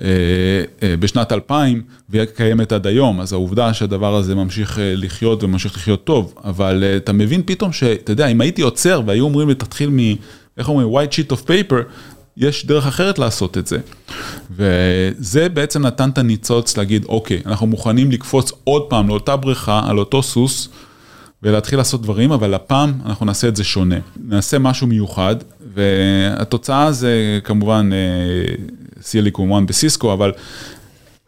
אה, 0.00 0.06
אה, 0.82 0.96
בשנת 0.96 1.32
2000, 1.32 1.82
והיא 2.08 2.24
קיימת 2.24 2.72
עד 2.72 2.86
היום, 2.86 3.20
אז 3.20 3.32
העובדה 3.32 3.74
שהדבר 3.74 4.14
הזה 4.14 4.34
ממשיך 4.34 4.78
אה, 4.78 4.94
לחיות 4.96 5.42
וממשיך 5.42 5.76
לחיות 5.76 6.04
טוב, 6.04 6.34
אבל 6.44 6.84
אתה 6.96 7.12
מבין 7.12 7.42
פתאום 7.46 7.72
שאתה 7.72 8.12
יודע, 8.12 8.26
אם 8.26 8.40
הייתי 8.40 8.62
עוצר 8.62 9.02
והיו 9.06 9.24
אומרים 9.24 9.48
לי, 9.48 9.54
תתחיל 9.54 9.90
מ... 9.90 9.98
איך 10.58 10.68
אומרים? 10.68 10.88
white 10.88 11.12
sheet 11.12 11.32
of 11.32 11.48
paper, 11.48 11.82
יש 12.36 12.66
דרך 12.66 12.86
אחרת 12.86 13.18
לעשות 13.18 13.58
את 13.58 13.66
זה. 13.66 13.78
וזה 14.50 15.48
בעצם 15.48 15.86
נתן 15.86 16.10
את 16.10 16.18
הניצוץ 16.18 16.76
להגיד, 16.76 17.04
אוקיי, 17.04 17.42
אנחנו 17.46 17.66
מוכנים 17.66 18.10
לקפוץ 18.10 18.52
עוד 18.64 18.82
פעם 18.82 19.08
לאותה 19.08 19.36
בריכה, 19.36 19.82
על 19.86 19.98
אותו 19.98 20.22
סוס, 20.22 20.68
ולהתחיל 21.42 21.78
לעשות 21.78 22.02
דברים, 22.02 22.32
אבל 22.32 22.54
הפעם 22.54 22.92
אנחנו 23.06 23.26
נעשה 23.26 23.48
את 23.48 23.56
זה 23.56 23.64
שונה. 23.64 23.96
נעשה 24.24 24.58
משהו 24.58 24.86
מיוחד, 24.86 25.36
והתוצאה 25.74 26.92
זה 26.92 27.40
כמובן 27.44 27.90
סיליקום 29.02 29.52
אה, 29.52 29.58
1 29.58 29.68
בסיסקו, 29.68 30.12
אבל 30.12 30.32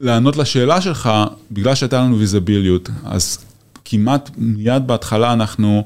לענות 0.00 0.36
לשאלה 0.36 0.80
שלך, 0.80 1.10
בגלל 1.50 1.74
שהייתה 1.74 2.00
לנו 2.00 2.18
ויזביליות, 2.18 2.90
אז 3.04 3.38
כמעט 3.84 4.30
מיד 4.36 4.86
בהתחלה 4.86 5.32
אנחנו 5.32 5.84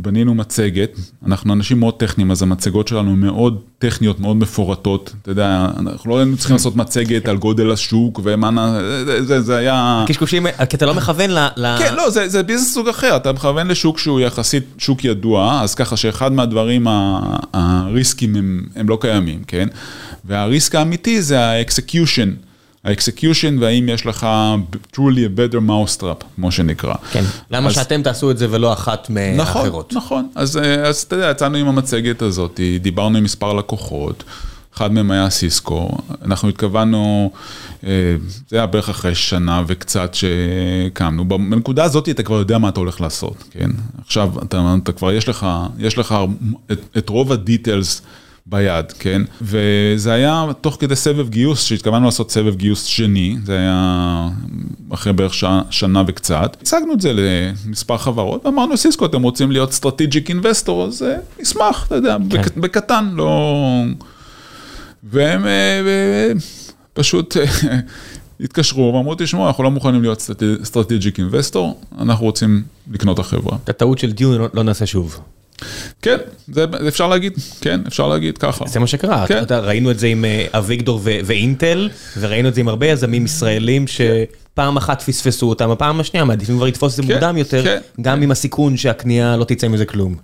בנינו 0.00 0.34
מצגת, 0.34 0.98
אנחנו 1.26 1.52
אנשים 1.52 1.80
מאוד 1.80 1.94
טכניים, 1.94 2.30
אז 2.30 2.42
המצגות 2.42 2.88
שלנו 2.88 3.16
מאוד 3.16 3.60
טכניות, 3.78 4.20
מאוד 4.20 4.36
מפורטות, 4.36 5.12
אתה 5.22 5.30
יודע, 5.30 5.68
אנחנו 5.78 6.10
לא 6.10 6.18
היינו 6.18 6.36
צריכים 6.36 6.56
לעשות 6.56 6.76
מצגת 6.76 7.28
על 7.28 7.36
גודל 7.36 7.70
השוק 7.70 8.20
ומה, 8.24 8.78
זה, 9.06 9.24
זה, 9.24 9.40
זה 9.40 9.56
היה... 9.56 10.04
קשקושים, 10.08 10.46
כי 10.68 10.76
אתה 10.76 10.86
לא 10.86 10.94
מכוון 10.94 11.30
ל... 11.30 11.38
כן, 11.78 11.94
לא, 11.94 12.10
זה, 12.10 12.28
זה 12.28 12.42
ביזנס 12.42 12.74
סוג 12.74 12.88
אחר, 12.88 13.16
אתה 13.16 13.32
מכוון 13.32 13.68
לשוק 13.68 13.98
שהוא 13.98 14.20
יחסית 14.20 14.64
שוק 14.78 15.04
ידוע, 15.04 15.60
אז 15.62 15.74
ככה 15.74 15.96
שאחד 15.96 16.32
מהדברים 16.32 16.86
הריסקים 17.52 18.36
הם, 18.36 18.66
הם 18.76 18.88
לא 18.88 18.98
קיימים, 19.00 19.42
כן? 19.46 19.68
וה 20.24 20.41
risk 20.41 20.74
האמיתי 20.74 21.22
זה 21.22 21.40
ה 21.40 21.48
execution. 21.48 22.30
ה 22.84 22.91
execution 22.91 23.58
והאם 23.58 23.88
יש 23.88 24.06
לך 24.06 24.26
truly 24.92 24.96
a 24.98 25.38
better 25.38 25.68
mousetrap, 25.68 26.24
כמו 26.36 26.52
שנקרא. 26.52 26.94
כן, 27.12 27.24
למה 27.50 27.68
אז, 27.68 27.74
שאתם 27.74 28.02
תעשו 28.02 28.30
את 28.30 28.38
זה 28.38 28.46
ולא 28.50 28.72
אחת 28.72 29.10
מהאחרות. 29.10 29.92
נכון, 29.92 30.24
נכון, 30.24 30.28
אז, 30.34 30.56
אה, 30.56 30.88
אז 30.88 30.98
אתה 30.98 31.16
יודע, 31.16 31.30
יצאנו 31.30 31.56
עם 31.56 31.68
המצגת 31.68 32.22
הזאת, 32.22 32.60
דיברנו 32.80 33.18
עם 33.18 33.24
מספר 33.24 33.52
לקוחות, 33.52 34.24
אחד 34.76 34.92
מהם 34.92 35.10
היה 35.10 35.30
סיסקו, 35.30 35.88
אנחנו 36.24 36.48
התכוונו, 36.48 37.30
אה, 37.84 37.90
זה 38.48 38.56
היה 38.56 38.66
בערך 38.66 38.88
אחרי 38.88 39.14
שנה 39.14 39.62
וקצת 39.66 40.14
שקמנו, 40.14 41.28
בנקודה 41.28 41.84
הזאת 41.84 42.08
אתה 42.08 42.22
כבר 42.22 42.38
יודע 42.38 42.58
מה 42.58 42.68
אתה 42.68 42.80
הולך 42.80 43.00
לעשות, 43.00 43.44
כן? 43.50 43.70
עכשיו, 44.06 44.32
אתה, 44.42 44.74
אתה 44.82 44.92
כבר, 44.92 45.12
יש 45.12 45.28
לך, 45.28 45.46
יש 45.78 45.98
לך 45.98 46.14
את, 46.72 46.80
את 46.98 47.08
רוב 47.08 47.32
ה 47.32 47.40
details. 47.40 48.02
ביד, 48.50 48.92
כן? 48.92 49.22
וזה 49.42 50.12
היה 50.12 50.46
תוך 50.60 50.76
כדי 50.80 50.96
סבב 50.96 51.28
גיוס, 51.28 51.64
שהתכוונו 51.64 52.04
לעשות 52.04 52.30
סבב 52.30 52.54
גיוס 52.54 52.84
שני, 52.84 53.36
זה 53.44 53.58
היה 53.58 54.28
אחרי 54.90 55.12
בערך 55.12 55.34
שע, 55.34 55.60
שנה 55.70 56.02
וקצת. 56.06 56.56
הצגנו 56.60 56.92
את 56.92 57.00
זה 57.00 57.12
למספר 57.14 57.98
חברות, 57.98 58.46
ואמרנו, 58.46 58.76
סיסקו, 58.76 59.06
אתם 59.06 59.22
רוצים 59.22 59.52
להיות 59.52 59.72
strategic 59.72 60.28
investor, 60.28 60.84
אז 60.84 61.02
אה, 61.02 61.16
נשמח, 61.40 61.86
אתה 61.86 61.94
יודע, 61.94 62.16
כן. 62.30 62.60
בקטן, 62.60 63.10
לא... 63.14 63.64
והם 65.04 65.46
אה, 65.46 66.32
פשוט 66.92 67.36
התקשרו 68.40 68.94
ואמרו, 68.94 69.14
תשמעו, 69.18 69.46
אנחנו 69.46 69.64
לא 69.64 69.70
מוכנים 69.70 70.02
להיות 70.02 70.30
strategic 70.62 71.18
investor, 71.18 71.80
אנחנו 71.98 72.24
רוצים 72.24 72.62
לקנות 72.90 73.14
את 73.14 73.24
החברה. 73.24 73.58
את 73.64 73.68
הטעות 73.68 73.98
של 73.98 74.12
Dune 74.12 74.38
לא, 74.38 74.48
לא 74.54 74.62
נעשה 74.62 74.86
שוב. 74.86 75.20
כן, 76.02 76.16
זה 76.48 76.64
אפשר 76.88 77.08
להגיד, 77.08 77.32
כן, 77.60 77.80
אפשר 77.86 78.08
להגיד 78.08 78.38
ככה. 78.38 78.64
זה 78.66 78.80
מה 78.80 78.86
שקרה, 78.86 79.26
כן. 79.26 79.42
אתה, 79.42 79.60
ראינו 79.60 79.90
את 79.90 79.98
זה 79.98 80.06
עם 80.06 80.24
אה, 80.24 80.46
אביגדור 80.52 81.00
ואינטל, 81.04 81.88
וראינו 82.18 82.48
את 82.48 82.54
זה 82.54 82.60
עם 82.60 82.68
הרבה 82.68 82.86
יזמים 82.86 83.24
ישראלים 83.24 83.84
שפעם 83.86 84.76
אחת 84.76 85.02
פספסו 85.02 85.48
אותם, 85.48 85.70
הפעם 85.70 86.00
השנייה 86.00 86.24
מעדיפים 86.24 86.56
כבר 86.56 86.66
לתפוס 86.66 86.92
את 86.92 86.96
זה 86.96 87.02
כן, 87.02 87.14
מוקדם 87.14 87.36
יותר, 87.36 87.64
כן. 87.64 87.80
גם 88.00 88.22
עם 88.22 88.30
הסיכון 88.30 88.76
שהקנייה 88.76 89.36
לא 89.36 89.44
תצא 89.44 89.68
מזה 89.68 89.84
כלום. 89.84 90.14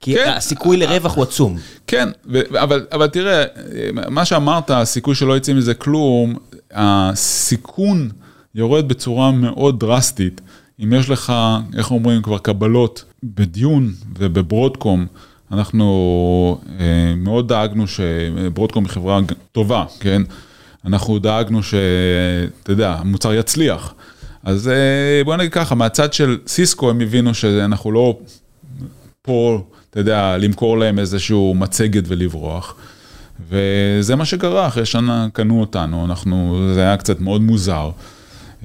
כי 0.00 0.14
כן. 0.14 0.32
הסיכוי 0.36 0.76
לרווח 0.76 1.16
הוא 1.16 1.22
עצום. 1.22 1.56
כן, 1.86 2.08
אבל, 2.62 2.86
אבל 2.92 3.06
תראה, 3.06 3.44
מה 3.92 4.24
שאמרת, 4.24 4.70
הסיכוי 4.70 5.14
שלא 5.14 5.36
יצא 5.36 5.52
מזה 5.52 5.74
כלום, 5.74 6.34
הסיכון 6.72 8.10
יורד 8.54 8.88
בצורה 8.88 9.30
מאוד 9.30 9.80
דרסטית. 9.80 10.40
אם 10.82 10.92
יש 10.92 11.10
לך, 11.10 11.32
איך 11.76 11.90
אומרים, 11.90 12.22
כבר 12.22 12.38
קבלות 12.38 13.04
בדיון 13.22 13.92
ובברודקום, 14.18 15.06
אנחנו 15.52 16.60
אה, 16.80 17.14
מאוד 17.16 17.48
דאגנו 17.48 17.84
שברודקום 17.86 18.84
היא 18.84 18.92
חברה 18.92 19.20
טובה, 19.52 19.84
כן? 20.00 20.22
אנחנו 20.84 21.18
דאגנו 21.18 21.62
שאתה 21.62 22.72
יודע, 22.72 22.92
המוצר 22.98 23.34
יצליח. 23.34 23.94
אז 24.44 24.68
אה, 24.68 25.24
בוא 25.24 25.36
נגיד 25.36 25.52
ככה, 25.52 25.74
מהצד 25.74 26.12
של 26.12 26.38
סיסקו 26.46 26.90
הם 26.90 27.00
הבינו 27.00 27.34
שאנחנו 27.34 27.92
לא 27.92 28.18
פה, 29.22 29.62
אתה 29.90 30.00
יודע, 30.00 30.36
למכור 30.38 30.78
להם 30.78 30.98
איזשהו 30.98 31.54
מצגת 31.54 32.04
ולברוח. 32.06 32.74
וזה 33.48 34.16
מה 34.16 34.24
שקרה, 34.24 34.66
אחרי 34.66 34.86
שנה 34.86 35.28
קנו 35.32 35.60
אותנו, 35.60 36.04
אנחנו, 36.04 36.66
זה 36.74 36.80
היה 36.80 36.96
קצת 36.96 37.20
מאוד 37.20 37.40
מוזר. 37.40 37.90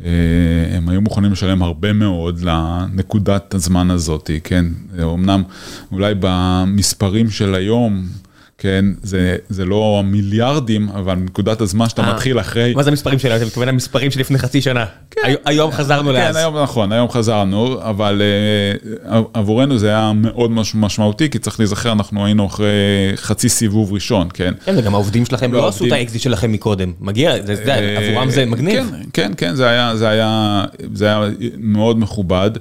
אה, 0.05 0.77
הם 0.77 0.89
היו 0.89 1.01
מוכנים 1.01 1.31
לשלם 1.31 1.63
הרבה 1.63 1.93
מאוד 1.93 2.41
לנקודת 2.41 3.53
הזמן 3.53 3.91
הזאת, 3.91 4.31
כן? 4.43 4.65
אמנם 5.03 5.43
אולי 5.91 6.13
במספרים 6.19 7.29
של 7.29 7.55
היום, 7.55 8.05
כן, 8.57 8.85
זה, 9.03 9.35
זה 9.49 9.65
לא 9.65 10.01
מיליארדים, 10.05 10.89
אבל 10.89 11.15
נקודת 11.15 11.61
הזמן 11.61 11.89
שאתה 11.89 12.01
아, 12.01 12.05
אה. 12.05 12.13
מתחיל 12.13 12.39
אחרי... 12.39 12.73
מה 12.75 12.83
זה 12.83 12.89
המספרים 12.89 13.19
שלנו? 13.19 13.35
אתה 13.35 13.45
מתכוון 13.45 13.67
למספרים 13.67 14.11
של 14.11 14.19
לפני 14.19 14.37
חצי 14.37 14.61
שנה. 14.61 14.85
כן. 15.11 15.21
היום 15.45 15.71
חזרנו 15.71 16.09
כן, 16.09 16.15
לאז. 16.15 16.35
כן, 16.35 16.41
היום 16.41 16.57
נכון, 16.57 16.91
היום 16.91 17.09
חזרנו, 17.09 17.81
אבל 17.81 18.21
uh, 19.05 19.15
עבורנו 19.33 19.77
זה 19.77 19.87
היה 19.87 20.11
מאוד 20.15 20.51
משמעותי, 20.75 21.29
כי 21.29 21.39
צריך 21.39 21.59
להיזכר, 21.59 21.91
אנחנו 21.91 22.25
היינו 22.25 22.45
אחרי 22.45 22.73
חצי 23.15 23.49
סיבוב 23.49 23.93
ראשון, 23.93 24.27
כן. 24.33 24.53
כן, 24.65 24.75
וגם 24.77 24.93
העובדים 24.93 25.25
שלכם 25.25 25.53
לא, 25.53 25.59
לא 25.59 25.67
עשו 25.67 25.85
את 25.85 25.91
האקזיט 25.91 26.21
שלכם 26.21 26.51
מקודם. 26.51 26.91
מגיע, 26.99 27.45
זה, 27.45 27.55
זה, 27.55 27.97
עבורם 27.97 28.29
זה 28.29 28.45
מגניב. 28.45 28.91
כן, 28.91 29.01
כן, 29.13 29.31
כן, 29.37 29.55
זה 29.55 29.67
היה, 29.67 29.95
זה 29.95 30.09
היה, 30.09 30.63
זה 30.93 31.05
היה 31.05 31.21
מאוד 31.57 31.99
מכובד. 31.99 32.51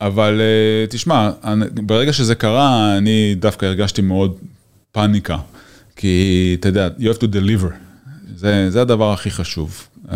אבל 0.00 0.40
תשמע, 0.88 1.30
ברגע 1.74 2.12
שזה 2.12 2.34
קרה, 2.34 2.96
אני 2.98 3.34
דווקא 3.38 3.66
הרגשתי 3.66 4.02
מאוד 4.02 4.34
פאניקה, 4.92 5.36
כי 5.96 6.56
אתה 6.60 6.68
יודע, 6.68 6.88
you 6.98 7.02
have 7.02 7.18
to 7.18 7.26
deliver, 7.26 7.72
זה, 8.36 8.70
זה 8.70 8.80
הדבר 8.80 9.12
הכי 9.12 9.30
חשוב. 9.30 9.88
Uh, 10.08 10.10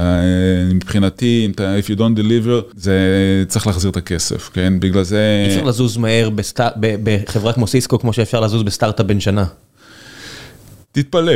מבחינתי, 0.75 1.43
אם 1.47 1.51
אתה, 1.51 1.77
if 1.79 1.91
you 1.91 1.99
don't 1.99 2.19
deliver, 2.19 2.75
זה 2.77 3.45
צריך 3.49 3.67
להחזיר 3.67 3.91
את 3.91 3.97
הכסף, 3.97 4.51
כן? 4.53 4.81
בגלל 4.81 5.03
זה... 5.03 5.45
אי 5.49 5.55
אפשר 5.55 5.65
לזוז 5.65 5.97
מהר 5.97 6.31
בסט... 6.31 6.61
בחברה 6.81 7.53
כמו 7.53 7.67
סיסקו, 7.67 7.99
כמו 7.99 8.13
שאפשר 8.13 8.41
לזוז 8.41 8.63
בסטארט-אפ 8.63 9.07
בן 9.07 9.21
שנה. 9.21 9.45
תתפלא. 10.93 11.33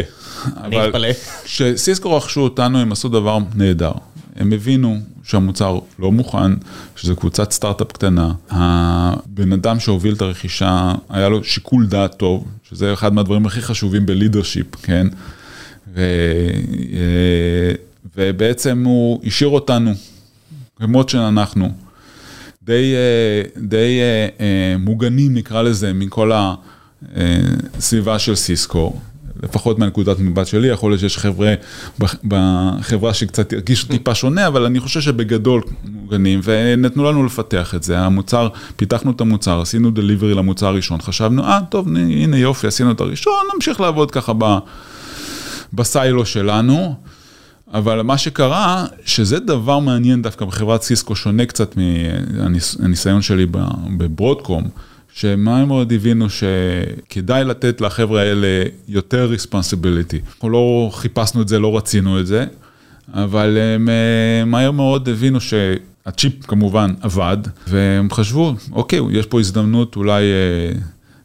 אני 0.64 0.86
אתפלא. 0.86 1.08
כשסיסקו 1.44 2.16
רכשו 2.16 2.40
אותנו, 2.40 2.78
הם 2.78 2.92
עשו 2.92 3.08
דבר 3.08 3.38
נהדר. 3.54 3.92
הם 4.36 4.52
הבינו 4.52 4.98
שהמוצר 5.22 5.78
לא 5.98 6.12
מוכן, 6.12 6.52
שזו 6.96 7.16
קבוצת 7.16 7.52
סטארט-אפ 7.52 7.92
קטנה. 7.92 8.32
הבן 8.50 9.52
אדם 9.52 9.80
שהוביל 9.80 10.14
את 10.14 10.20
הרכישה, 10.22 10.92
היה 11.08 11.28
לו 11.28 11.44
שיקול 11.44 11.86
דעת 11.86 12.18
טוב, 12.18 12.44
שזה 12.68 12.92
אחד 12.92 13.14
מהדברים 13.14 13.46
הכי 13.46 13.62
חשובים 13.62 14.06
ב 14.06 14.12
leadership, 14.12 14.76
כן? 14.82 15.06
ו, 15.94 16.00
אה, 16.92 17.72
ובעצם 18.16 18.84
הוא 18.84 19.20
השאיר 19.24 19.50
אותנו, 19.50 19.92
כמות 20.78 21.08
שאנחנו, 21.08 21.72
די, 22.62 22.94
אה, 22.94 23.62
די 23.62 24.00
אה, 24.40 24.76
מוגנים 24.78 25.34
נקרא 25.34 25.62
לזה, 25.62 25.92
מכל 25.92 26.30
הסביבה 27.14 28.18
של 28.18 28.34
סיסקו. 28.34 29.00
לפחות 29.42 29.78
מהנקודת 29.78 30.20
מבט 30.20 30.46
שלי, 30.46 30.68
יכול 30.68 30.90
להיות 30.90 31.00
שיש 31.00 31.18
חבר'ה 31.18 31.54
בחברה 32.24 33.14
שקצת 33.14 33.52
הרגישו 33.52 33.88
טיפה 33.88 34.14
שונה, 34.14 34.46
אבל 34.46 34.64
אני 34.64 34.80
חושב 34.80 35.00
שבגדול 35.00 35.62
מוגנים, 35.84 36.40
ונתנו 36.44 37.04
לנו 37.04 37.24
לפתח 37.24 37.74
את 37.74 37.82
זה. 37.82 37.98
המוצר, 37.98 38.48
פיתחנו 38.76 39.10
את 39.10 39.20
המוצר, 39.20 39.60
עשינו 39.60 39.90
דליברי 39.90 40.34
למוצר 40.34 40.66
הראשון, 40.66 41.00
חשבנו, 41.00 41.44
אה, 41.44 41.60
טוב, 41.68 41.88
הנה 41.88 42.38
יופי, 42.38 42.66
עשינו 42.66 42.90
את 42.90 43.00
הראשון, 43.00 43.34
נמשיך 43.54 43.80
לעבוד 43.80 44.10
ככה 44.10 44.32
ב, 44.38 44.58
בסיילו 45.72 46.26
שלנו. 46.26 46.94
אבל 47.74 48.02
מה 48.02 48.18
שקרה, 48.18 48.86
שזה 49.04 49.38
דבר 49.38 49.78
מעניין 49.78 50.22
דווקא 50.22 50.44
בחברת 50.44 50.82
סיסקו, 50.82 51.16
שונה 51.16 51.46
קצת 51.46 51.76
מהניסיון 51.76 53.22
שלי 53.22 53.46
בברודקום. 53.98 54.68
שמה 55.16 55.58
הם 55.58 55.68
עוד 55.68 55.92
הבינו 55.92 56.26
שכדאי 56.30 57.44
לתת 57.44 57.80
לחבר'ה 57.80 58.20
האלה 58.20 58.64
יותר 58.88 59.24
ריספונסיביליטי. 59.24 60.20
אנחנו 60.34 60.50
לא 60.50 60.90
חיפשנו 60.92 61.42
את 61.42 61.48
זה, 61.48 61.58
לא 61.58 61.76
רצינו 61.76 62.20
את 62.20 62.26
זה, 62.26 62.44
אבל 63.14 63.58
הם 63.58 63.88
מהר 64.50 64.70
מאוד 64.70 65.08
הבינו 65.08 65.38
הצ'יפ 66.06 66.46
כמובן 66.46 66.94
עבד, 67.00 67.36
והם 67.68 68.10
חשבו, 68.10 68.54
אוקיי, 68.72 69.00
יש 69.10 69.26
פה 69.26 69.40
הזדמנות 69.40 69.96
אולי 69.96 70.22
אה, 70.22 70.78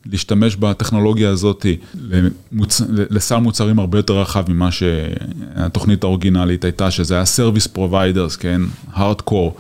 להשתמש 0.06 0.56
בטכנולוגיה 0.56 1.30
הזאת 1.30 1.66
למוצ... 1.96 2.82
לסל 2.89 3.38
מוצרים 3.38 3.80
הרבה 3.80 4.00
יותר 4.00 4.22
רחב 4.22 4.52
ממה 4.52 4.70
שהתוכנית 4.72 6.04
האורגינלית 6.04 6.64
הייתה, 6.64 6.92
שזה 6.92 7.14
היה 7.14 7.24
Service 7.24 7.78
Providers, 7.78 8.38
כן, 8.39 8.62
Hardcore 8.96 9.52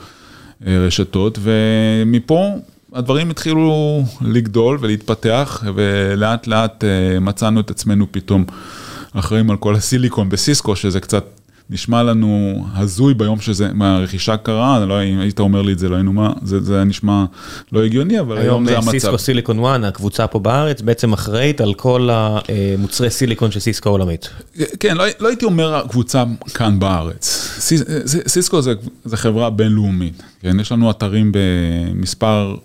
רשתות, 0.65 1.39
ומפה 1.41 2.55
הדברים 2.93 3.29
התחילו 3.29 4.01
לגדול 4.21 4.77
ולהתפתח, 4.81 5.63
ולאט 5.75 6.47
לאט 6.47 6.83
מצאנו 7.21 7.59
את 7.59 7.69
עצמנו 7.69 8.05
פתאום 8.11 8.45
אחראים 9.13 9.51
על 9.51 9.57
כל 9.57 9.75
הסיליקון 9.75 10.29
בסיסקו, 10.29 10.75
שזה 10.75 10.99
קצת 10.99 11.25
נשמע 11.71 12.03
לנו 12.03 12.63
הזוי 12.73 13.13
ביום 13.13 13.41
שזה, 13.41 13.73
מהרכישה 13.73 14.37
קרה, 14.37 14.85
לא, 14.85 15.03
אם 15.03 15.19
היית 15.19 15.39
אומר 15.39 15.61
לי 15.61 15.73
את 15.73 15.79
זה, 15.79 15.89
לא 15.89 15.95
היינו 15.95 16.13
מה, 16.13 16.33
זה, 16.43 16.61
זה 16.61 16.83
נשמע 16.83 17.25
לא 17.71 17.83
הגיוני, 17.83 18.19
אבל 18.19 18.37
היום, 18.37 18.47
היום 18.47 18.65
זה 18.65 18.71
המצב. 18.71 18.89
היום 18.89 18.99
סיסקו 18.99 19.17
סיליקון 19.17 19.65
1, 19.65 19.83
הקבוצה 19.83 20.27
פה 20.27 20.39
בארץ, 20.39 20.81
בעצם 20.81 21.13
אחראית 21.13 21.61
על 21.61 21.73
כל 21.73 22.09
המוצרי 22.11 23.09
סיליקון 23.09 23.51
של 23.51 23.59
סיסקו 23.59 23.89
עולמית. 23.89 24.29
כן, 24.79 24.97
לא, 24.97 25.03
לא 25.19 25.27
הייתי 25.27 25.45
אומר 25.45 25.75
הקבוצה 25.75 26.23
כאן 26.53 26.79
בארץ. 26.79 27.25
סיס, 27.59 27.83
סיסקו 28.27 28.61
זה, 28.61 28.73
זה 29.05 29.17
חברה 29.17 29.49
בינלאומית, 29.49 30.23
כן, 30.41 30.59
יש 30.59 30.71
לנו 30.71 30.91
אתרים 30.91 31.31
במספר 31.31 32.55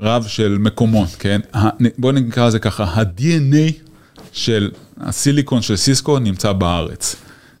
רב 0.00 0.24
של 0.26 0.58
מקומות, 0.60 1.08
כן, 1.18 1.40
בואו 1.98 2.12
נקרא 2.12 2.46
לזה 2.46 2.58
ככה, 2.58 2.84
ה-DNA 2.84 3.72
של 4.32 4.70
הסיליקון 5.00 5.62
של 5.62 5.76
סיסקו 5.76 6.18
נמצא 6.18 6.52
בארץ. 6.52 7.16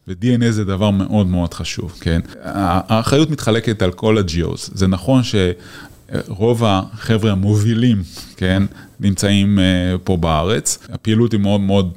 ו-DNA 0.08 0.50
זה 0.50 0.64
דבר 0.64 0.90
מאוד 0.90 1.26
מאוד 1.26 1.54
חשוב, 1.54 1.92
כן? 2.00 2.20
האחריות 2.42 3.30
מתחלקת 3.30 3.82
על 3.82 3.92
כל 3.92 4.18
ה-GOs. 4.18 4.70
זה 4.74 4.86
נכון 4.86 5.22
שרוב 5.22 6.64
החבר'ה 6.64 7.32
המובילים, 7.32 8.02
כן, 8.36 8.62
נמצאים 9.00 9.58
אה, 9.58 9.64
פה 10.04 10.16
בארץ. 10.16 10.78
הפעילות 10.92 11.32
היא 11.32 11.40
מאוד 11.40 11.60
מאוד 11.60 11.92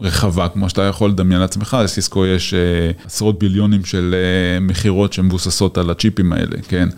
רחבה, 0.00 0.48
כמו 0.48 0.68
שאתה 0.68 0.82
יכול 0.82 1.10
לדמיין 1.10 1.40
לעצמך, 1.40 1.76
לסיסקו 1.84 2.26
יש 2.26 2.54
אה, 2.54 2.90
עשרות 3.04 3.38
ביליונים 3.38 3.84
של 3.84 4.14
אה, 4.14 4.60
מכירות 4.60 5.12
שמבוססות 5.12 5.78
על 5.78 5.90
הצ'יפים 5.90 6.32
האלה, 6.32 6.56
כן? 6.68 6.88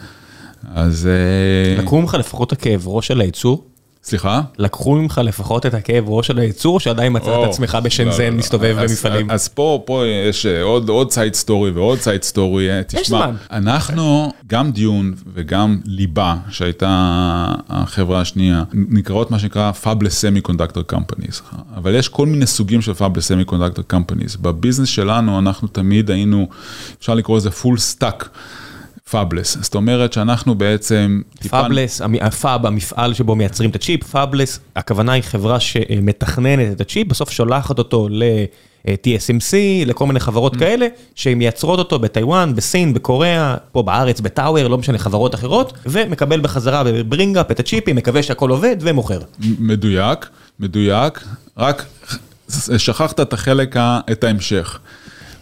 אז... 0.75 1.09
לקחו 1.79 2.01
ממך 2.01 2.15
לפחות 2.15 2.53
הכאב 2.53 2.83
ראש 2.89 3.07
של 3.07 3.21
הייצור? 3.21 3.65
סליחה? 4.05 4.41
לקחו 4.59 4.95
ממך 4.95 5.21
לפחות 5.25 5.67
את 5.67 5.75
הכאב 5.75 6.05
ראש 6.09 6.27
של 6.27 6.39
הייצור, 6.39 6.81
שעדיין 6.81 7.17
מצאת 7.17 7.45
את 7.45 7.49
עצמך 7.49 7.79
בשנזן 7.83 8.23
לא, 8.23 8.29
לא, 8.29 8.37
מסתובב 8.37 8.77
במפעלים? 8.81 9.31
אז 9.31 9.49
פה, 9.49 9.83
פה 9.87 10.03
יש 10.07 10.47
אה, 10.47 10.63
עוד, 10.63 11.11
side 11.11 11.35
story 11.35 11.71
ועוד 11.71 11.99
side 11.99 12.23
story. 12.23 12.71
אה, 12.71 12.83
תשמע, 12.87 13.31
אנחנו, 13.51 14.33
גם 14.47 14.71
Dune 14.71 15.15
וגם 15.35 15.81
ליבה, 15.85 16.37
שהייתה 16.51 16.89
החברה 17.69 18.21
השנייה, 18.21 18.65
נקראות 18.73 19.31
מה 19.31 19.39
שנקרא 19.39 19.73
Fabless 19.83 20.47
Semiconductor 20.47 20.95
Companies, 20.95 21.57
אבל 21.77 21.95
יש 21.95 22.09
כל 22.09 22.27
מיני 22.27 22.47
סוגים 22.47 22.83
של 22.83 22.93
Fabless 22.93 23.51
Semiconductor 23.51 23.95
Companies. 23.95 24.39
בביזנס 24.41 24.89
שלנו 24.89 25.39
אנחנו 25.39 25.69
תמיד 25.69 26.11
היינו, 26.11 26.49
אפשר 26.99 27.15
לקרוא 27.15 27.37
לזה 27.37 27.51
full 27.63 27.79
stack. 28.01 28.25
fabless, 29.11 29.57
זאת 29.61 29.75
אומרת 29.75 30.13
שאנחנו 30.13 30.55
בעצם... 30.55 31.21
fabless, 31.49 32.01
ה 32.21 32.30
fab, 32.30 32.67
המפעל 32.67 33.15
שבו 33.15 33.35
מייצרים 33.35 33.71
את 33.71 33.77
הצ'יפ, 33.77 34.05
fabless, 34.05 34.61
הכוונה 34.77 35.13
היא 35.13 35.23
חברה 35.23 35.61
שמתכננת 35.61 36.73
את 36.73 36.81
הצ'יפ, 36.81 37.09
בסוף 37.09 37.31
שולחת 37.31 37.79
אותו 37.79 38.09
ל... 38.11 38.23
TSMC, 38.87 39.55
לכל 39.87 40.07
מיני 40.07 40.21
חברות 40.21 40.55
mm. 40.55 40.59
כאלה, 40.59 40.87
שהן 41.15 41.39
מייצרות 41.39 41.79
אותו 41.79 41.99
בטיוואן, 41.99 42.55
בסין, 42.55 42.95
בקוריאה, 42.95 43.57
פה 43.73 43.83
בארץ, 43.83 44.21
בטאוור, 44.21 44.69
לא 44.69 44.79
משנה, 44.79 44.99
חברות 44.99 45.35
אחרות, 45.35 45.73
ומקבל 45.87 46.41
בחזרה 46.41 46.85
ב 46.85 46.92
bring-up 46.92 47.51
את 47.51 47.61
הצ'יפים, 47.61 47.97
מקווה 47.97 48.23
שהכל 48.23 48.51
עובד 48.51 48.77
ומוכר. 48.81 49.21
מדויק, 49.59 50.27
מדויק, 50.61 51.25
רק 51.57 51.87
שכחת 52.79 53.21
את 53.21 53.33
החלק, 53.33 53.77
את 54.13 54.25
ההמשך. 54.25 54.79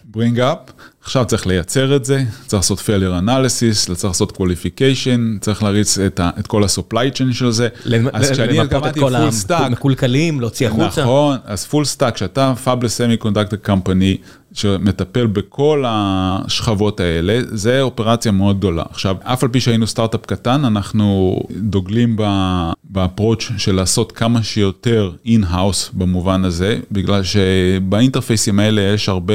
bring-up, 0.04 0.58
עכשיו 1.04 1.24
צריך 1.24 1.46
לייצר 1.46 1.96
את 1.96 2.04
זה, 2.04 2.24
צריך 2.46 2.62
לעשות 2.62 2.78
failure 2.78 3.24
analysis, 3.26 3.94
צריך 3.94 4.04
לעשות 4.04 4.36
qualification, 4.36 5.40
צריך 5.40 5.62
להריץ 5.62 5.98
את, 5.98 6.20
ה, 6.20 6.30
את 6.38 6.46
כל 6.46 6.64
ה-supply 6.64 7.14
chain 7.14 7.32
של 7.32 7.50
זה. 7.50 7.68
אז 8.12 8.30
כשאני 8.30 8.58
למפות 8.58 8.86
את 8.86 8.98
כל 8.98 9.14
המקולקלים, 9.48 10.40
להוציא 10.40 10.66
החוצה. 10.66 11.02
נכון, 11.02 11.36
אז 11.44 11.66
full 11.70 11.96
stack, 11.96 12.10
כשאתה 12.10 12.54
Fabless 12.64 13.22
Semiconductor 13.24 13.68
Company, 13.68 14.16
שמטפל 14.52 15.26
בכל 15.26 15.84
השכבות 15.86 17.00
האלה, 17.00 17.40
זה 17.44 17.82
אופרציה 17.82 18.32
מאוד 18.32 18.58
גדולה. 18.58 18.82
עכשיו, 18.90 19.16
אף 19.22 19.42
על 19.42 19.48
פי 19.48 19.60
שהיינו 19.60 19.86
סטארט-אפ 19.86 20.26
קטן, 20.26 20.64
אנחנו 20.64 21.38
דוגלים 21.50 22.16
ב 22.84 22.91
approach 22.91 23.50
של 23.56 23.74
לעשות 23.74 24.12
כמה 24.12 24.42
שיותר 24.42 25.10
in-house 25.26 25.90
במובן 25.92 26.44
הזה, 26.44 26.78
בגלל 26.92 27.22
שבאינטרפייסים 27.22 28.60
האלה 28.60 28.80
יש 28.80 29.08
הרבה 29.08 29.34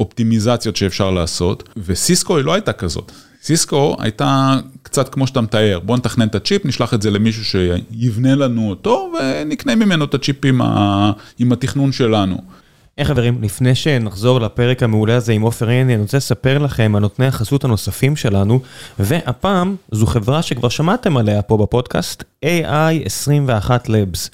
אופטימיזציות 0.00 0.76
שאפשר 0.76 1.10
לעשות, 1.10 1.68
וסיסקו 1.76 2.36
היא 2.36 2.44
לא 2.44 2.54
הייתה 2.54 2.72
כזאת. 2.72 3.12
סיסקו 3.42 3.96
הייתה 3.98 4.58
קצת 4.82 5.08
כמו 5.08 5.26
שאתה 5.26 5.40
מתאר, 5.40 5.80
בוא 5.82 5.96
נתכנן 5.96 6.26
את 6.26 6.34
הצ'יפ, 6.34 6.66
נשלח 6.66 6.94
את 6.94 7.02
זה 7.02 7.10
למישהו 7.10 7.44
שיבנה 7.44 8.34
לנו 8.34 8.70
אותו 8.70 9.12
ונקנה 9.18 9.74
ממנו 9.74 10.04
את 10.04 10.14
הצ'יפ 10.14 10.44
עם, 10.44 10.62
ה... 10.62 11.12
עם 11.38 11.52
התכנון 11.52 11.92
שלנו. 11.92 12.38
היי 12.98 13.04
חברים, 13.04 13.42
לפני 13.42 13.74
שנחזור 13.74 14.40
לפרק 14.40 14.82
המעולה 14.82 15.16
הזה 15.16 15.32
עם 15.32 15.42
עופר 15.42 15.68
עיני, 15.68 15.94
אני 15.94 16.02
רוצה 16.02 16.16
לספר 16.16 16.58
לכם 16.58 16.92
על 16.94 17.02
נותני 17.02 17.26
החסות 17.26 17.64
הנוספים 17.64 18.16
שלנו, 18.16 18.60
והפעם 18.98 19.76
זו 19.90 20.06
חברה 20.06 20.42
שכבר 20.42 20.68
שמעתם 20.68 21.16
עליה 21.16 21.42
פה 21.42 21.56
בפודקאסט, 21.56 22.24
AI21 22.44 23.70
Labs. 23.86 24.30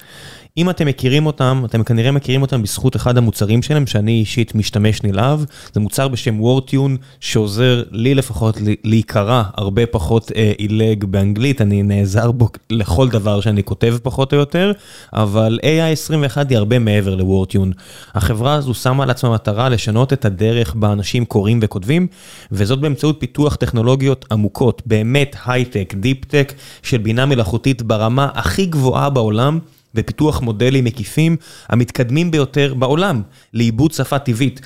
אם 0.57 0.69
אתם 0.69 0.87
מכירים 0.87 1.25
אותם, 1.25 1.63
אתם 1.65 1.83
כנראה 1.83 2.11
מכירים 2.11 2.41
אותם 2.41 2.63
בזכות 2.63 2.95
אחד 2.95 3.17
המוצרים 3.17 3.61
שלהם, 3.61 3.87
שאני 3.87 4.11
אישית 4.11 4.55
משתמש 4.55 5.03
נלהב. 5.03 5.39
זה 5.73 5.79
מוצר 5.79 6.07
בשם 6.07 6.41
וורטיון, 6.41 6.97
שעוזר 7.19 7.83
לי 7.91 8.15
לפחות 8.15 8.57
להיקרא 8.83 9.43
הרבה 9.57 9.85
פחות 9.85 10.31
אה, 10.35 10.51
עילג 10.57 11.03
באנגלית, 11.03 11.61
אני 11.61 11.83
נעזר 11.83 12.31
בו 12.31 12.49
לכל 12.69 13.09
דבר 13.09 13.41
שאני 13.41 13.63
כותב 13.63 13.97
פחות 14.03 14.33
או 14.33 14.37
יותר, 14.37 14.71
אבל 15.13 15.59
AI21 15.63 16.37
היא 16.49 16.57
הרבה 16.57 16.79
מעבר 16.79 17.15
לוורטיון. 17.15 17.71
החברה 18.13 18.53
הזו 18.53 18.73
שמה 18.73 19.03
על 19.03 19.09
עצמה 19.09 19.33
מטרה 19.33 19.69
לשנות 19.69 20.13
את 20.13 20.25
הדרך 20.25 20.75
בה 20.75 20.91
אנשים 20.91 21.25
קוראים 21.25 21.59
וכותבים, 21.61 22.07
וזאת 22.51 22.79
באמצעות 22.79 23.15
פיתוח 23.19 23.55
טכנולוגיות 23.55 24.25
עמוקות, 24.31 24.81
באמת 24.85 25.35
הייטק, 25.45 25.93
deep-tech, 25.97 26.53
של 26.83 26.97
בינה 26.97 27.25
מלאכותית 27.25 27.81
ברמה 27.81 28.29
הכי 28.33 28.65
גבוהה 28.65 29.09
בעולם. 29.09 29.59
ופיתוח 29.95 30.41
מודלים 30.41 30.83
מקיפים 30.83 31.35
המתקדמים 31.69 32.31
ביותר 32.31 32.73
בעולם 32.73 33.21
לעיבוד 33.53 33.91
שפה 33.91 34.19
טבעית. 34.19 34.61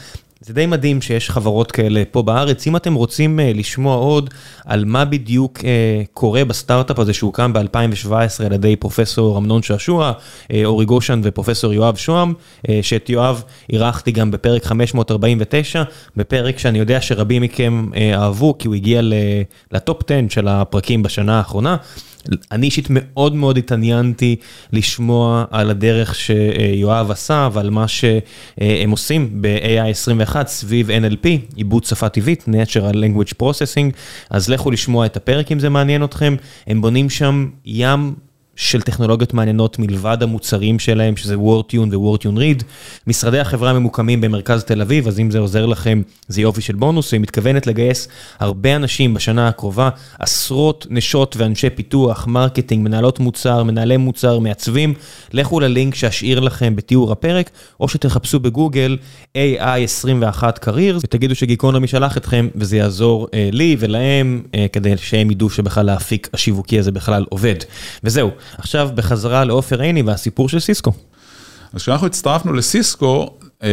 זה 0.46 0.54
די 0.54 0.66
מדהים 0.66 1.02
שיש 1.02 1.30
חברות 1.30 1.72
כאלה 1.72 2.04
פה 2.12 2.24
בארץ. 2.24 2.68
אם 2.68 2.76
אתם 2.76 2.94
רוצים 2.94 3.40
uh, 3.40 3.58
לשמוע 3.58 3.96
עוד 3.96 4.30
על 4.66 4.86
מה 4.86 5.06
בדיוק 5.06 5.60
uh, 5.60 5.64
קורה 6.14 6.46
בסטארט-אפ 6.46 7.00
הזה 7.00 7.14
שהוקם 7.14 7.54
ב-2017 7.54 8.46
על 8.46 8.54
ידי 8.54 8.76
פרופסור 8.76 9.38
אמנון 9.38 9.64
שעשוע, 9.64 10.12
uh, 10.12 10.56
אורי 10.66 10.86
גושן 10.86 11.22
ופרופסור 11.24 11.74
יואב 11.74 11.96
שוהם, 11.96 12.34
uh, 12.34 12.70
שאת 12.82 13.10
יואב 13.10 13.44
אירחתי 13.70 14.12
גם 14.12 14.32
בפרק 14.32 14.66
549, 14.66 15.84
בפרק 16.16 16.60
שאני 16.60 16.80
יודע 16.80 17.02
שרבים 17.02 17.42
מכם 17.42 17.88
uh, 17.92 17.98
אהבו, 18.16 18.58
כי 18.58 18.68
הוא 18.68 18.76
הגיע 18.76 19.02
לטופ 19.72 20.02
10 20.12 20.20
של 20.30 20.48
הפרקים 20.48 21.04
בשנה 21.04 21.38
האחרונה. 21.38 21.78
אני 22.52 22.66
אישית 22.66 22.88
מאוד 22.90 23.36
מאוד 23.36 23.58
התעניינתי 23.58 24.36
לשמוע 24.74 25.46
על 25.52 25.70
הדרך 25.70 26.16
שיואב 26.16 27.12
עשה 27.12 27.50
ועל 27.54 27.70
מה 27.70 27.88
שהם 27.88 28.92
עושים 28.92 29.42
ב-AI 29.42 29.90
21 29.90 30.48
סביב 30.48 30.90
NLP, 30.90 31.28
עיבוד 31.56 31.84
שפה 31.84 32.10
טבעית, 32.10 32.46
Natural 32.48 32.96
Language 32.96 33.34
Processing, 33.42 33.92
אז 34.30 34.50
לכו 34.50 34.72
לשמוע 34.72 35.06
את 35.06 35.18
הפרק 35.18 35.52
אם 35.52 35.60
זה 35.60 35.70
מעניין 35.70 36.04
אתכם, 36.04 36.36
הם 36.68 36.82
בונים 36.82 37.10
שם 37.10 37.50
ים 37.66 38.16
של 38.56 38.82
טכנולוגיות 38.82 39.34
מעניינות 39.34 39.80
מלבד 39.80 40.18
המוצרים 40.22 40.80
שלהם, 40.80 41.18
שזה 41.18 41.40
וורטיון 41.40 41.90
ווורטיון 41.96 42.38
ריד. 42.38 42.64
משרדי 43.08 43.40
החברה 43.40 43.74
ממוקמים 43.74 44.22
במרכז 44.22 44.64
תל 44.64 44.82
אביב, 44.82 45.08
אז 45.08 45.20
אם 45.20 45.32
זה 45.32 45.40
עוזר 45.40 45.66
לכם, 45.66 46.02
זה 46.28 46.42
יופי 46.42 46.62
של 46.62 46.76
בונוס. 46.76 47.12
היא 47.12 47.20
מתכוונת 47.22 47.68
לגייס 47.68 48.08
הרבה 48.40 48.76
אנשים 48.76 49.14
בשנה 49.14 49.48
הקרובה, 49.48 49.90
עשרות 50.20 50.88
נשות 50.90 51.36
ואנשי 51.38 51.70
פיתוח, 51.70 52.28
marketing, 52.28 52.84
מנהלות 52.84 53.20
מוצר, 53.20 53.64
מנהלי 53.64 53.98
מוצר, 53.98 54.40
מעצבים. 54.40 54.94
לכו 55.34 55.60
ללינק 55.60 55.96
שאשאיר 55.96 56.40
לכם 56.40 56.76
בתיאור 56.76 57.12
הפרק, 57.12 57.50
או 57.80 57.88
שתחפשו 57.88 58.40
בגוגל 58.40 58.98
AI21 59.38 60.44
Careers, 60.66 61.00
ותגידו 61.04 61.36
שגיקונומי 61.36 61.88
שלח 61.88 62.18
אתכם, 62.18 62.48
וזה 62.56 62.78
יעזור 62.78 63.28
אה, 63.34 63.50
לי 63.52 63.76
ולהם, 63.80 64.44
אה, 64.56 64.66
כדי 64.72 64.98
שהם 64.98 65.32
ידעו 65.32 65.50
שבכלל 65.50 65.90
האפיק 65.90 66.30
השיווקי 66.34 66.80
הזה 66.80 66.92
בכלל 66.92 67.26
עובד. 67.30 67.56
וזהו. 68.04 68.30
עכשיו 68.58 68.90
בחזרה 68.96 69.46
לעופר 69.46 69.82
עיני 69.82 70.02
והסיפור 70.02 70.50
של 70.50 70.60
סיסקו. 70.60 70.92
אז 71.74 71.82
כשאנחנו 71.82 72.08
הצטרפנו 72.08 72.54
לסיסקו, 72.54 73.30
אה, 73.64 73.70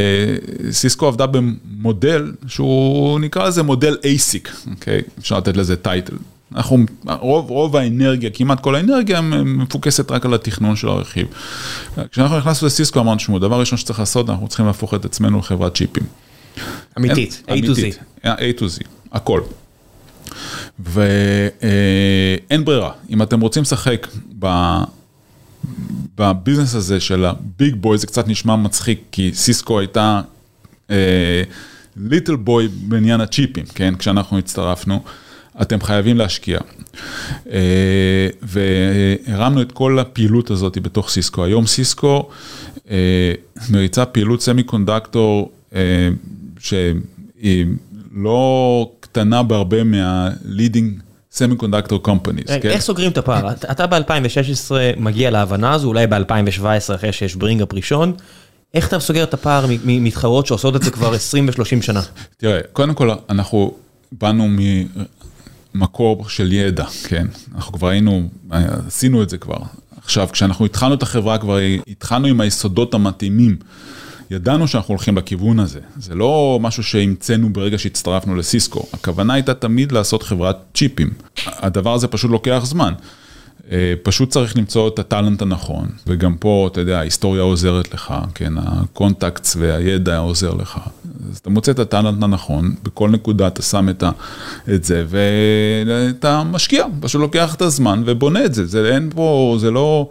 סיסקו 0.70 1.06
עבדה 1.06 1.26
במודל 1.26 2.32
שהוא 2.46 3.20
נקרא 3.20 3.48
לזה 3.48 3.62
מודל 3.62 3.96
ASIC, 4.02 4.70
אוקיי? 4.70 5.02
אפשר 5.18 5.38
לתת 5.38 5.56
לזה 5.56 5.76
טייטל. 5.76 6.16
אנחנו, 6.54 6.78
רוב, 7.20 7.50
רוב 7.50 7.76
האנרגיה, 7.76 8.30
כמעט 8.30 8.60
כל 8.60 8.74
האנרגיה 8.74 9.20
מפוקסת 9.20 10.10
רק 10.10 10.26
על 10.26 10.34
התכנון 10.34 10.76
של 10.76 10.88
הרכיב. 10.88 11.26
כשאנחנו 12.10 12.38
נכנסנו 12.38 12.66
לסיסקו 12.66 13.00
אמרנו, 13.00 13.16
תשמעו, 13.16 13.38
דבר 13.38 13.60
ראשון 13.60 13.78
שצריך 13.78 13.98
לעשות, 13.98 14.30
אנחנו 14.30 14.48
צריכים 14.48 14.66
להפוך 14.66 14.94
את 14.94 15.04
עצמנו 15.04 15.38
לחברת 15.38 15.74
צ'יפים. 15.76 16.04
אמיתית, 16.98 17.42
A 17.48 17.52
to 17.52 17.74
Z. 18.24 18.24
A 18.24 18.60
to 18.60 18.62
Z, 18.62 18.84
הכל. 19.12 19.40
ואין 20.78 22.64
ברירה, 22.64 22.92
אם 23.10 23.22
אתם 23.22 23.40
רוצים 23.40 23.62
לשחק 23.62 24.06
בביזנס 26.18 26.74
הזה 26.74 27.00
של 27.00 27.24
ה 27.24 27.37
big 27.37 27.74
boy, 27.74 27.98
זה 27.98 28.06
קצת 28.06 28.28
נשמע 28.28 28.56
מצחיק, 28.56 29.00
כי 29.12 29.30
סיסקו 29.34 29.78
הייתה 29.78 30.20
little 31.96 32.36
boy 32.36 32.68
בעניין 32.68 33.20
הצ'יפים, 33.20 33.64
כן, 33.74 33.94
כשאנחנו 33.98 34.38
הצטרפנו, 34.38 35.02
אתם 35.62 35.80
חייבים 35.80 36.16
להשקיע. 36.16 36.58
והרמנו 38.42 39.62
את 39.62 39.72
כל 39.72 39.98
הפעילות 39.98 40.50
הזאת 40.50 40.78
בתוך 40.78 41.10
סיסקו. 41.10 41.44
היום 41.44 41.66
סיסקו 41.66 42.28
מריצה 43.70 44.04
פעילות 44.04 44.42
semiconductor 44.42 45.52
שהיא 46.58 47.66
לא 48.14 48.90
קטנה 49.12 49.42
בהרבה 49.42 49.84
מה-leading 49.84 51.02
semiconductor 51.34 52.06
companies. 52.06 52.48
רגע, 52.48 52.70
איך 52.70 52.80
סוגרים 52.80 53.10
את 53.10 53.18
הפער? 53.18 53.52
אתה 53.52 53.86
ב-2016 53.86 54.72
מגיע 54.96 55.30
להבנה 55.30 55.72
הזו, 55.72 55.88
אולי 55.88 56.06
ב-2017 56.06 56.94
אחרי 56.94 57.12
שיש 57.12 57.34
ברינגאפ 57.34 57.74
ראשון, 57.74 58.12
איך 58.74 58.88
אתה 58.88 59.00
סוגר 59.00 59.22
את 59.22 59.34
הפער 59.34 59.66
ממתחרות 59.84 60.46
שעושות 60.46 60.76
את 60.76 60.82
זה 60.82 60.90
כבר 60.90 61.14
20 61.14 61.48
ו-30 61.48 61.82
שנה? 61.82 62.02
תראה, 62.36 62.60
קודם 62.72 62.94
כל 62.94 63.10
אנחנו 63.30 63.74
באנו 64.12 64.48
ממקור 65.74 66.28
של 66.28 66.52
ידע, 66.52 66.84
כן? 67.04 67.26
אנחנו 67.54 67.72
כבר 67.72 67.88
היינו, 67.88 68.28
עשינו 68.86 69.22
את 69.22 69.30
זה 69.30 69.38
כבר. 69.38 69.58
עכשיו, 70.04 70.28
כשאנחנו 70.32 70.64
התחלנו 70.64 70.94
את 70.94 71.02
החברה, 71.02 71.38
כבר 71.38 71.58
התחלנו 71.88 72.26
עם 72.26 72.40
היסודות 72.40 72.94
המתאימים. 72.94 73.56
ידענו 74.32 74.68
שאנחנו 74.68 74.92
הולכים 74.92 75.16
לכיוון 75.16 75.58
הזה, 75.58 75.80
זה 75.98 76.14
לא 76.14 76.58
משהו 76.60 76.82
שהמצאנו 76.82 77.52
ברגע 77.52 77.78
שהצטרפנו 77.78 78.34
לסיסקו, 78.34 78.86
הכוונה 78.92 79.34
הייתה 79.34 79.54
תמיד 79.54 79.92
לעשות 79.92 80.22
חברת 80.22 80.56
צ'יפים, 80.74 81.10
הדבר 81.46 81.94
הזה 81.94 82.08
פשוט 82.08 82.30
לוקח 82.30 82.60
זמן. 82.64 82.92
אה, 83.70 83.94
פשוט 84.02 84.30
צריך 84.30 84.56
למצוא 84.56 84.88
את 84.88 84.98
ה 84.98 85.05
talent 85.05 85.42
הנכון, 85.42 85.88
וגם 86.06 86.34
פה, 86.34 86.68
אתה 86.72 86.80
יודע, 86.80 86.98
ההיסטוריה 86.98 87.42
עוזרת 87.42 87.94
לך, 87.94 88.14
כן, 88.34 88.52
ה 88.56 88.67
contacts 88.67 89.56
והידע 89.58 90.18
עוזר 90.18 90.54
לך. 90.54 90.78
אז 91.30 91.38
אתה 91.38 91.50
מוצא 91.50 91.72
את 91.72 91.78
ה 91.78 91.85
talent 91.85 92.22
הנכון, 92.22 92.74
בכל 92.82 93.10
נקודה 93.10 93.46
אתה 93.46 93.62
שם 93.62 93.88
את, 93.88 94.02
ה, 94.02 94.10
את 94.74 94.84
זה, 94.84 95.04
ואתה 95.08 96.42
משקיע, 96.42 96.86
פשוט 97.00 97.20
לוקח 97.20 97.54
את 97.54 97.62
הזמן 97.62 98.02
ובונה 98.06 98.44
את 98.44 98.54
זה, 98.54 98.66
זה 98.66 98.94
אין 98.94 99.10
פה, 99.14 99.56
זה 99.60 99.70
לא... 99.70 100.08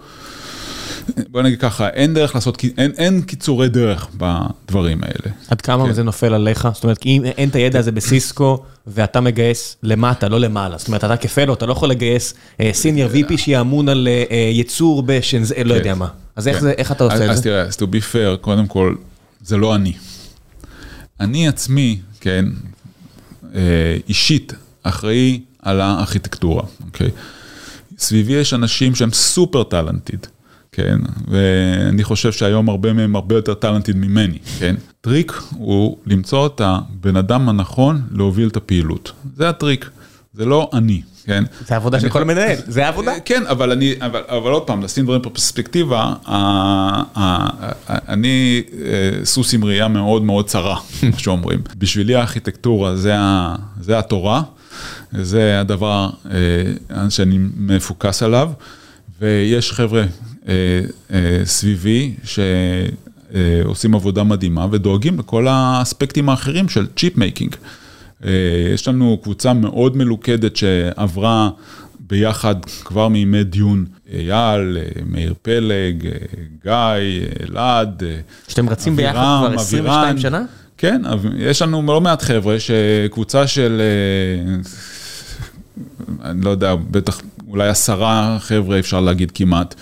בוא 1.29 1.41
נגיד 1.41 1.59
ככה, 1.59 1.89
אין 1.89 2.13
דרך 2.13 2.35
לעשות, 2.35 2.63
אין, 2.77 2.91
אין 2.97 3.21
קיצורי 3.21 3.69
דרך 3.69 4.07
בדברים 4.17 5.03
האלה. 5.03 5.35
עד 5.49 5.61
כמה 5.61 5.85
כן. 5.85 5.93
זה 5.93 6.03
נופל 6.03 6.33
עליך? 6.33 6.67
זאת 6.73 6.83
אומרת, 6.83 7.05
אם 7.05 7.23
אין 7.25 7.49
את 7.49 7.55
הידע 7.55 7.79
הזה 7.79 7.91
בסיסקו, 7.91 8.63
ואתה 8.87 9.21
מגייס 9.21 9.77
למטה, 9.83 10.29
לא 10.29 10.39
למעלה. 10.39 10.77
זאת 10.77 10.87
אומרת, 10.87 11.03
אתה 11.03 11.17
כפלו, 11.17 11.53
אתה 11.53 11.65
לא 11.65 11.71
יכול 11.71 11.89
לגייס 11.89 12.33
סיניור 12.71 13.11
uh, 13.11 13.13
VP 13.13 13.37
שיאמון 13.37 13.89
על 13.89 14.07
uh, 14.29 14.33
ייצור 14.33 15.03
בשנז, 15.05 15.51
כן. 15.51 15.67
לא 15.67 15.73
יודע 15.73 15.95
מה. 15.95 16.07
אז 16.35 16.47
איך, 16.47 16.57
כן. 16.57 16.61
זה, 16.61 16.71
איך 16.71 16.91
אתה 16.91 17.03
עושה 17.03 17.15
את 17.15 17.19
זה? 17.19 17.31
אז 17.31 17.41
תראה, 17.41 17.61
אז 17.61 17.75
to 17.75 17.85
be 17.85 18.13
fair, 18.13 18.37
קודם 18.41 18.67
כל, 18.67 18.95
זה 19.41 19.57
לא 19.57 19.75
אני. 19.75 19.93
אני 21.19 21.47
עצמי, 21.47 21.99
כן, 22.19 22.45
אישית, 24.09 24.53
אחראי 24.83 25.39
על 25.61 25.81
הארכיטקטורה, 25.81 26.63
אוקיי? 26.85 27.09
סביבי 27.97 28.33
יש 28.33 28.53
אנשים 28.53 28.95
שהם 28.95 29.11
super 29.11 29.63
talented. 29.63 30.27
כן, 30.75 30.99
ואני 31.27 32.03
חושב 32.03 32.31
שהיום 32.31 32.69
הרבה 32.69 32.93
מהם 32.93 33.15
הרבה 33.15 33.35
יותר 33.35 33.53
talented 33.53 34.01
ממני, 34.01 34.37
כן. 34.59 34.75
טריק 35.01 35.33
הוא 35.51 35.97
למצוא 36.05 36.47
את 36.47 36.61
הבן 36.63 37.15
אדם 37.15 37.49
הנכון 37.49 38.01
להוביל 38.11 38.47
את 38.47 38.57
הפעילות, 38.57 39.11
זה 39.35 39.49
הטריק, 39.49 39.89
זה 40.33 40.45
לא 40.45 40.69
אני, 40.73 41.01
כן. 41.23 41.43
זה 41.67 41.75
עבודה 41.75 41.99
של 41.99 42.09
כל 42.09 42.23
מנהל, 42.23 42.57
זה 42.67 42.85
העבודה. 42.85 43.11
כן, 43.25 43.43
אבל 43.49 43.71
אני, 43.71 43.95
אבל, 44.01 44.21
אבל 44.27 44.51
עוד 44.51 44.67
פעם, 44.67 44.83
לשים 44.83 45.03
דברים 45.05 45.21
בפרספקטיבה, 45.21 46.13
אני 47.87 48.63
אה, 48.85 49.25
סוס 49.25 49.53
עם 49.53 49.65
ראייה 49.65 49.87
מאוד 49.87 50.23
מאוד 50.23 50.47
צרה, 50.47 50.77
כמו 50.99 51.19
שאומרים. 51.19 51.59
בשבילי 51.77 52.15
הארכיטקטורה 52.15 52.95
זה, 52.95 53.15
זה 53.81 53.99
התורה, 53.99 54.43
זה 55.11 55.59
הדבר 55.59 56.09
אה, 56.31 57.09
שאני 57.09 57.37
מפוקס 57.57 58.23
עליו, 58.23 58.51
ויש 59.21 59.71
חבר'ה 59.71 60.01
אה, 60.01 60.05
אה, 60.05 60.30
סביבי, 61.45 62.13
שעושים 62.23 63.95
עבודה 63.95 64.23
מדהימה 64.23 64.67
ודואגים 64.71 65.19
לכל 65.19 65.47
האספקטים 65.49 66.29
האחרים 66.29 66.69
של 66.69 66.87
chip 66.97 67.17
making. 67.17 67.55
אה, 68.25 68.31
יש 68.73 68.87
לנו 68.87 69.17
קבוצה 69.23 69.53
מאוד 69.53 69.97
מלוכדת 69.97 70.55
שעברה 70.55 71.49
ביחד 71.99 72.55
כבר 72.65 73.07
מימי 73.07 73.43
Dune, 73.43 73.85
אייל, 74.13 74.77
מאיר 75.05 75.33
פלג, 75.41 76.07
גיא, 76.63 76.73
אלעד, 77.49 78.03
שאתם 78.47 78.69
רצים 78.69 78.95
ביחד 78.95 79.37
כבר 79.47 79.55
22 79.55 80.19
שנה? 80.19 80.43
כן, 80.77 81.01
יש 81.37 81.61
לנו 81.61 81.83
לא 81.87 82.01
מעט 82.01 82.21
חבר'ה 82.21 82.55
שקבוצה 82.59 83.47
של, 83.47 83.81
אני 86.23 86.45
לא 86.45 86.49
יודע, 86.49 86.75
בטח 86.75 87.21
אולי 87.47 87.67
עשרה 87.67 88.37
חבר'ה 88.39 88.79
אפשר 88.79 89.01
להגיד 89.01 89.31
כמעט. 89.31 89.75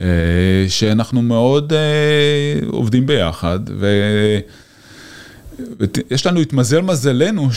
אה, 0.00 0.06
שאנחנו 0.68 1.22
מאוד 1.22 1.72
אה, 1.72 1.78
עובדים 2.66 3.06
ביחד, 3.06 3.60
ויש 5.68 6.26
לנו, 6.26 6.40
התמזל 6.40 6.80
מזלנו, 6.80 7.48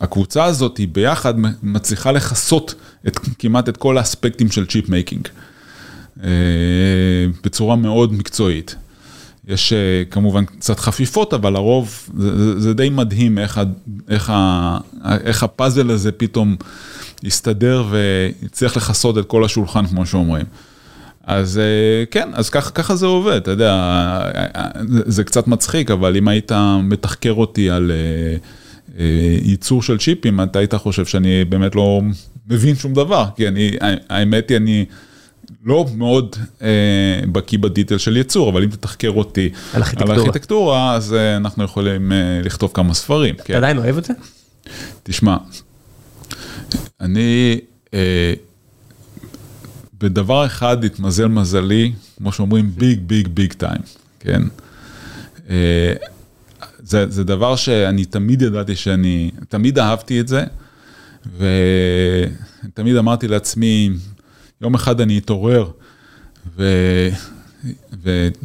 שהקבוצה 0.00 0.40
אה, 0.40 0.44
הזאת 0.44 0.78
היא 0.78 0.88
ביחד 0.92 1.34
מצליחה 1.62 2.12
לכסות 2.12 2.74
את, 3.06 3.18
כמעט 3.38 3.68
את 3.68 3.76
כל 3.76 3.98
האספקטים 3.98 4.50
של 4.50 4.66
chip 4.66 4.88
making, 4.88 5.28
בצורה 7.44 7.76
מאוד 7.76 8.12
מקצועית. 8.12 8.74
יש 9.48 9.72
כמובן 10.10 10.44
קצת 10.44 10.80
חפיפות, 10.80 11.34
אבל 11.34 11.56
הרוב, 11.56 12.08
זה, 12.18 12.60
זה 12.60 12.74
די 12.74 12.88
מדהים 12.88 13.38
איך, 13.38 13.60
איך, 14.08 14.32
איך 15.24 15.42
הפאזל 15.42 15.90
הזה 15.90 16.12
פתאום 16.12 16.56
יסתדר 17.22 17.84
ויצליח 17.90 18.76
לכסות 18.76 19.18
את 19.18 19.24
כל 19.24 19.44
השולחן, 19.44 19.86
כמו 19.86 20.06
שאומרים. 20.06 20.46
אז 21.24 21.58
אה, 21.58 22.04
כן, 22.10 22.28
אז 22.32 22.50
ככה, 22.50 22.70
ככה 22.70 22.96
זה 22.96 23.06
עובד, 23.06 23.36
אתה 23.36 23.50
יודע, 23.50 23.72
זה 24.86 25.24
קצת 25.24 25.46
מצחיק, 25.46 25.90
אבל 25.90 26.16
אם 26.16 26.28
היית 26.28 26.52
מתחקר 26.82 27.32
אותי 27.32 27.70
על 27.70 27.90
אה, 27.90 28.36
אה, 28.98 29.38
ייצור 29.42 29.82
של 29.82 29.98
צ'יפים, 29.98 30.40
אתה 30.40 30.58
היית 30.58 30.74
חושב 30.74 31.06
שאני 31.06 31.44
באמת 31.44 31.74
לא 31.74 32.00
מבין 32.48 32.74
שום 32.74 32.94
דבר, 32.94 33.24
כי 33.36 33.48
אני, 33.48 33.70
האמת 34.08 34.48
היא, 34.48 34.56
אני 34.56 34.84
לא 35.64 35.86
מאוד 35.96 36.36
אה, 36.62 37.20
בקיא 37.32 37.58
בדיטל 37.58 37.98
של 37.98 38.16
ייצור, 38.16 38.50
אבל 38.50 38.62
אם 38.62 38.70
תתחקר 38.70 39.10
אותי 39.10 39.48
על 39.72 39.82
ארכיטקטורה, 39.82 40.14
על 40.14 40.20
ארכיטקטורה 40.20 40.94
אז 40.94 41.14
אה, 41.14 41.36
אנחנו 41.36 41.64
יכולים 41.64 42.12
אה, 42.12 42.40
לכתוב 42.44 42.70
כמה 42.74 42.94
ספרים. 42.94 43.34
אתה 43.34 43.44
כן. 43.44 43.54
עדיין 43.54 43.78
אוהב 43.78 43.98
את 43.98 44.04
זה? 44.04 44.12
תשמע, 45.02 45.36
אני, 47.00 47.60
אה, 47.94 48.32
בדבר 50.00 50.46
אחד 50.46 50.84
התמזל 50.84 51.26
מזלי, 51.26 51.92
כמו 52.16 52.32
שאומרים, 52.32 52.70
ביג, 52.74 53.00
ביג, 53.06 53.28
ביג 53.28 53.52
טיים, 53.52 53.80
כן? 54.20 54.42
אה, 55.50 55.94
זה, 56.78 57.10
זה 57.10 57.24
דבר 57.24 57.56
שאני 57.56 58.04
תמיד 58.04 58.42
ידעתי 58.42 58.76
שאני, 58.76 59.30
תמיד 59.48 59.78
אהבתי 59.78 60.20
את 60.20 60.28
זה, 60.28 60.44
ותמיד 61.38 62.96
אמרתי 62.96 63.28
לעצמי, 63.28 63.90
יום 64.60 64.74
אחד 64.74 65.00
אני 65.00 65.18
אתעורר, 65.18 65.70
ואתה 66.56 68.38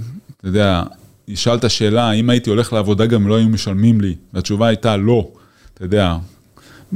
יודע, 0.44 0.84
נשאלת 1.28 1.70
שאלה, 1.70 2.10
האם 2.10 2.30
הייתי 2.30 2.50
הולך 2.50 2.74
לעבודה 2.74 3.06
גם 3.06 3.28
לא 3.28 3.36
היו 3.36 3.50
משלמים 3.50 4.02
לי, 4.02 4.16
והתשובה 4.34 4.68
הייתה 4.68 4.98
לא, 4.98 5.32
אתה 5.74 5.84
יודע, 5.84 6.16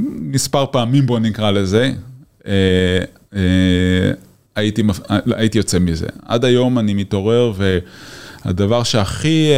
מספר 0.06 0.66
פעמים 0.66 1.06
בוא 1.06 1.18
נקרא 1.18 1.50
לזה, 1.50 1.92
אה, 2.46 2.52
אה, 3.34 4.10
הייתי, 4.56 4.82
הייתי 5.26 5.58
יוצא 5.58 5.78
מזה. 5.78 6.06
עד 6.26 6.44
היום 6.44 6.78
אני 6.78 6.94
מתעורר 6.94 7.52
והדבר 8.44 8.82
שהכי, 8.82 9.50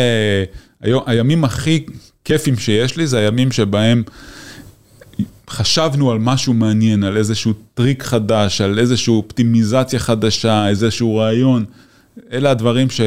אה, 0.85 0.99
הימים 1.07 1.45
הכי 1.45 1.85
כיפים 2.25 2.57
שיש 2.57 2.97
לי 2.97 3.07
זה 3.07 3.19
הימים 3.19 3.53
שבהם 3.53 4.03
חשבנו 5.51 6.11
על 6.11 6.19
משהו 6.19 6.55
מעניין, 6.55 7.05
על 7.05 7.17
איזשהו 7.17 7.53
טריק 7.75 8.03
חדש, 8.03 8.61
על 8.61 8.79
איזושהי 8.79 9.11
אופטימיזציה 9.11 9.99
חדשה, 9.99 10.69
איזשהו 10.69 11.17
רעיון. 11.17 11.65
אלה 12.33 12.51
הדברים 12.51 12.91
ש... 12.91 13.01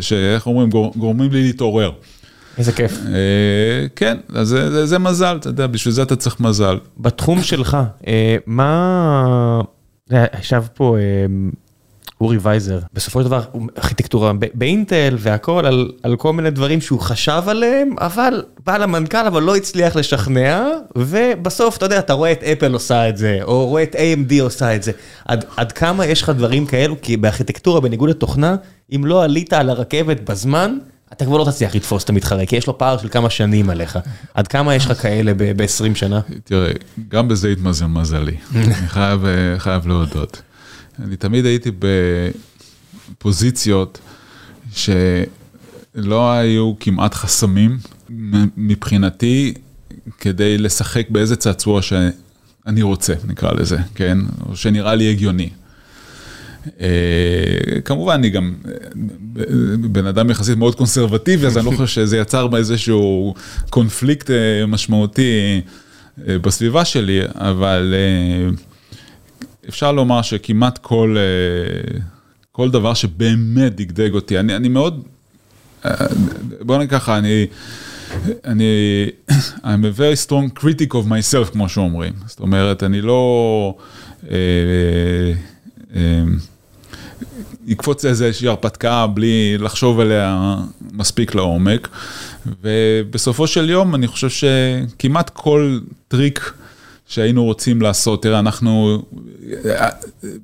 שאיך 0.00 0.46
אומרים, 0.46 0.70
גורמים 0.70 1.32
לי 1.32 1.42
להתעורר. 1.42 1.92
איזה 2.58 2.72
כיף. 2.72 2.98
אה, 3.06 3.86
כן, 3.96 4.16
אז 4.34 4.56
זה, 4.84 4.98
מזל, 4.98 5.36
אתה 5.40 5.48
יודע, 5.48 5.66
בשביל 5.66 5.94
זה 5.94 6.02
אתה 6.02 6.16
צריך 6.16 6.40
מזל. 6.40 6.78
בתחום 6.98 7.42
שלך, 7.42 7.76
אה, 8.06 8.36
מה... 8.46 9.60
ישב 10.40 10.62
פה 10.74 10.96
אה, 10.98 11.02
אורי 12.20 12.38
וייזר, 12.40 12.78
בסופו 12.92 13.20
של 13.20 13.26
דבר, 13.26 13.42
ארכיטקטורה 13.78 14.32
באינטל 14.54 15.16
והכל, 15.18 15.66
על, 15.66 15.92
על 16.02 16.16
כל 16.16 16.32
מיני 16.32 16.50
דברים 16.50 16.80
שהוא 16.80 17.00
חשב 17.00 17.42
עליהם, 17.46 17.94
אבל 18.00 18.42
בא 18.66 18.76
למנכ"ל, 18.76 19.26
אבל 19.26 19.42
לא 19.42 19.56
הצליח 19.56 19.96
לשכנע, 19.96 20.68
ובסוף, 20.96 21.76
אתה 21.76 21.84
יודע, 21.84 21.98
אתה 21.98 22.12
רואה 22.12 22.32
את 22.32 22.42
אפל 22.42 22.72
עושה 22.72 23.08
את 23.08 23.16
זה, 23.16 23.38
או 23.42 23.66
רואה 23.66 23.82
את 23.82 23.94
AMD 23.94 24.42
עושה 24.42 24.76
את 24.76 24.82
זה. 24.82 24.92
עד, 25.24 25.44
עד 25.56 25.72
כמה 25.72 26.06
יש 26.06 26.22
לך 26.22 26.30
דברים 26.30 26.66
כאלו? 26.66 26.96
כי 27.02 27.16
בארכיטקטורה, 27.16 27.80
בניגוד 27.80 28.10
לתוכנה, 28.10 28.56
אם 28.94 29.04
לא 29.04 29.24
עלית 29.24 29.52
על 29.52 29.70
הרכבת 29.70 30.20
בזמן, 30.30 30.78
אתה 31.12 31.24
כבר 31.24 31.36
לא 31.36 31.44
תצליח 31.44 31.74
לתפוס 31.74 32.04
את 32.04 32.08
המתחרה, 32.08 32.46
כי 32.46 32.56
יש 32.56 32.66
לו 32.66 32.78
פער 32.78 32.98
של 32.98 33.08
כמה 33.08 33.30
שנים 33.30 33.70
עליך. 33.70 33.98
עד 34.34 34.48
כמה 34.48 34.74
יש 34.74 34.86
לך 34.86 35.02
כאלה 35.02 35.32
ב-20 35.36 35.94
שנה? 35.94 36.20
תראה, 36.44 36.72
גם 37.08 37.28
בזה 37.28 37.48
התמזל 37.48 37.86
מזלי, 37.86 38.36
אני 38.54 38.74
חייב, 38.74 39.24
אה, 39.24 39.58
חייב 39.58 39.86
להודות. 39.86 40.42
אני 41.04 41.16
תמיד 41.16 41.44
הייתי 41.46 41.70
בפוזיציות 43.18 43.98
שלא 44.74 46.32
היו 46.32 46.72
כמעט 46.80 47.14
חסמים 47.14 47.78
מבחינתי 48.56 49.54
כדי 50.20 50.58
לשחק 50.58 51.06
באיזה 51.10 51.36
צעצוע 51.36 51.82
שאני 51.82 52.82
רוצה, 52.82 53.14
נקרא 53.24 53.52
לזה, 53.52 53.78
כן? 53.94 54.18
או 54.48 54.56
שנראה 54.56 54.94
לי 54.94 55.10
הגיוני. 55.10 55.50
אה, 56.80 57.80
כמובן, 57.80 58.14
אני 58.14 58.30
גם 58.30 58.54
אה, 58.66 59.44
בן 59.80 60.06
אדם 60.06 60.30
יחסית 60.30 60.58
מאוד 60.58 60.74
קונסרבטיבי, 60.74 61.46
אז 61.46 61.58
אני 61.58 61.66
לא 61.66 61.70
חושב 61.76 61.86
שזה 61.86 62.18
יצר 62.18 62.46
בה 62.46 62.58
איזשהו 62.58 63.34
קונפליקט 63.70 64.30
אה, 64.30 64.66
משמעותי 64.66 65.60
בסביבה 66.18 66.84
שלי, 66.84 67.20
אבל 67.34 67.94
אפשר 69.68 69.92
לומר 69.92 70.22
שכמעט 70.22 70.78
כל, 70.78 71.16
כל 72.52 72.70
דבר 72.70 72.94
שבאמת 72.94 73.74
דגדג 73.76 74.14
אותי, 74.14 74.38
אני, 74.38 74.56
אני 74.56 74.68
מאוד, 74.68 75.02
בוא 76.60 76.76
נגיד 76.76 76.90
ככה, 76.90 77.18
אני, 77.18 77.46
אני, 78.44 79.06
I'm 79.64 79.84
a 79.84 79.98
very 79.98 80.16
strong 80.26 80.60
critic 80.60 80.92
of 80.92 81.06
myself, 81.06 81.52
כמו 81.52 81.68
שאומרים. 81.68 82.12
זאת 82.26 82.40
אומרת, 82.40 82.82
אני 82.82 83.00
לא... 83.00 83.74
אה, 84.30 84.36
אה, 85.96 86.22
יקפוץ 87.66 88.04
לאיזושהי 88.04 88.48
הרפתקה 88.48 89.06
בלי 89.06 89.58
לחשוב 89.58 90.00
עליה 90.00 90.56
מספיק 90.92 91.34
לעומק. 91.34 91.88
ובסופו 92.62 93.46
של 93.46 93.70
יום 93.70 93.94
אני 93.94 94.06
חושב 94.06 94.28
שכמעט 94.28 95.30
כל 95.30 95.78
טריק 96.08 96.52
שהיינו 97.08 97.44
רוצים 97.44 97.82
לעשות, 97.82 98.22
תראה, 98.22 98.38
אנחנו, 98.38 99.02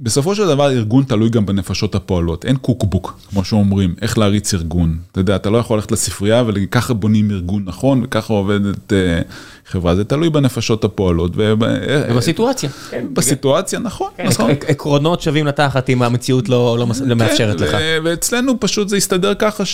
בסופו 0.01 0.35
של 0.35 0.47
דבר 0.47 0.71
ארגון 0.71 1.05
תלוי 1.05 1.31
גם 1.31 1.47
בנפשות 1.47 1.95
הפועלות, 1.95 2.45
אין 2.45 2.57
קוקבוק, 2.57 3.19
כמו 3.31 3.45
שאומרים, 3.45 3.95
איך 4.03 4.19
להריץ 4.19 4.55
ארגון. 4.55 4.99
אתה 5.13 5.21
יודע, 5.21 5.37
אתה 5.37 5.51
לא 5.51 5.59
יכול 5.59 5.77
ללכת 5.77 5.93
לספרייה 5.93 6.45
וככה 6.47 6.95
בונים 6.95 7.31
ארגון 7.31 7.63
נכון 7.67 8.03
וככה 8.05 8.33
עובדת 8.33 8.93
אה, 8.93 9.21
חברה, 9.67 9.97
זה 9.97 10.05
תלוי 10.05 10.31
בנפשות 10.31 10.85
הפועלות. 10.85 11.33
ובסיטואציה. 11.37 12.71
בסיטואציה, 13.13 13.79
נכון, 13.79 14.11
כן, 14.17 14.27
נכון. 14.27 14.51
עקרונות 14.51 15.21
שווים 15.21 15.47
לתחת 15.47 15.91
אם 15.91 16.03
המציאות 16.03 16.49
לא, 16.49 16.77
לא, 16.79 16.87
לא 17.07 17.17
מאפשרת 17.17 17.61
לך. 17.61 17.77
ואצלנו 18.05 18.61
פשוט 18.61 18.89
זה 18.89 18.97
הסתדר 18.97 19.33
ככה 19.39 19.65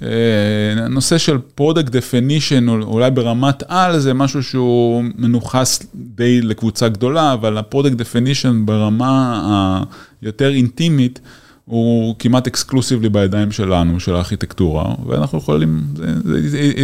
שנושא 0.00 1.18
של 1.18 1.38
product 1.54 1.92
definition, 1.92 2.68
אולי 2.68 3.10
ברמת 3.10 3.62
על, 3.68 3.98
זה 3.98 4.14
משהו 4.14 4.42
שהוא 4.42 5.04
מנוכס 5.16 5.75
די 5.94 6.40
לקבוצה 6.42 6.88
גדולה, 6.88 7.32
אבל 7.32 7.58
ה 7.58 7.63
product 7.63 7.96
definition 7.96 8.62
ברמה 8.66 9.82
היותר 10.22 10.54
אינטימית, 10.54 11.20
הוא 11.64 12.14
כמעט 12.18 12.46
exclusively 12.46 13.08
בידיים 13.08 13.52
שלנו, 13.52 14.00
של 14.00 14.14
הארכיטקטורה, 14.14 14.94
ואנחנו 15.06 15.38
יכולים, 15.38 15.82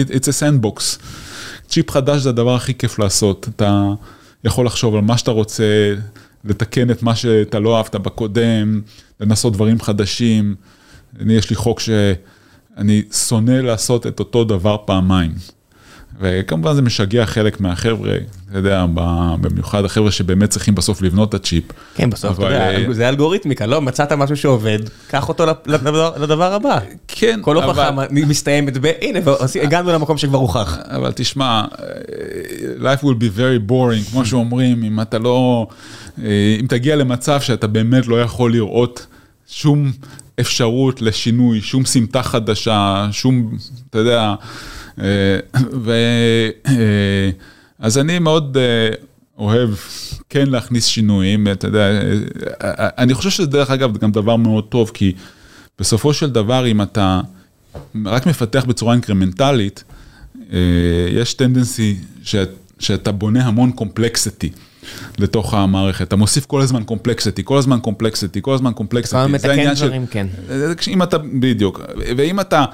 it's 0.09 0.25
a 0.25 0.43
sandbox. 0.43 0.99
צ'יפ 1.69 1.91
חדש 1.91 2.21
זה 2.21 2.29
הדבר 2.29 2.55
הכי 2.55 2.75
כיף 2.75 2.99
לעשות, 2.99 3.49
אתה 3.49 3.93
יכול 4.45 4.67
לחשוב 4.67 4.95
על 4.95 5.01
מה 5.01 5.19
שאתה 5.19 5.31
רוצה, 5.31 5.95
לתקן 6.45 6.91
את 6.91 7.03
מה 7.03 7.15
שאתה 7.15 7.59
לא 7.59 7.77
אהבת 7.77 7.95
בקודם, 7.95 8.81
לנסות 9.21 9.53
דברים 9.53 9.81
חדשים. 9.81 10.55
אני, 11.21 11.33
יש 11.33 11.51
לי 11.51 11.57
חוק 11.57 11.81
שאני 11.81 13.03
שונא 13.13 13.51
לעשות 13.51 14.07
את 14.07 14.19
אותו 14.19 14.45
דבר 14.45 14.77
פעמיים. 14.85 15.33
וכמובן 16.23 16.75
זה 16.75 16.83
משגע 16.83 17.27
חלק 17.27 17.61
מהחבר'ה, 17.61 18.17
אתה 18.51 18.59
יודע, 18.59 18.87
במיוחד 19.41 19.85
החבר'ה 19.85 20.11
שבאמת 20.11 20.51
צריכים 20.51 20.75
בסוף 20.75 21.03
לבנות 21.03 21.29
את 21.29 21.35
הצ'יפ. 21.35 21.65
כן, 21.95 22.11
בסוף, 22.11 22.39
אתה 22.39 22.47
יודע, 22.47 22.71
אה, 22.71 22.93
זה 22.93 23.09
אלגוריתמיקה, 23.09 23.67
לא? 23.67 23.81
מצאת 23.81 24.13
משהו 24.13 24.37
שעובד, 24.37 24.79
קח 25.09 25.29
אותו 25.29 25.45
לדבר 26.17 26.53
הבא. 26.55 26.79
כן, 27.09 27.41
כל 27.43 27.57
הוכחה 27.57 27.91
מסתיימת 28.11 28.79
ב... 28.81 28.91
הנה, 29.01 29.19
הגענו 29.63 29.93
למקום 29.93 30.19
שכבר 30.19 30.39
הוכח. 30.39 30.79
אבל 30.85 31.13
תשמע, 31.15 31.65
life 32.81 33.03
will 33.03 33.19
be 33.21 33.39
very 33.39 33.71
boring, 33.71 34.11
כמו 34.11 34.27
שאומרים, 34.27 34.83
אם 34.85 35.01
אתה 35.01 35.19
לא... 35.19 35.67
אה, 36.23 36.57
אם 36.61 36.67
תגיע 36.69 36.97
למצב 36.97 37.41
שאתה 37.41 37.67
באמת 37.67 38.07
לא 38.07 38.23
יכול 38.23 38.53
לראות 38.53 39.07
שום 39.49 39.93
אפשרות 40.41 41.03
לשינוי, 41.03 41.61
שום 41.61 41.85
סמטה 41.85 42.23
חדשה, 42.23 43.09
שום, 43.13 43.57
אתה 43.91 43.99
יודע... 43.99 44.35
אה. 45.01 45.39
אה, 46.69 47.31
אז 47.79 47.99
אני 47.99 48.19
מאוד 48.19 48.57
אה, 48.57 48.89
אוהב 49.39 49.71
כן 50.29 50.47
להכניס 50.47 50.87
שינויים, 50.87 51.49
אתה 51.49 51.67
יודע, 51.67 52.01
אני 52.99 53.15
חושב 53.15 53.31
שזה 53.31 53.47
דרך 53.47 53.71
אגב 53.71 53.99
גם 53.99 54.13
דבר 54.13 54.37
מאוד 54.37 54.65
טוב, 54.65 54.91
כי 54.95 55.13
בסופו 55.79 56.15
של 56.15 56.31
דבר 56.31 56.67
אם 56.67 56.83
אתה 56.83 57.21
רק 58.05 58.27
מפתח 58.27 58.65
בצורה 58.65 58.93
אינקרמנטלית, 58.93 59.85
יש 61.09 61.35
tendency 61.35 61.97
שאתה 62.79 63.13
בונה 63.13 63.47
המון 63.47 63.73
complexity. 63.73 64.51
לתוך 65.19 65.55
המערכת, 65.55 66.09
אתה 66.09 66.17
מוסיף 66.17 66.47
כל 66.47 66.61
הזמן 66.61 66.85
complexity, 66.85 67.43
כל 67.45 67.59
הזמן 67.59 67.79
complexity, 67.81 68.39
כל 68.43 68.55
הזמן 68.55 68.73
complexity. 68.73 69.17
כל 69.17 69.21
הזמן 69.23 69.33
מתקן 69.33 69.75
דברים, 69.75 70.07
כן. 70.07 70.27
אם 70.89 71.03
אתה, 71.03 71.19
בדיוק, 71.19 71.81
ואם 72.17 72.41
אתה 72.41 72.65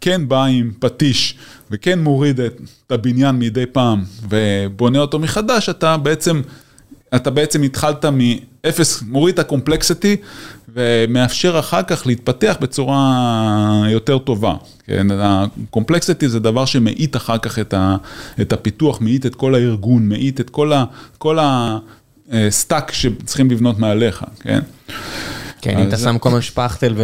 כן 0.00 0.28
בא 0.28 0.44
עם 0.44 0.70
פטיש 0.78 1.34
וכן 1.70 1.98
מוריד 1.98 2.40
את 2.40 2.60
הבניין 2.90 3.38
מדי 3.38 3.66
פעם 3.66 4.04
ובונה 4.28 4.98
אותו 4.98 5.18
מחדש, 5.18 5.68
אתה 5.68 5.96
בעצם, 5.96 6.40
אתה 7.16 7.30
בעצם 7.30 7.62
התחלת 7.62 8.04
מאפס, 8.04 9.02
מוריד 9.02 9.32
את 9.32 9.38
ה 9.38 9.45
complexity 9.45 10.16
ומאפשר 10.74 11.58
אחר 11.58 11.82
כך 11.82 12.06
להתפתח 12.06 12.56
בצורה 12.60 13.82
יותר 13.88 14.18
טובה. 14.18 14.54
כן, 14.86 15.06
ה 15.10 15.21
complexity 15.21 16.28
זה 16.28 16.40
דבר 16.40 16.64
שמאיט 16.64 17.16
אחר 17.16 17.38
כך 17.38 17.58
את, 17.58 17.74
ה, 17.74 17.96
את 18.40 18.52
הפיתוח, 18.52 19.00
מאיט 19.00 19.26
את 19.26 19.34
כל 19.34 19.54
הארגון, 19.54 20.08
מאיט 20.08 20.40
את 20.40 20.50
כל, 20.50 20.72
ה, 20.72 20.84
כל 21.18 21.38
ה 22.32 22.42
stack 22.42 22.92
שצריכים 22.92 23.50
לבנות 23.50 23.78
מעליך, 23.78 24.24
כן? 24.40 24.60
כן, 25.60 25.78
אם 25.78 25.88
אתה 25.88 25.96
שם 25.96 26.18
כל 26.18 26.28
מיני 26.28 26.42
שפכטל 26.42 26.94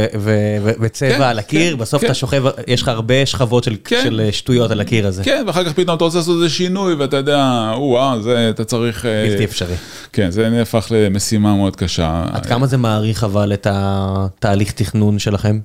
וצבע 0.81 1.17
כן, 1.17 1.23
על 1.23 1.39
הקיר, 1.39 1.73
כן, 1.73 1.79
בסוף 1.79 2.01
כן. 2.01 2.07
אתה 2.07 2.15
שוכב, 2.15 2.45
יש 2.67 2.83
לך 2.83 2.89
הרבה 2.89 3.27
שכבות 3.27 3.65
של 3.65 4.29
שטויות 4.33 4.71
על 4.71 4.81
הקיר 4.81 5.07
הזה. 5.07 5.25
כן, 5.25 5.45
ואחר 5.47 5.65
כך 5.65 5.73
פתאום 5.73 5.97
אתה 5.97 6.05
רוצה 6.05 6.19
לעשות 6.19 6.37
איזה 6.37 6.49
שינוי, 6.49 6.95
ואתה 6.95 7.17
יודע, 7.17 7.71
או-אה, 7.75 8.21
זה, 8.23 8.51
אתה 8.51 8.65
צריך... 8.65 9.07
אה, 9.07 9.27
בלתי 9.31 9.45
אפשרי. 9.45 9.75
כן, 10.13 10.31
זה 10.31 10.51
נהפך 10.51 10.87
למשימה 10.91 11.55
מאוד 11.55 11.77
קשה. 11.77 12.25
עד 12.33 12.47
כמה 12.47 12.67
זה 12.67 12.77
מאריך 12.77 13.24
אבל 13.25 13.53
את 13.53 13.67
התהליך 13.71 14.73
תכנון 14.73 15.19
שלכם? 15.19 15.59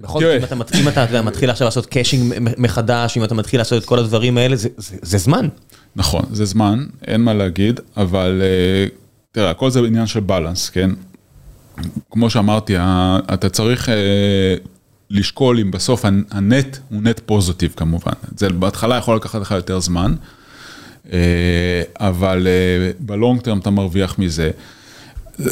בכל 0.00 0.20
זאת, 0.20 0.52
אם 0.74 0.88
אתה 0.88 1.22
מתחיל 1.22 1.50
עכשיו 1.50 1.64
לעשות 1.64 1.86
caching 1.86 2.34
מחדש, 2.58 3.16
אם 3.16 3.24
אתה 3.24 3.34
מתחיל 3.34 3.60
לעשות 3.60 3.82
את 3.82 3.88
כל 3.88 3.98
הדברים 3.98 4.38
האלה, 4.38 4.56
זה 4.76 5.18
זמן. 5.18 5.48
נכון, 5.96 6.22
זה 6.32 6.44
זמן, 6.44 6.84
אין 7.06 7.20
מה 7.20 7.34
להגיד, 7.34 7.80
אבל... 7.96 8.42
אה, 8.44 9.03
תראה, 9.34 9.50
הכל 9.50 9.70
זה 9.70 9.80
עניין 9.80 10.06
של 10.06 10.20
balance, 10.20 10.70
כן? 10.70 10.90
כמו 12.10 12.30
שאמרתי, 12.30 12.74
אתה 13.34 13.48
צריך 13.48 13.88
אה, 13.88 14.54
לשקול 15.10 15.60
אם 15.60 15.70
בסוף 15.70 16.04
ה 16.30 16.42
net 16.42 16.78
הוא 16.88 17.02
net 17.02 17.20
positive 17.26 17.72
כמובן. 17.76 18.12
זה 18.36 18.48
בהתחלה 18.48 18.96
יכול 18.96 19.16
לקחת 19.16 19.40
לך 19.40 19.50
יותר 19.50 19.80
זמן, 19.80 20.14
אה, 21.12 21.82
אבל 22.00 22.46
אה, 22.46 22.90
ב 22.98 23.06
long 23.06 23.40
term 23.40 23.58
אתה 23.58 23.70
מרוויח 23.70 24.18
מזה. 24.18 24.50
זה, 25.38 25.50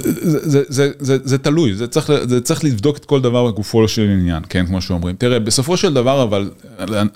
זה, 0.50 0.62
זה, 0.68 0.90
זה, 0.98 1.18
זה 1.24 1.38
תלוי, 1.38 1.74
זה 1.74 1.86
צריך, 1.86 2.10
זה 2.28 2.40
צריך 2.40 2.64
לבדוק 2.64 2.96
את 2.96 3.04
כל 3.04 3.20
דבר 3.20 3.46
בגופו 3.50 3.88
של 3.88 4.02
עניין, 4.02 4.42
כן, 4.48 4.66
כמו 4.66 4.82
שאומרים. 4.82 5.16
תראה, 5.16 5.40
בסופו 5.40 5.76
של 5.76 5.94
דבר, 5.94 6.22
אבל 6.22 6.50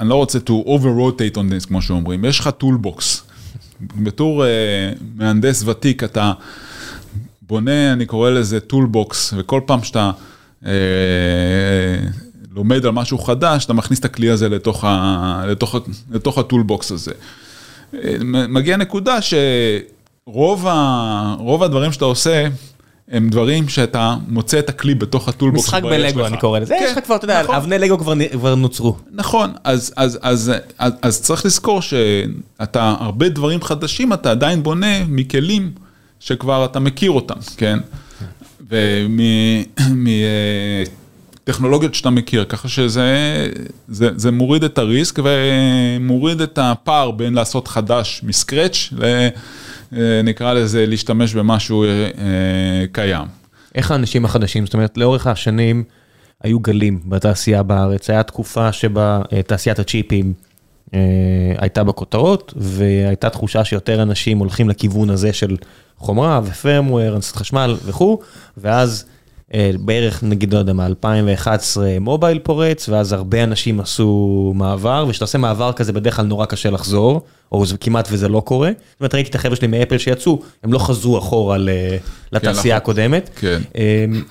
אני 0.01 0.09
לא 0.09 0.15
רוצה 0.15 0.39
to 0.39 0.67
over-rotate 0.67 1.37
on 1.37 1.63
this, 1.63 1.67
כמו 1.69 1.83
שאומרים, 1.83 2.25
יש 2.25 2.41
לך 2.41 2.51
toolbox. 2.59 3.23
בתור 3.81 4.45
אה, 4.45 4.47
מהנדס 5.17 5.63
ותיק, 5.67 6.05
אתה 6.05 6.33
בונה, 7.43 7.93
אני 7.93 8.07
קורא 8.07 8.31
לזה 8.31 8.61
toolbox, 8.61 9.35
וכל 9.37 9.61
פעם 9.67 9.83
שאתה 9.83 10.11
אה, 10.63 10.67
לומד 12.55 12.87
על 12.87 12.93
משהו 12.93 13.19
חדש, 13.19 13.65
אתה 13.65 13.73
מכניס 13.73 13.99
את 13.99 14.05
הכלי 14.05 14.31
הזה 14.31 14.49
לתוך, 14.49 14.85
ה, 14.85 15.45
לתוך, 15.49 15.77
לתוך 16.11 16.39
ה 16.39 16.45
toolbox 16.45 16.93
הזה. 16.93 17.13
מגיע 18.49 18.77
נקודה 18.77 19.19
שרוב 20.27 20.67
ה, 20.67 21.37
הדברים 21.65 21.93
שאתה 21.93 22.05
עושה, 22.05 22.47
הם 23.11 23.29
דברים 23.29 23.69
שאתה 23.69 24.17
מוצא 24.29 24.59
את 24.59 24.69
הכלי 24.69 24.95
בתוך 24.95 25.29
ה 25.29 25.33
toolbox. 25.33 25.65
משחק 25.65 25.83
בלגו 25.83 26.27
אני 26.27 26.37
קורא 26.37 26.59
לזה, 26.59 26.75
כן, 26.79 26.85
יש 26.85 26.93
לך 26.97 27.05
כבר, 27.05 27.17
אתה 27.17 27.25
יודע, 27.25 27.43
נכון. 27.43 27.55
אבני 27.55 27.79
לגו 27.79 27.99
כבר, 27.99 28.55
נוצרו. 28.55 28.97
נכון, 29.13 29.53
אז, 29.65 31.21
צריך 31.23 31.47
לזכור 31.47 31.83
שאתה, 31.83 32.95
הרבה 33.01 33.29
דברים 33.29 33.63
חדשים 33.63 34.13
אתה 34.13 34.31
עדיין 34.31 34.63
בונה 34.63 35.05
מכלים 35.09 35.73
שכבר 36.21 36.65
אתה 36.65 36.81
מכיר 36.81 37.11
אותם, 37.11 37.35
כן? 37.57 37.79
ומטכנולוגיות 41.41 41.95
שאתה 41.95 42.11
מכיר, 42.11 42.45
ככה 42.45 42.69
שזה 42.69 43.49
זה, 43.89 44.11
זה 44.17 44.31
מוריד 44.31 44.65
את 44.65 44.79
הריסק 44.79 45.19
ומוריד 45.25 46.41
את 46.41 46.59
הפער 46.63 47.11
בין 47.11 47.35
לעשות 47.35 47.69
חדש 47.69 48.21
מסקרץ' 48.25 48.89
ל... 48.99 49.29
נקרא 50.25 50.53
לזה, 50.53 50.87
להשתמש 50.87 51.35
במשהו 51.35 51.85
אה, 51.85 51.89
אה, 51.89 52.85
קיים. 52.93 53.27
איך 53.75 53.91
האנשים 53.91 54.25
החדשים, 54.25 54.65
זאת 54.67 54.75
אומרת, 54.75 54.99
לאורך 54.99 55.27
השנים 55.27 55.85
היו 56.43 56.61
גלים 56.61 57.01
בתעשייה 57.05 57.63
בארץ, 57.63 58.11
הייתה 58.11 58.23
תקופה 58.23 58.73
שבה 58.73 59.23
תעשיית 59.47 59.79
הצ'יפים 59.79 60.33
הייתה 61.59 61.85
בכותרות, 61.85 62.55
והייתה 62.57 63.31
תחושה 63.31 63.65
שיותר 63.65 64.03
אנשים 64.03 64.39
הולכים 64.39 64.69
לכיוון 64.69 65.11
הזה 65.11 65.33
של 65.33 65.57
חומרה 65.99 66.41
ופרמוור, 66.45 67.13
הנדסת 67.13 67.37
חשמל 67.37 67.77
וכו', 67.85 68.21
ואז 68.57 69.05
בערך 69.81 70.23
נגיד, 70.23 70.55
לא 70.55 70.59
יודע 70.59 70.73
מה, 70.73 70.87
2011 70.87 72.01
מובייל 72.01 72.39
פורץ, 72.39 72.89
ואז 72.89 73.13
הרבה 73.13 73.45
אנשים 73.45 73.81
עשו 73.81 74.53
מעבר, 74.57 75.05
וכשאתה 75.09 75.25
עושה 75.25 75.39
מעבר 75.39 75.73
כזה 75.73 75.93
בדרך 75.93 76.17
כלל 76.17 76.27
נורא 76.27 76.47
קשה 76.47 76.71
לחזור. 76.71 77.27
או 77.53 77.67
זה 77.67 77.77
כמעט 77.79 78.09
וזה 78.13 78.29
לא 78.29 78.41
קורה. 78.41 78.71
זאת 78.91 79.01
אומרת, 79.01 79.15
ראיתי 79.15 79.31
את 79.31 79.35
החבר'ה 79.35 79.57
שלי 79.57 79.67
מאפל 79.67 79.99
שיצאו, 79.99 80.43
הם 80.63 80.73
לא 80.73 80.79
חזרו 80.79 81.19
אחורה 81.19 81.57
לתעשייה 82.33 82.77
הקודמת. 82.77 83.31
כן. 83.37 83.63
אמ, 83.75 84.23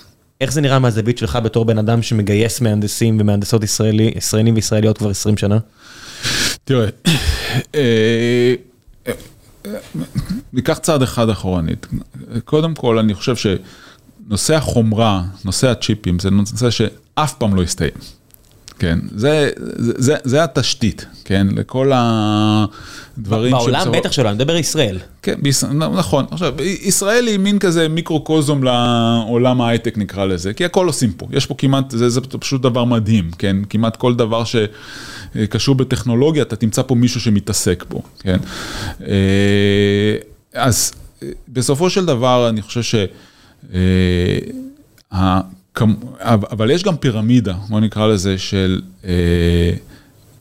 איך 0.41 0.53
זה 0.53 0.61
נראה 0.61 0.79
מהזווית 0.79 1.17
שלך 1.17 1.39
בתור 1.43 1.65
בן 1.65 1.77
אדם 1.77 2.01
שמגייס 2.01 2.61
מהנדסים 2.61 3.17
ומהנדסות 3.21 3.63
ישראלי, 3.63 4.13
ישראלים 4.15 4.55
וישראליות 4.55 4.97
כבר 4.97 5.09
20 5.09 5.37
שנה? 5.37 5.57
תראה, 6.63 6.87
אה, 7.75 8.53
ניקח 10.53 10.77
צעד 10.77 11.01
אחד 11.01 11.29
אחורנית. 11.29 11.87
קודם 12.45 12.73
כל, 12.73 12.97
אני 12.99 13.13
חושב 13.13 13.35
שנושא 14.27 14.55
החומרה, 14.55 15.23
נושא 15.45 15.67
הצ'יפים, 15.69 16.19
זה 16.19 16.29
נושא 16.31 16.69
שאף 16.69 17.33
פעם 17.33 17.55
לא 17.55 17.63
יסתיים. 17.63 17.91
כן, 18.79 18.99
זה, 19.15 19.49
זה, 19.77 20.15
זה 20.23 20.43
התשתית, 20.43 21.05
כן, 21.25 21.47
לכל 21.55 21.91
הדברים. 21.93 23.51
בעולם 23.51 23.91
בטח 23.91 24.11
שלא, 24.11 24.29
אני 24.29 24.35
מדבר 24.35 24.55
ישראל. 24.55 24.99
כן, 25.21 25.41
ביש... 25.41 25.63
נכון. 25.63 26.25
עכשיו, 26.31 26.53
ישראל 26.61 27.27
היא 27.27 27.39
מין 27.39 27.59
כזה 27.59 27.87
מיקרוקוזום 27.87 28.63
לעולם 28.63 29.61
ההייטק 29.61 29.97
נקרא 29.97 30.25
לזה, 30.25 30.53
כי 30.53 30.65
הכל 30.65 30.87
עושים 30.87 31.11
פה, 31.11 31.27
יש 31.31 31.45
פה 31.45 31.55
כמעט, 31.57 31.91
זה, 31.91 32.09
זה 32.09 32.21
פשוט 32.21 32.61
דבר 32.61 32.83
מדהים, 32.83 33.31
כן, 33.37 33.57
כמעט 33.69 33.95
כל 33.95 34.15
דבר 34.15 34.43
שקשור 34.43 35.75
בטכנולוגיה, 35.75 36.43
אתה 36.43 36.55
תמצא 36.55 36.81
פה 36.81 36.95
מישהו 36.95 37.21
שמתעסק 37.21 37.85
בו, 37.89 38.01
כן. 38.19 38.37
אה, 39.07 40.17
אז 40.53 40.93
בסופו 41.47 41.89
של 41.89 42.05
דבר, 42.05 42.49
אני 42.49 42.61
חושב 42.61 42.83
ש... 42.83 42.95
אה, 43.73 44.39
אבל 46.51 46.71
יש 46.71 46.83
גם 46.83 46.97
פירמידה, 46.97 47.53
בוא 47.69 47.79
נקרא 47.79 48.07
לזה, 48.07 48.37
של 48.37 48.81
אה, 49.05 49.71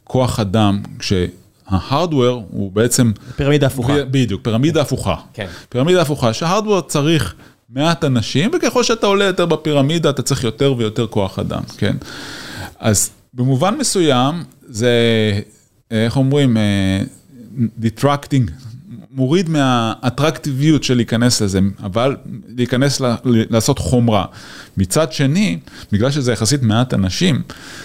כוח 0.04 0.40
אדם, 0.40 0.82
כשההארדוור 0.98 2.46
הוא 2.50 2.72
בעצם... 2.72 3.12
פירמידה 3.36 3.66
הפוכה. 3.66 4.04
בדיוק, 4.04 4.44
פירמידה 4.44 4.82
הפוכה. 4.82 5.16
כן. 5.32 5.46
פירמידה 5.68 6.02
הפוכה, 6.02 6.32
שההארדוור 6.32 6.80
צריך 6.80 7.34
מעט 7.70 8.04
אנשים, 8.04 8.50
וככל 8.56 8.82
שאתה 8.82 9.06
עולה 9.06 9.24
יותר 9.24 9.46
בפירמידה, 9.46 10.10
אתה 10.10 10.22
צריך 10.22 10.44
יותר 10.44 10.74
ויותר 10.78 11.06
כוח 11.06 11.38
אדם, 11.38 11.62
כן? 11.78 11.96
אז 12.78 13.10
במובן 13.34 13.74
מסוים, 13.78 14.44
זה, 14.68 14.90
איך 15.90 16.16
אומרים, 16.16 16.56
אה, 16.56 17.00
detracting 17.82 18.50
מוריד 19.14 19.48
מהאטרקטיביות 19.48 20.84
של 20.84 20.94
להיכנס 20.94 21.42
לזה, 21.42 21.60
אבל 21.82 22.16
להיכנס, 22.48 23.00
ל, 23.00 23.14
לעשות 23.24 23.78
חומרה. 23.78 24.24
מצד 24.76 25.12
שני, 25.12 25.58
בגלל 25.92 26.10
שזה 26.10 26.32
יחסית 26.32 26.62
מעט 26.62 26.94
אנשים. 26.94 27.42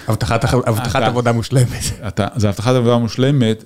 הבטחת, 0.07 0.43
הבטחת 0.53 1.01
עבודה 1.01 1.31
מושלמת. 1.31 1.83
אתה, 2.07 2.27
זה 2.35 2.49
הבטחת 2.49 2.75
עבודה 2.75 2.97
מושלמת, 2.97 3.63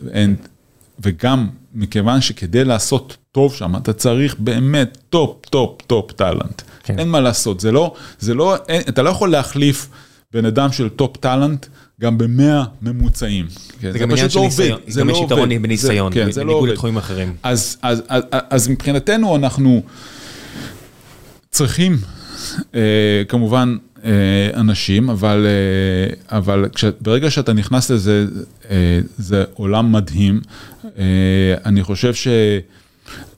וגם 0.99 1.47
מכיוון 1.73 2.21
שכדי 2.21 2.63
לעשות 2.63 3.17
טוב 3.31 3.53
שם, 3.53 3.75
אתה 3.75 3.93
צריך 3.93 4.35
באמת 4.39 4.97
top, 5.09 5.45
top, 5.49 5.81
top 5.87 6.11
talent. 6.11 6.61
כן. 6.83 6.99
אין 6.99 7.09
מה 7.09 7.19
לעשות, 7.19 7.59
זה 7.59 7.71
לא, 7.71 7.93
זה 8.19 8.33
לא, 8.33 8.55
אין, 8.67 8.81
אתה 8.89 9.01
לא 9.01 9.09
יכול 9.09 9.31
להחליף 9.31 9.89
בן 10.33 10.45
אדם 10.45 10.71
של 10.71 10.89
top 10.89 11.17
talent. 11.17 11.65
גם 12.01 12.17
במאה 12.17 12.63
ממוצעים. 12.81 13.45
כן, 13.79 13.91
זה 13.91 13.99
גם 13.99 14.11
עניין 14.11 14.29
של 14.29 14.39
לא 14.39 14.45
ניסיון, 14.45 14.79
זה 14.87 14.99
גם 14.99 15.09
יש 15.09 15.17
לא 15.17 15.23
יתרון 15.25 15.61
בניסיון, 15.61 16.13
כן, 16.13 16.27
לא 16.27 16.43
בניגוד 16.43 16.69
לתחומים 16.69 16.97
אחרים. 16.97 17.35
אז 17.43 18.67
מבחינתנו 18.69 19.35
אנחנו 19.35 19.83
צריכים 21.51 21.97
אה, 22.75 22.79
כמובן 23.27 23.77
אה, 24.05 24.09
אנשים, 24.53 25.09
אבל 25.09 25.47
אבל 26.31 26.65
ברגע 27.01 27.31
שאתה 27.31 27.53
נכנס 27.53 27.91
לזה, 27.91 28.25
זה 29.17 29.43
עולם 29.53 29.91
מדהים. 29.91 30.41
אני 31.65 31.83
חושב 31.83 32.13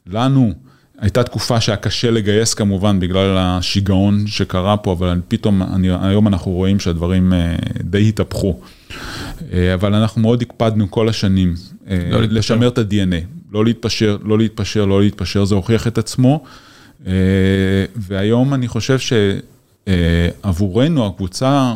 שלנו, 0.08 0.53
הייתה 1.00 1.24
תקופה 1.24 1.62
שהיה 1.62 1.78
קשה 1.78 2.12
לגייס 2.12 2.54
כמובן 2.54 3.00
בגלל 3.00 3.38
השיגעון 3.38 4.28
שקרה 4.28 4.78
פה, 4.78 4.91
אבל 4.91 5.22
פתאום 5.28 5.64
אני, 5.64 5.88
היום 6.02 6.28
אנחנו 6.28 6.52
רואים 6.52 6.80
שהדברים 6.80 7.34
אה, 7.34 7.56
די 7.84 8.10
התהפכו. 8.10 8.60
אה, 9.54 9.74
אבל 9.74 9.96
אנחנו 9.96 10.22
מאוד 10.22 10.41
הקפדנו 10.41 10.91
כל 10.91 11.10
השנים 11.10 11.56
אה, 11.89 12.10
לא 12.12 12.22
לשמר 12.22 12.68
את 12.68 12.78
ה-DNA, 12.78 13.26
לא 13.52 13.66
להתפשר, 13.66 14.18
לא 14.24 14.38
להתפשר, 14.38 14.86
לא 14.86 15.02
להתפשר, 15.02 15.46
זה 15.46 15.56
הוכיח 15.56 15.88
את 15.88 15.98
עצמו. 15.98 16.43
והיום 17.96 18.54
אני 18.54 18.68
חושב 18.68 18.98
שעבורנו, 19.86 21.08
הקבוצה 21.08 21.74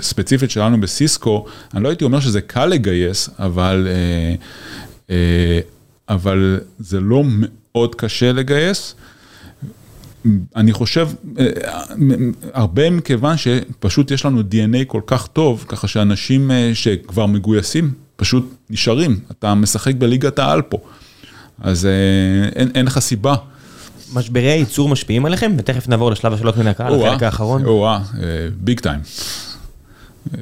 ספציפית 0.00 0.50
שלנו 0.50 0.80
בסיסקו, 0.80 1.46
אני 1.74 1.82
לא 1.82 1.88
הייתי 1.88 2.04
אומר 2.04 2.20
שזה 2.20 2.40
קל 2.40 2.66
לגייס, 2.66 3.30
אבל, 3.38 3.88
אבל 6.08 6.60
זה 6.78 7.00
לא 7.00 7.22
מאוד 7.26 7.94
קשה 7.94 8.32
לגייס. 8.32 8.94
אני 10.56 10.72
חושב, 10.72 11.08
אה, 11.38 11.46
הרבה 12.52 12.90
מכיוון 12.90 13.36
שפשוט 13.36 14.10
יש 14.10 14.24
לנו 14.24 14.40
DNA 14.40 14.84
כל 14.86 15.00
כך 15.06 15.26
טוב, 15.26 15.64
ככה 15.68 15.88
שאנשים 15.88 16.50
אה, 16.50 16.70
שכבר 16.74 17.26
מגויסים 17.26 17.90
פשוט 18.16 18.54
נשארים, 18.70 19.20
אתה 19.30 19.54
משחק 19.54 19.94
בליגת 19.94 20.38
העל 20.38 20.62
פה, 20.62 20.78
אז 21.60 21.86
אה, 21.86 22.48
אין, 22.56 22.70
אין 22.74 22.86
לך 22.86 22.98
סיבה. 22.98 23.34
משברי 24.12 24.50
הייצור 24.50 24.88
משפיעים 24.88 25.26
עליכם? 25.26 25.54
ותכף 25.58 25.88
נעבור 25.88 26.10
לשלב 26.10 26.32
השאלות 26.32 26.56
מן 26.56 26.66
הקהל, 26.66 27.06
החלק 27.06 27.22
האחרון. 27.22 27.64
או-אה, 27.64 27.98
ביג 28.60 28.80
טיים. 28.80 29.00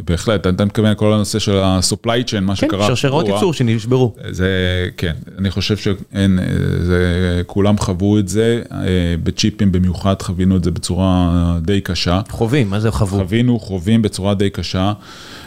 בהחלט, 0.05 0.47
אתה 0.47 0.65
מתכוון 0.65 0.91
לכל 0.91 1.13
הנושא 1.13 1.39
של 1.39 1.57
ה-supply 1.59 2.29
chain, 2.29 2.41
מה 2.41 2.57
שקרה. 2.57 2.81
כן, 2.81 2.87
שרשרות 2.87 3.29
ייצור 3.29 3.53
שנשברו. 3.53 4.15
זה, 4.31 4.49
כן, 4.97 5.13
אני 5.39 5.51
חושב 5.51 5.77
שאין, 5.77 6.39
זה, 6.83 7.43
כולם 7.47 7.79
חוו 7.79 8.19
את 8.19 8.29
זה, 8.29 8.63
אה, 8.73 8.79
בצ'יפים 9.23 9.73
במיוחד 9.73 10.23
חווינו 10.23 10.57
את 10.57 10.65
זה 10.65 10.71
בצורה 10.71 11.59
די 11.63 11.81
קשה. 11.81 12.21
חווים, 12.31 12.71
מה 12.71 12.81
זה 12.81 12.91
חוו? 12.91 13.19
חווינו, 13.19 13.59
חווים 13.61 14.03
בצורה 14.03 14.35
די 14.35 14.51
קשה. 14.51 14.93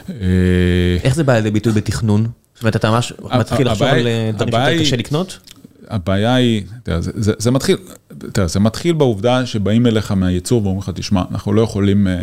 אה, 0.09 0.15
איך 1.03 1.15
זה 1.15 1.23
בא 1.23 1.33
לידי 1.33 1.51
ביטוי 1.51 1.73
בתכנון? 1.73 2.27
זאת 2.53 2.63
אומרת, 2.63 2.75
אתה 2.75 2.91
ממש 2.91 3.13
מתחיל 3.39 3.67
לחשוב 3.67 3.88
על 3.88 4.07
אה, 4.07 4.31
דברים 4.33 4.51
שיותר 4.51 4.79
קשה 4.79 4.95
לקנות? 4.95 5.39
הבעיה 5.89 6.35
היא, 6.35 6.63
תראה, 6.83 7.01
זה, 7.01 7.11
זה, 7.15 7.33
זה 7.38 7.51
מתחיל, 7.51 7.77
תראה, 8.33 8.47
זה 8.47 8.59
מתחיל 8.59 8.93
בעובדה 8.93 9.45
שבאים 9.45 9.88
אליך 9.88 10.11
מהייצור 10.11 10.61
ואומרים 10.63 10.79
לך, 10.79 10.91
תשמע, 10.95 11.23
אנחנו 11.31 11.53
לא 11.53 11.61
יכולים 11.61 12.07
אה, 12.07 12.13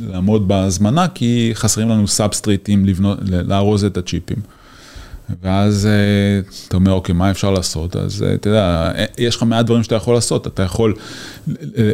לעמוד 0.00 0.48
בהזמנה 0.48 1.08
כי 1.08 1.50
חסרים 1.54 1.88
לנו 1.88 2.08
סאבסטרייטים 2.08 2.86
לארוז 3.22 3.84
את 3.84 3.96
הצ'יפים. 3.96 4.38
ואז 5.42 5.86
אה, 5.86 6.40
אתה 6.68 6.76
אומר, 6.76 6.92
אוקיי, 6.92 7.14
מה 7.14 7.30
אפשר 7.30 7.50
לעשות? 7.50 7.96
אז 7.96 8.22
אה, 8.22 8.34
אתה 8.34 8.48
יודע, 8.48 8.92
אה, 8.94 9.04
יש 9.18 9.36
לך 9.36 9.42
מעט 9.42 9.66
דברים 9.66 9.82
שאתה 9.82 9.94
יכול 9.94 10.14
לעשות, 10.14 10.46
אתה 10.46 10.62
יכול 10.62 10.94
אה, 11.78 11.92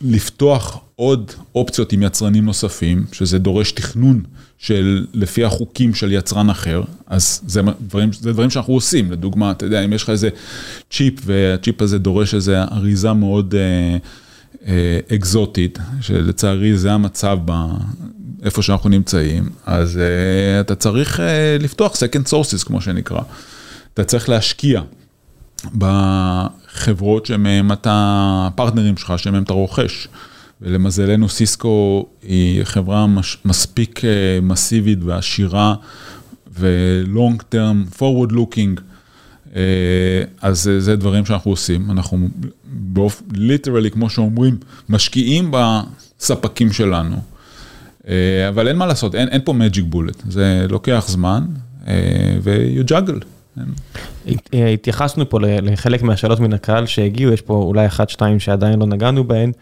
לפתוח 0.00 0.80
עוד 0.96 1.32
אופציות 1.54 1.92
עם 1.92 2.02
יצרנים 2.02 2.44
נוספים, 2.44 3.04
שזה 3.12 3.38
דורש 3.38 3.72
תכנון 3.72 4.22
של 4.58 5.06
לפי 5.14 5.44
החוקים 5.44 5.94
של 5.94 6.12
יצרן 6.12 6.50
אחר, 6.50 6.82
אז 7.06 7.40
זה 7.46 7.60
דברים, 7.80 8.12
זה 8.12 8.32
דברים 8.32 8.50
שאנחנו 8.50 8.74
עושים, 8.74 9.12
לדוגמה, 9.12 9.50
אתה 9.50 9.66
יודע, 9.66 9.84
אם 9.84 9.92
יש 9.92 10.02
לך 10.02 10.10
איזה 10.10 10.28
צ'יפ 10.90 11.14
והצ'יפ 11.24 11.82
הזה 11.82 11.98
דורש 11.98 12.34
איזה 12.34 12.62
אריזה 12.62 13.12
מאוד 13.12 13.54
אה, 14.66 14.98
אקזוטית, 15.14 15.78
שלצערי 16.00 16.76
זה 16.76 16.92
המצב 16.92 17.38
איפה 18.42 18.62
שאנחנו 18.62 18.90
נמצאים, 18.90 19.48
אז 19.66 20.00
אתה 20.60 20.74
צריך 20.74 21.20
לפתוח 21.60 21.94
second 21.94 22.30
sources 22.30 22.66
כמו 22.66 22.80
שנקרא. 22.80 23.20
אתה 23.94 24.04
צריך 24.04 24.28
להשקיע 24.28 24.80
בחברות 25.78 27.26
שמהם 27.26 27.72
אתה, 27.72 28.48
פרטנרים 28.54 28.96
שלך, 28.96 29.12
שמהם 29.16 29.42
אתה 29.42 29.52
רוכש. 29.52 30.08
ולמזלנו 30.62 31.28
סיסקו 31.28 32.06
היא 32.22 32.64
חברה 32.64 33.06
מש, 33.06 33.38
מספיק 33.44 34.00
מסיבית 34.42 34.98
ועשירה 35.02 35.74
ו-long 36.58 37.54
term, 37.54 37.98
forward 37.98 38.32
looking. 38.32 38.80
אז 40.40 40.70
זה 40.78 40.96
דברים 40.96 41.26
שאנחנו 41.26 41.50
עושים, 41.50 41.90
אנחנו 41.90 42.28
באופן, 42.64 43.24
ליטרלי, 43.32 43.90
כמו 43.90 44.10
שאומרים, 44.10 44.58
משקיעים 44.88 45.50
בספקים 45.50 46.72
שלנו. 46.72 47.16
אבל 48.48 48.68
אין 48.68 48.76
מה 48.76 48.86
לעשות, 48.86 49.14
אין, 49.14 49.28
אין 49.28 49.40
פה 49.44 49.52
magic 49.52 49.94
bullet, 49.94 50.22
זה 50.28 50.66
לוקח 50.68 51.04
זמן 51.08 51.44
ו-you 52.42 52.90
juggle. 52.90 53.24
התייחסנו 54.72 55.30
פה 55.30 55.38
לחלק 55.40 56.02
מהשאלות 56.02 56.40
מן 56.40 56.52
הקהל 56.52 56.86
שהגיעו, 56.86 57.32
יש 57.32 57.40
פה 57.40 57.54
אולי 57.54 57.86
אחת, 57.86 58.10
שתיים 58.10 58.40
שעדיין 58.40 58.78
לא 58.78 58.86
נגענו 58.86 59.24
בהן. 59.24 59.52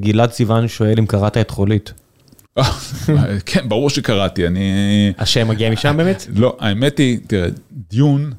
גלעד 0.00 0.30
סיוון 0.30 0.68
שואל 0.68 0.94
אם 0.98 1.06
קראת 1.06 1.36
את 1.36 1.50
חולית. 1.50 1.92
כן, 3.46 3.68
ברור 3.68 3.90
שקראתי, 3.90 4.46
אני... 4.46 5.12
השם 5.18 5.48
מגיע 5.48 5.70
משם 5.70 5.96
באמת? 5.96 6.26
לא, 6.34 6.56
האמת 6.60 6.98
היא, 6.98 7.18
תראה, 7.26 7.48
דיון, 7.90 8.32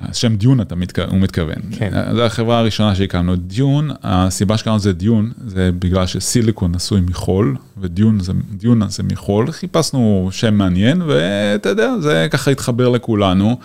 השם 0.00 0.36
דיון 0.36 0.60
אתה 0.60 0.74
מתכוון, 0.74 1.10
הוא 1.10 1.18
מתכוון. 1.18 1.56
כן. 1.70 1.90
זו 2.14 2.22
החברה 2.22 2.58
הראשונה 2.58 2.94
שהקמנו. 2.94 3.36
דיון, 3.36 3.90
הסיבה 4.02 4.56
שקראנו 4.56 4.76
לזה 4.76 4.92
דיון, 4.92 5.32
זה 5.46 5.70
בגלל 5.78 6.06
שסיליקון 6.06 6.74
עשוי 6.74 7.00
מחול, 7.00 7.56
ודיון 7.80 8.20
זה, 8.20 8.32
דיון 8.52 8.88
זה 8.88 9.02
מחול, 9.02 9.52
חיפשנו 9.52 10.28
שם 10.32 10.54
מעניין, 10.54 11.02
ואתה 11.02 11.68
יודע, 11.68 11.92
זה 12.00 12.26
ככה 12.30 12.50
התחבר 12.50 12.88
לכולנו. 12.88 13.58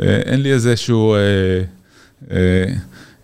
אין 0.00 0.42
לי 0.42 0.52
איזשהו... 0.52 1.14
אה, 1.14 1.18
אה, 2.30 2.74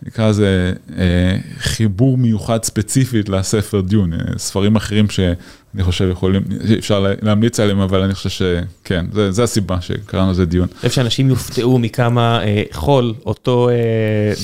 נקרא 0.07 0.29
לזה 0.29 0.73
אה, 0.99 1.37
חיבור 1.59 2.19
מיוחד 2.19 2.65
ספציפית 2.65 3.29
לספר 3.29 3.81
דיון, 3.81 4.13
אה, 4.13 4.19
ספרים 4.37 4.77
אחרים 4.77 5.09
שאני 5.09 5.83
חושב 5.83 6.09
יכולים, 6.11 6.43
אפשר 6.79 7.07
להמליץ 7.23 7.61
עליהם, 7.61 7.81
אבל 7.81 8.03
אני 8.03 8.15
חושב 8.15 8.31
שכן, 8.31 9.07
זה, 9.13 9.33
זה 9.33 9.43
הסיבה 9.43 9.81
שקראנו 9.81 10.31
לזה 10.31 10.47
דיון. 10.47 10.69
אני 10.71 10.89
חושב 10.89 10.91
שאנשים 10.91 11.29
יופתעו 11.29 11.79
מכמה 11.79 12.45
אה, 12.45 12.63
חול, 12.73 13.15
אותו 13.27 13.69
אה, 13.69 13.75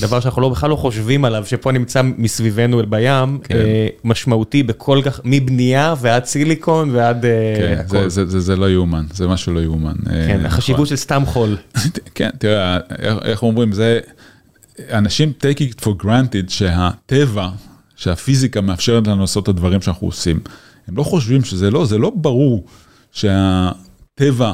דבר 0.01 0.19
שאנחנו 0.19 0.41
לא, 0.41 0.49
בכלל 0.49 0.69
לא 0.69 0.75
חושבים 0.75 1.25
עליו, 1.25 1.45
שפה 1.45 1.71
נמצא 1.71 2.01
מסביבנו 2.17 2.81
בים, 2.89 3.39
כן. 3.43 3.55
אה, 3.55 3.87
משמעותי 4.03 4.63
בכל 4.63 5.01
כך, 5.05 5.19
מבנייה 5.23 5.93
ועד 6.01 6.25
סיליקון 6.25 6.89
ועד 6.95 7.25
אה, 7.25 7.31
כן, 7.57 7.77
הכל. 7.79 7.97
זה, 7.97 8.09
זה, 8.09 8.25
זה, 8.25 8.39
זה 8.39 8.55
לא 8.55 8.69
יאומן, 8.69 9.03
זה 9.13 9.27
משהו 9.27 9.53
לא 9.53 9.59
יאומן. 9.59 9.95
כן, 10.05 10.39
אה, 10.41 10.45
החשיבות 10.45 10.75
נכון. 10.75 10.85
של 10.85 10.95
סתם 10.95 11.23
חול. 11.25 11.57
כן, 12.15 12.29
תראה, 12.39 12.77
איך, 12.99 13.17
איך 13.23 13.43
אומרים, 13.43 13.71
זה... 13.71 13.99
אנשים 14.89 15.33
take 15.41 15.57
it 15.57 15.83
for 15.83 16.03
granted 16.03 16.49
שהטבע, 16.49 17.49
שהפיזיקה 17.95 18.61
מאפשרת 18.61 19.07
לנו 19.07 19.21
לעשות 19.21 19.43
את 19.43 19.49
הדברים 19.49 19.81
שאנחנו 19.81 20.07
עושים. 20.07 20.39
הם 20.87 20.97
לא 20.97 21.03
חושבים 21.03 21.43
שזה 21.43 21.71
לא, 21.71 21.85
זה 21.85 21.97
לא 21.97 22.11
ברור 22.15 22.65
שהטבע 23.11 24.53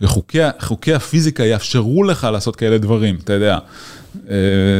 וחוקי 0.00 0.94
הפיזיקה 0.94 1.44
יאפשרו 1.44 2.04
לך 2.04 2.28
לעשות 2.32 2.56
כאלה 2.56 2.78
דברים, 2.78 3.18
אתה 3.24 3.32
יודע. 3.32 3.58
אה, 4.30 4.36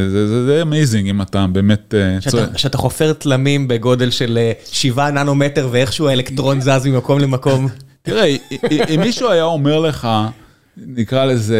זה 0.09 0.45
די 0.45 0.61
amazing 0.61 1.09
אם 1.09 1.21
אתה 1.21 1.45
באמת... 1.51 1.93
אה, 1.97 2.17
שאתה 2.55 2.77
חופר 2.77 3.13
תלמים 3.13 3.67
בגודל 3.67 4.11
של 4.11 4.39
7 4.65 5.05
אה, 5.05 5.11
ננומטר 5.11 5.67
ואיכשהו 5.71 6.07
האלקטרון 6.07 6.61
זז 6.61 6.87
ממקום 6.87 7.19
למקום. 7.19 7.67
תראה, 8.03 8.35
אם 8.95 8.99
מישהו 8.99 9.29
היה 9.29 9.43
אומר 9.43 9.79
לך, 9.79 10.07
נקרא 10.77 11.25
לזה... 11.25 11.57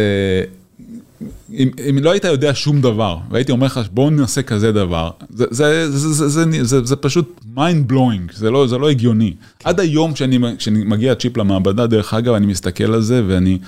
אם, 1.52 1.70
אם 1.90 1.98
לא 2.02 2.10
היית 2.10 2.24
יודע 2.24 2.50
שום 2.54 2.80
דבר, 2.80 3.18
והייתי 3.30 3.52
אומר 3.52 3.66
לך, 3.66 3.80
בואו 3.92 4.10
נעשה 4.10 4.42
כזה 4.42 4.72
דבר, 4.72 5.10
זה, 5.30 5.44
זה, 5.50 5.90
זה, 5.90 6.12
זה, 6.12 6.28
זה, 6.28 6.44
זה, 6.44 6.64
זה, 6.64 6.84
זה 6.84 6.96
פשוט 6.96 7.40
mind 7.56 7.92
blowing, 7.92 8.32
זה 8.36 8.50
לא, 8.50 8.66
זה 8.66 8.78
לא 8.78 8.90
הגיוני. 8.90 9.34
כן. 9.58 9.68
עד 9.68 9.80
היום 9.80 10.12
כשאני, 10.12 10.38
כשאני 10.58 10.84
מגיע 10.84 11.14
צ'יפ 11.14 11.36
למעבדה, 11.36 11.86
דרך 11.86 12.14
אגב, 12.14 12.34
אני 12.34 12.46
מסתכל 12.46 12.94
על 12.94 13.00
זה 13.00 13.22
ואני... 13.28 13.58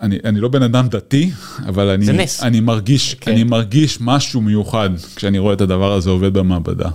אני, 0.00 0.18
אני 0.24 0.40
לא 0.40 0.48
בן 0.48 0.62
אדם 0.62 0.88
דתי, 0.88 1.30
אבל 1.66 1.88
אני, 1.88 2.06
אני, 2.42 2.60
מרגיש, 2.60 3.14
כן. 3.14 3.32
אני 3.32 3.44
מרגיש 3.44 3.98
משהו 4.00 4.40
מיוחד 4.40 4.90
כשאני 5.16 5.38
רואה 5.38 5.54
את 5.54 5.60
הדבר 5.60 5.92
הזה 5.92 6.10
עובד 6.10 6.34
במעבדה. 6.34 6.88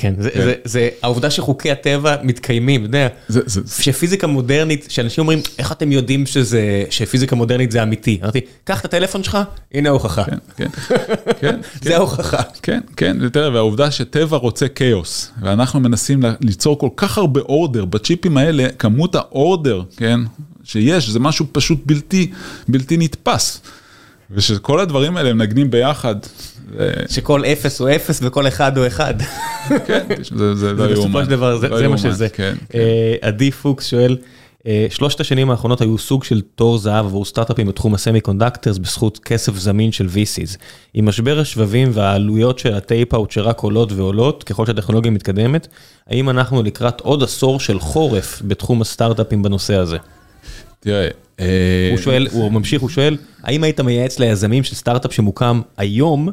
כן, 0.00 0.14
זה, 0.18 0.30
כן. 0.30 0.40
זה, 0.44 0.54
זה 0.64 0.88
העובדה 1.02 1.30
שחוקי 1.30 1.70
הטבע 1.70 2.16
מתקיימים, 2.22 2.80
אתה 2.80 2.88
יודע, 2.88 3.08
זה, 3.28 3.40
זה, 3.46 3.82
שפיזיקה 3.82 4.26
מודרנית, 4.26 4.86
שאנשים 4.88 5.22
אומרים, 5.22 5.38
איך 5.58 5.72
אתם 5.72 5.92
יודעים 5.92 6.26
שזה, 6.26 6.84
שפיזיקה 6.90 7.36
מודרנית 7.36 7.70
זה 7.70 7.82
אמיתי? 7.82 8.18
אמרתי, 8.22 8.40
קח 8.64 8.80
את 8.80 8.84
הטלפון 8.84 9.22
שלך, 9.22 9.38
הנה 9.74 9.88
ההוכחה. 9.88 10.24
כן, 10.24 10.36
כן, 10.56 10.68
כן. 11.40 11.60
זה 11.82 11.96
ההוכחה. 11.96 12.42
כן, 12.62 12.80
כן, 12.96 13.28
תראה, 13.28 13.52
והעובדה 13.52 13.90
שטבע 13.90 14.36
רוצה 14.36 14.68
כאוס, 14.68 15.30
ואנחנו 15.40 15.80
מנסים 15.80 16.22
ליצור 16.40 16.78
כל 16.78 16.88
כך 16.96 17.18
הרבה 17.18 17.40
אורדר, 17.40 17.84
בצ'יפים 17.84 18.36
האלה, 18.36 18.66
כמות 18.78 19.14
האורדר, 19.14 19.82
כן, 19.96 20.20
שיש, 20.64 21.08
זה 21.08 21.20
משהו 21.20 21.46
פשוט 21.52 21.78
בלתי, 21.86 22.30
בלתי 22.68 22.96
נתפס. 22.96 23.60
ושכל 24.30 24.80
הדברים 24.80 25.16
האלה 25.16 25.30
הם 25.30 25.42
נגנים 25.42 25.70
ביחד. 25.70 26.16
שכל 27.08 27.44
אפס 27.44 27.80
הוא 27.80 27.88
אפס 27.90 28.20
וכל 28.22 28.48
אחד 28.48 28.78
הוא 28.78 28.86
אחד. 28.86 29.14
כן, 29.86 30.06
זה 30.54 30.72
לא 30.72 30.82
יאומן. 30.82 30.92
בסופו 30.92 31.24
של 31.24 31.30
דבר 31.30 31.58
זה 31.58 31.68
לא 31.68 31.88
מה 31.88 31.98
שזה. 31.98 32.28
כן, 32.28 32.54
כן. 32.68 32.78
אה, 32.78 33.14
עדי 33.20 33.50
פוקס 33.50 33.86
שואל, 33.86 34.16
אה, 34.66 34.86
שלושת 34.90 35.20
השנים 35.20 35.50
האחרונות 35.50 35.80
היו 35.80 35.98
סוג 35.98 36.24
של 36.24 36.40
תור 36.54 36.78
זהב 36.78 37.06
עבור 37.06 37.24
סטארט-אפים 37.24 37.66
בתחום 37.66 37.94
ה 37.94 38.20
semiconductors 38.20 38.78
בזכות 38.78 39.18
כסף 39.18 39.56
זמין 39.56 39.92
של 39.92 40.06
VCs. 40.06 40.56
עם 40.94 41.08
משבר 41.08 41.40
השבבים 41.40 41.90
והעלויות 41.94 42.58
של 42.58 42.74
ה 42.74 42.80
tape-out 42.80 43.30
שרק 43.30 43.60
עולות 43.60 43.92
ועולות 43.92 44.44
ככל 44.44 44.66
שהטכנולוגיה 44.66 45.10
מתקדמת, 45.10 45.66
האם 46.06 46.30
אנחנו 46.30 46.62
לקראת 46.62 47.00
עוד 47.00 47.22
עשור 47.22 47.60
של 47.60 47.80
חורף 47.80 48.42
בתחום 48.44 48.80
הסטארט-אפים 48.80 49.42
בנושא 49.42 49.74
הזה? 49.74 49.96
תראה, 50.80 51.08
הוא 51.90 51.98
שואל, 51.98 52.28
הוא 52.32 52.52
ממשיך, 52.52 52.82
הוא 52.82 52.88
שואל, 52.88 53.16
האם 53.42 53.64
היית 53.64 53.80
מייעץ 53.80 54.18
ליזמים 54.18 54.64
של 54.64 54.74
סטארט-אפ 54.74 55.12
שמוקם 55.12 55.60
היום, 55.76 56.28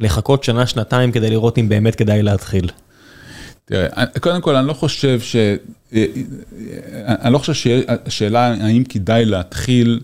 לחכות 0.00 0.44
שנה, 0.44 0.66
שנתיים 0.66 1.12
כדי 1.12 1.30
לראות 1.30 1.58
אם 1.58 1.68
באמת 1.68 1.94
כדאי 1.94 2.22
להתחיל? 2.22 2.70
תראה, 3.64 4.06
קודם 4.20 4.40
כל, 4.40 4.56
אני 4.56 4.66
לא 4.66 4.72
חושב 4.72 5.20
ש... 5.20 5.36
אני 7.06 7.32
לא 7.32 7.38
חושב 7.38 7.54
שהשאלה 7.54 8.46
האם 8.60 8.84
כדאי 8.84 9.24
להתחיל, 9.24 10.00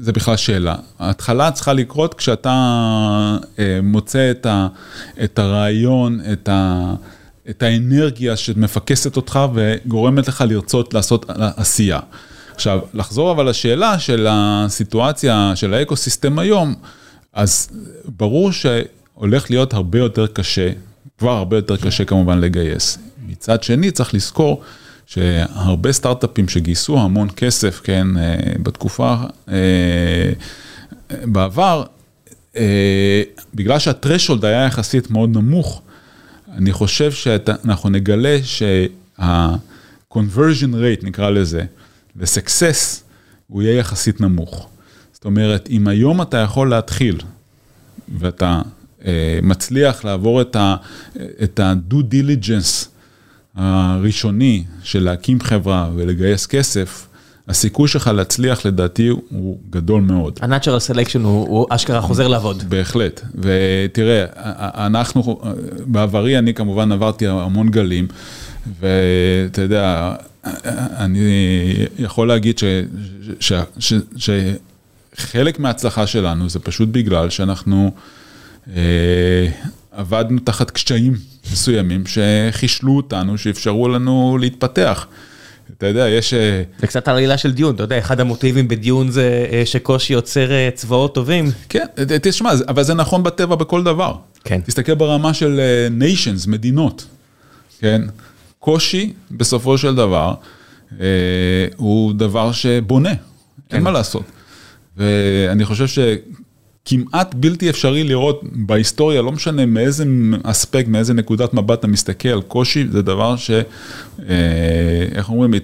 זה 0.00 0.12
בכלל 0.12 0.36
שאלה. 0.36 0.74
ההתחלה 0.98 1.50
צריכה 1.50 1.72
לקרות 1.72 2.14
כשאתה 2.14 3.36
מוצא 3.82 4.32
את 5.24 5.38
הרעיון, 5.38 6.20
את 6.32 6.48
ה... 6.48 6.94
את 7.50 7.62
האנרגיה 7.62 8.36
שמפקסת 8.36 9.16
אותך 9.16 9.40
וגורמת 9.54 10.28
לך 10.28 10.44
לרצות 10.48 10.94
לעשות 10.94 11.26
עשייה. 11.56 12.00
עכשיו, 12.54 12.80
לחזור 12.94 13.30
אבל 13.30 13.48
לשאלה 13.48 13.98
של 13.98 14.26
הסיטואציה 14.30 15.52
של 15.54 15.74
האקו-סיסטם 15.74 16.38
היום, 16.38 16.74
אז 17.34 17.68
ברור 18.16 18.52
שהולך 18.52 19.50
להיות 19.50 19.74
הרבה 19.74 19.98
יותר 19.98 20.26
קשה, 20.26 20.70
כבר 21.18 21.30
הרבה 21.30 21.56
יותר 21.56 21.76
קשה 21.76 22.04
כמובן 22.04 22.38
לגייס. 22.38 22.98
מצד 23.26 23.62
שני, 23.62 23.90
צריך 23.90 24.14
לזכור 24.14 24.62
שהרבה 25.06 25.92
סטארט-אפים 25.92 26.48
שגייסו 26.48 26.98
המון 26.98 27.28
כסף, 27.36 27.80
כן, 27.84 28.16
אה, 28.16 28.36
בתקופה, 28.62 29.14
אה, 29.48 30.32
בעבר, 31.10 31.84
אה, 32.56 33.22
בגלל 33.54 33.78
שהטרשולד 33.78 34.44
היה 34.44 34.64
יחסית 34.66 35.10
מאוד 35.10 35.30
נמוך, 35.30 35.82
אני 36.52 36.72
חושב 36.72 37.12
שאנחנו 37.12 37.90
נגלה 37.90 38.38
שה-conversion 38.42 40.12
rate, 40.72 41.02
נקרא 41.02 41.30
לזה, 41.30 41.62
ו-success, 42.16 43.00
הוא 43.46 43.62
יהיה 43.62 43.78
יחסית 43.78 44.20
נמוך. 44.20 44.68
זאת 45.24 45.26
אומרת, 45.26 45.68
אם 45.70 45.88
היום 45.88 46.22
אתה 46.22 46.38
יכול 46.38 46.70
להתחיל, 46.70 47.16
ואתה 48.18 48.62
אה, 49.04 49.38
מצליח 49.42 50.04
לעבור 50.04 50.40
את 51.42 51.60
ה-due 51.60 51.94
diligence 52.12 52.86
הראשוני 53.54 54.64
של 54.82 55.04
להקים 55.04 55.40
חברה 55.40 55.90
ולגייס 55.94 56.46
כסף, 56.46 57.08
הסיכוי 57.48 57.88
שלך 57.88 58.10
להצליח 58.14 58.66
לדעתי 58.66 59.08
הוא 59.08 59.58
גדול 59.70 60.02
מאוד. 60.02 60.38
ה-Natural 60.42 60.92
Selection 60.92 61.18
הוא, 61.18 61.48
הוא 61.48 61.66
אשכרה 61.70 62.00
חוזר 62.00 62.28
לעבוד. 62.28 62.62
בהחלט, 62.68 63.20
ותראה, 63.34 64.24
אנחנו, 64.86 65.40
בעברי 65.86 66.38
אני 66.38 66.54
כמובן 66.54 66.92
עברתי 66.92 67.26
המון 67.26 67.68
גלים, 67.68 68.06
ואתה 68.80 69.62
יודע, 69.62 70.14
אני 70.96 71.28
יכול 71.98 72.28
להגיד 72.28 72.58
ש, 72.58 72.64
ש, 73.40 73.52
ש, 73.78 73.94
ש, 74.16 74.30
שחלק 75.18 75.58
מההצלחה 75.58 76.06
שלנו 76.06 76.48
זה 76.48 76.58
פשוט 76.58 76.88
בגלל 76.92 77.30
שאנחנו 77.30 77.90
עבדנו 79.92 80.40
תחת 80.44 80.70
קשיים 80.70 81.14
מסוימים 81.52 82.04
שחישלו 82.06 82.96
אותנו, 82.96 83.38
שאפשרו 83.38 83.88
לנו 83.88 84.38
להתפתח. 84.40 85.06
אתה 85.78 85.86
יודע, 85.86 86.08
יש... 86.08 86.34
זה 86.78 86.86
קצת 86.86 87.08
עלילה 87.08 87.38
של 87.38 87.52
דיון, 87.52 87.74
אתה 87.74 87.82
יודע, 87.82 87.98
אחד 87.98 88.20
המוטיבים 88.20 88.68
בדיון 88.68 89.10
זה 89.10 89.46
שקושי 89.64 90.12
יוצר 90.12 90.48
צבאות 90.74 91.14
טובים. 91.14 91.50
כן, 91.68 91.86
תשמע, 92.22 92.50
אבל 92.68 92.82
זה 92.82 92.94
נכון 92.94 93.22
בטבע 93.22 93.54
בכל 93.54 93.84
דבר. 93.84 94.14
כן. 94.44 94.60
תסתכל 94.60 94.94
ברמה 94.94 95.34
של 95.34 95.60
nations, 96.00 96.48
מדינות, 96.50 97.06
כן? 97.80 98.02
קושי, 98.58 99.12
בסופו 99.30 99.78
של 99.78 99.94
דבר, 99.94 100.34
הוא 101.76 102.12
דבר 102.12 102.52
שבונה, 102.52 103.12
אין 103.70 103.82
מה 103.82 103.90
לעשות. 103.90 104.24
ואני 104.96 105.64
חושב 105.64 105.86
שכמעט 105.86 107.34
בלתי 107.34 107.70
אפשרי 107.70 108.04
לראות 108.04 108.40
בהיסטוריה, 108.52 109.22
לא 109.22 109.32
משנה 109.32 109.66
מאיזה 109.66 110.04
אספקט, 110.42 110.88
מאיזה 110.88 111.14
נקודת 111.14 111.54
מבט 111.54 111.78
אתה 111.78 111.86
מסתכל, 111.86 112.42
קושי 112.42 112.88
זה 112.90 113.02
דבר 113.02 113.36
ש... 113.36 113.50
איך 115.14 115.28
אומרים? 115.28 115.54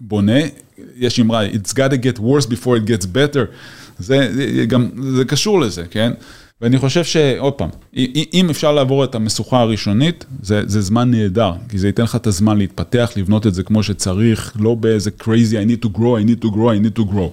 בונה, 0.00 0.38
יש 0.96 1.20
אמרה, 1.20 1.46
it's 1.48 1.72
got 1.72 1.90
to 1.90 1.96
get 1.96 2.18
worse 2.18 2.46
before 2.46 2.76
it 2.76 2.88
gets 2.88 3.04
better, 3.04 3.44
זה 3.98 4.28
גם, 4.68 4.88
זה 5.16 5.24
קשור 5.24 5.60
לזה, 5.60 5.84
כן? 5.90 6.12
ואני 6.60 6.78
חושב 6.78 7.04
שעוד 7.04 7.52
פעם, 7.52 7.68
אם 8.34 8.46
אפשר 8.50 8.72
לעבור 8.72 9.04
את 9.04 9.14
המשוכה 9.14 9.60
הראשונית, 9.60 10.24
זה 10.42 10.80
זמן 10.80 11.10
נהדר, 11.10 11.52
כי 11.68 11.78
זה 11.78 11.86
ייתן 11.86 12.02
לך 12.02 12.16
את 12.16 12.26
הזמן 12.26 12.58
להתפתח, 12.58 13.10
לבנות 13.16 13.46
את 13.46 13.54
זה 13.54 13.62
כמו 13.62 13.82
שצריך, 13.82 14.52
לא 14.60 14.74
באיזה 14.74 15.10
crazy, 15.20 15.52
I 15.52 15.68
need 15.70 15.86
to 15.86 15.98
grow, 15.98 16.18
I 16.22 16.28
need 16.28 16.44
to 16.44 16.48
grow, 16.48 16.70
I 16.70 16.86
need 16.86 16.98
to 16.98 17.12
grow. 17.12 17.30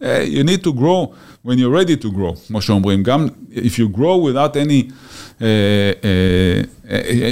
You 0.00 0.44
need 0.44 0.64
to 0.64 0.72
grow 0.72 1.06
when 1.46 1.56
you're 1.58 1.74
ready 1.80 2.04
to 2.04 2.06
grow, 2.06 2.34
כמו 2.48 2.62
שאומרים, 2.62 3.02
גם 3.02 3.28
if 3.52 3.78
you 3.78 3.96
grow 3.96 4.28
without 4.28 4.54
any, 4.54 4.92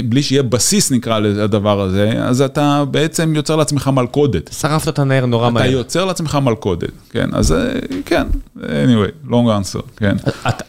בלי 0.05 0.23
שיהיה 0.23 0.43
בסיס 0.43 0.91
נקרא 0.91 1.19
לדבר 1.19 1.81
הזה, 1.81 2.11
אז 2.17 2.41
אתה 2.41 2.83
בעצם 2.91 3.35
יוצר 3.35 3.55
לעצמך 3.55 3.87
מלכודת. 3.87 4.49
שרפת 4.59 4.87
את 4.87 4.99
הנר 4.99 5.25
נורא 5.25 5.49
מהר. 5.49 5.63
אתה 5.63 5.71
יוצר 5.71 6.05
לעצמך 6.05 6.35
מלכודת, 6.35 6.89
כן, 7.09 7.29
אז 7.33 7.55
כן, 8.05 8.27
anyway, 8.59 9.27
long 9.27 9.31
answer, 9.31 9.81
כן. 9.97 10.15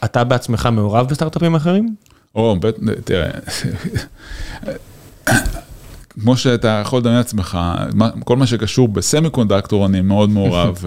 אתה 0.05 0.23
בעצמך 0.23 0.69
מעורב 0.71 1.07
בסטארט-אפים 1.07 1.55
אחרים? 1.55 1.95
או, 2.35 2.55
תראה, 3.03 3.29
כמו 6.09 6.37
שאתה 6.37 6.81
יכול 6.85 6.99
לדמיין 6.99 7.17
לעצמך, 7.17 7.57
כל 8.23 8.37
מה 8.37 8.47
שקשור 8.47 8.87
בסמי 8.87 9.29
קונדקטור 9.29 9.85
אני 9.85 10.01
מאוד 10.01 10.29
מעורב. 10.29 10.83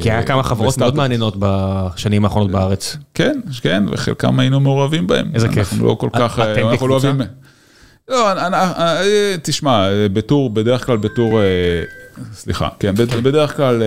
כי 0.00 0.10
היה 0.10 0.22
כמה 0.22 0.42
חברות 0.42 0.78
מאוד 0.78 0.96
מעניינות 0.96 1.36
בשנים 1.38 2.24
האחרונות 2.24 2.50
בארץ. 2.50 2.96
כן, 3.14 3.40
כן, 3.60 3.84
וחלקם 3.90 4.40
היינו 4.40 4.60
מעורבים 4.60 5.06
בהם. 5.06 5.30
איזה 5.34 5.48
כיף. 5.48 5.72
אנחנו 5.72 5.86
לא 5.86 5.94
כל 5.94 6.08
כך, 6.12 6.38
אנחנו 6.38 6.88
לא 6.88 6.94
אוהבים. 6.94 7.20
לא, 8.08 8.32
תשמע, 9.42 9.88
בטור, 10.12 10.50
בדרך 10.50 10.86
כלל 10.86 10.96
בטור, 10.96 11.40
סליחה, 12.32 12.68
כן, 12.78 12.94
בדרך 12.94 13.56
כלל 13.56 13.82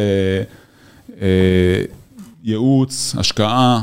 ייעוץ, 2.43 3.15
השקעה, 3.17 3.82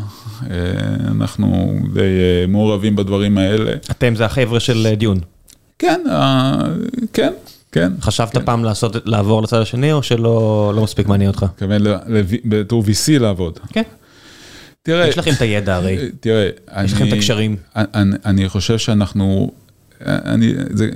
אנחנו 1.08 1.78
די 1.94 2.00
מעורבים 2.48 2.96
בדברים 2.96 3.38
האלה. 3.38 3.72
אתם 3.90 4.14
זה 4.14 4.24
החבר'ה 4.24 4.60
של 4.60 4.88
דיון. 4.96 5.20
כן, 5.78 6.00
כן. 7.12 7.32
כן. 7.72 7.92
חשבת 8.00 8.36
פעם 8.36 8.64
לעבור 9.04 9.42
לצד 9.42 9.60
השני, 9.60 9.92
או 9.92 10.02
שלא 10.02 10.80
מספיק 10.82 11.06
מעניין 11.06 11.30
אותך? 11.30 11.42
מתכוון 11.42 11.82
בתור 12.44 12.82
VC 12.82 13.18
לעבוד. 13.18 13.58
כן. 13.72 13.82
תראה... 14.82 15.08
יש 15.08 15.18
לכם 15.18 15.30
את 15.36 15.42
הידע 15.42 15.76
הרי. 15.76 15.98
תראה, 16.20 16.48
יש 16.84 16.92
לכם 16.92 17.08
את 17.08 17.12
הקשרים. 17.12 17.56
אני 18.24 18.48
חושב 18.48 18.78
שאנחנו, 18.78 19.50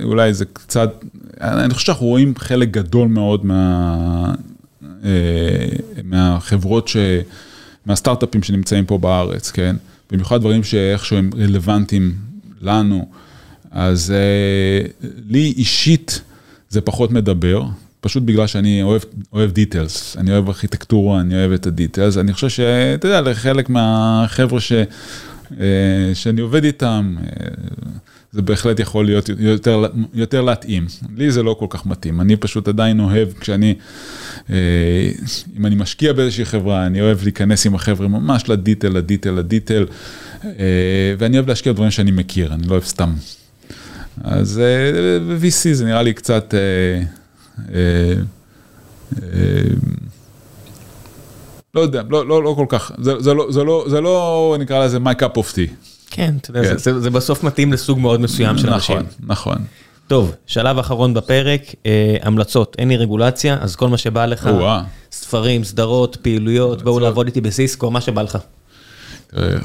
אולי 0.03 0.33
זה 0.33 0.45
קצת, 0.45 1.03
אני 1.41 1.73
חושב 1.73 1.85
שאנחנו 1.85 2.05
רואים 2.05 2.33
חלק 2.37 2.71
גדול 2.71 3.07
מאוד 3.07 3.45
מהחברות, 6.03 6.89
מהסטארט-אפים 7.85 8.43
שנמצאים 8.43 8.85
פה 8.85 8.97
בארץ, 8.97 9.51
כן? 9.51 9.75
במיוחד 10.11 10.39
דברים 10.39 10.63
שאיכשהו 10.63 11.17
הם 11.17 11.29
רלוונטיים 11.37 12.13
לנו. 12.61 13.07
אז 13.71 14.13
לי 15.29 15.53
אישית, 15.57 16.21
זה 16.75 16.81
פחות 16.81 17.11
מדבר, 17.11 17.63
פשוט 18.01 18.23
בגלל 18.23 18.47
שאני 18.47 18.83
אוהב, 18.83 19.01
אוהב 19.33 19.51
דיטלס, 19.51 20.17
אני 20.17 20.31
אוהב 20.31 20.47
ארכיטקטורה, 20.47 21.21
אני 21.21 21.35
אוהב 21.35 21.51
את 21.51 21.67
הדיטלס, 21.67 22.17
אני 22.17 22.33
חושב 22.33 22.49
שאתה 22.49 23.07
יודע, 23.07 23.21
לחלק 23.21 23.69
מהחבר'ה 23.69 24.59
ש, 24.59 24.71
שאני 26.13 26.41
עובד 26.41 26.63
איתם, 26.63 27.15
זה 28.31 28.41
בהחלט 28.41 28.79
יכול 28.79 29.05
להיות 29.05 29.29
יותר, 29.39 29.85
יותר 30.13 30.41
להתאים. 30.41 30.85
לי 31.17 31.31
זה 31.31 31.43
לא 31.43 31.55
כל 31.59 31.65
כך 31.69 31.85
מתאים, 31.85 32.21
אני 32.21 32.35
פשוט 32.35 32.67
עדיין 32.67 32.99
אוהב 32.99 33.27
כשאני, 33.39 33.73
אם 35.57 35.65
אני 35.65 35.75
משקיע 35.75 36.13
באיזושהי 36.13 36.45
חברה, 36.45 36.85
אני 36.85 37.01
אוהב 37.01 37.23
להיכנס 37.23 37.65
עם 37.65 37.75
החבר'ה 37.75 38.07
ממש 38.07 38.49
לדיטל, 38.49 38.89
לדיטל, 38.89 39.31
לדיטל, 39.31 39.85
ואני 41.17 41.37
אוהב 41.37 41.47
להשקיע 41.49 41.73
דברים 41.73 41.91
שאני 41.91 42.11
מכיר, 42.11 42.53
אני 42.53 42.67
לא 42.67 42.71
אוהב 42.71 42.83
סתם. 42.83 43.13
אז 44.23 44.61
VC 45.41 45.73
זה 45.73 45.85
נראה 45.85 46.01
לי 46.01 46.13
קצת, 46.13 46.53
לא 51.73 51.81
יודע, 51.81 52.01
לא 52.09 52.53
כל 52.57 52.65
כך, 52.69 52.91
זה 53.89 54.01
לא 54.01 54.55
נקרא 54.59 54.85
לזה 54.85 54.97
my 54.97 55.21
cup 55.21 55.37
of 55.37 55.53
tea. 55.55 55.71
כן, 56.11 56.35
אתה 56.41 56.49
יודע, 56.49 56.77
זה 56.77 57.09
בסוף 57.09 57.43
מתאים 57.43 57.73
לסוג 57.73 57.99
מאוד 57.99 58.21
מסוים 58.21 58.57
של 58.57 58.69
אנשים. 58.69 58.97
נכון, 58.97 59.09
נכון. 59.19 59.57
טוב, 60.07 60.35
שלב 60.45 60.79
אחרון 60.79 61.13
בפרק, 61.13 61.61
המלצות, 62.21 62.75
אין 62.79 62.87
לי 62.87 62.97
רגולציה, 62.97 63.57
אז 63.61 63.75
כל 63.75 63.87
מה 63.87 63.97
שבא 63.97 64.25
לך, 64.25 64.49
ספרים, 65.11 65.63
סדרות, 65.63 66.15
פעילויות, 66.21 66.81
בואו 66.81 66.99
לעבוד 66.99 67.25
איתי 67.25 67.41
בסיסקו, 67.41 67.91
מה 67.91 68.01
שבא 68.01 68.21
לך. 68.21 68.37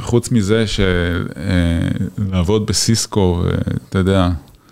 חוץ 0.00 0.30
מזה 0.30 0.64
שלעבוד 0.66 2.66
בסיסקו, 2.66 3.42
אתה 3.88 3.98
יודע. 3.98 4.28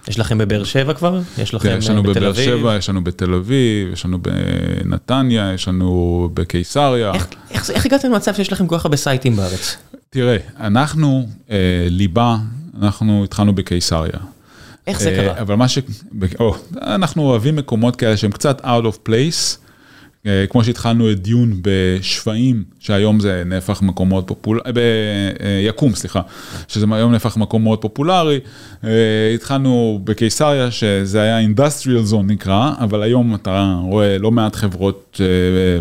יש 0.09 0.19
לכם 0.19 0.39
בבאר 0.39 0.65
שבע 0.65 0.95
כבר? 0.95 1.21
יש 1.39 1.55
לכם 1.55 1.69
בתל 1.69 1.75
אביב? 1.75 1.83
יש 1.83 1.91
לנו 1.91 2.03
בבאר 2.03 2.33
שבע, 2.33 2.77
יש 2.77 2.89
לנו 2.89 3.05
בתל 3.05 3.35
אביב, 3.35 3.93
יש 3.93 4.05
לנו 4.05 4.19
בנתניה, 4.23 5.53
יש 5.55 5.69
לנו 5.69 6.29
בקיסריה. 6.35 7.13
איך 7.51 7.87
הגעתם 7.87 8.11
למצב 8.11 8.35
שיש 8.35 8.53
לכם 8.53 8.67
כל 8.67 8.79
כך 8.79 8.85
הרבה 8.85 8.97
סייטים 8.97 9.37
בארץ? 9.37 9.77
תראה, 10.11 10.37
אנחנו 10.61 11.29
ליבה, 11.91 12.37
אנחנו 12.83 13.25
התחלנו 13.25 13.55
בקיסריה. 13.55 14.19
איך 14.87 15.01
זה 15.01 15.11
קרה? 15.11 15.41
אבל 15.41 15.55
מה 15.55 15.69
ש... 15.69 15.79
אנחנו 16.83 17.23
אוהבים 17.23 17.57
מקומות 17.57 17.97
כאלה 17.97 18.17
שהם 18.17 18.31
קצת 18.31 18.61
out 18.61 18.85
of 18.85 19.09
place. 19.09 19.68
כמו 20.49 20.65
שהתחלנו 20.65 21.11
את 21.11 21.23
דיון 21.23 21.53
בשפעים, 21.63 22.65
שהיום 22.81 23.21
זה 23.21 23.43
נהפך 23.47 23.83
מקום 23.83 24.09
מאוד 24.09 24.25
פופולרי, 24.25 24.73
ביקום, 24.73 25.95
סליחה, 25.95 26.21
שזה 26.69 26.87
היום 26.91 27.13
נהפך 27.13 27.37
מקום 27.37 27.63
מאוד 27.63 27.79
פופולרי. 27.79 28.39
התחלנו 29.35 30.01
בקיסריה, 30.05 30.71
שזה 30.71 31.23
היה 31.23 31.49
industrial 31.49 32.13
zone 32.13 32.23
נקרא, 32.27 32.71
אבל 32.81 33.03
היום 33.03 33.35
אתה 33.35 33.75
רואה 33.83 34.19
לא 34.19 34.31
מעט 34.31 34.57
חברות 34.57 35.21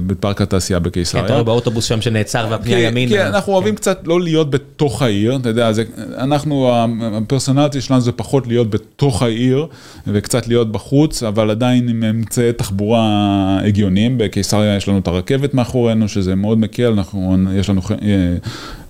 בפארק 0.08 0.42
התעשייה 0.42 0.80
בקיסריה. 0.80 1.24
כן, 1.24 1.26
אתה 1.26 1.34
רואה 1.34 1.44
באוטובוס 1.44 1.86
שם 1.86 2.02
שנעצר 2.02 2.48
והפנייה 2.50 2.80
ימינה. 2.80 3.12
כן, 3.12 3.26
אנחנו 3.26 3.54
אוהבים 3.54 3.76
קצת 3.76 4.02
לא 4.06 4.22
להיות 4.22 4.50
בתוך 4.50 5.02
העיר, 5.02 5.36
אתה 5.36 5.50
יודע, 5.50 5.72
אנחנו, 6.18 6.72
הפרסונליטי 7.02 7.82
שלנו 7.82 8.02
זה 8.02 8.12
פחות 8.12 8.48
להיות 8.48 8.70
בתוך 8.70 9.24
העיר, 9.24 9.68
וקצת 10.08 10.48
להיות 10.48 10.72
בחוץ, 10.72 11.24
אבל 11.24 11.50
עדיין 11.50 11.90
עם 11.90 12.04
אמצעי 12.04 12.54
תחבורה 12.54 13.60
הגיוניים. 13.64 14.18
בקיסריה 14.38 14.76
יש 14.76 14.88
לנו 14.88 14.98
את 14.98 15.08
הרכבת 15.08 15.54
מאחורינו, 15.54 16.08
שזה 16.08 16.36
מאוד 16.36 16.58
מקל, 16.58 16.86
אנחנו, 16.86 17.38
יש 17.54 17.70
לנו 17.70 17.82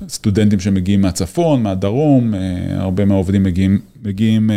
סטודנטים 0.09 0.59
שמגיעים 0.59 1.01
מהצפון, 1.01 1.63
מהדרום, 1.63 2.33
הרבה 2.77 3.05
מהעובדים 3.05 3.43
מגיעים, 3.43 3.79
מגיעים, 4.03 4.51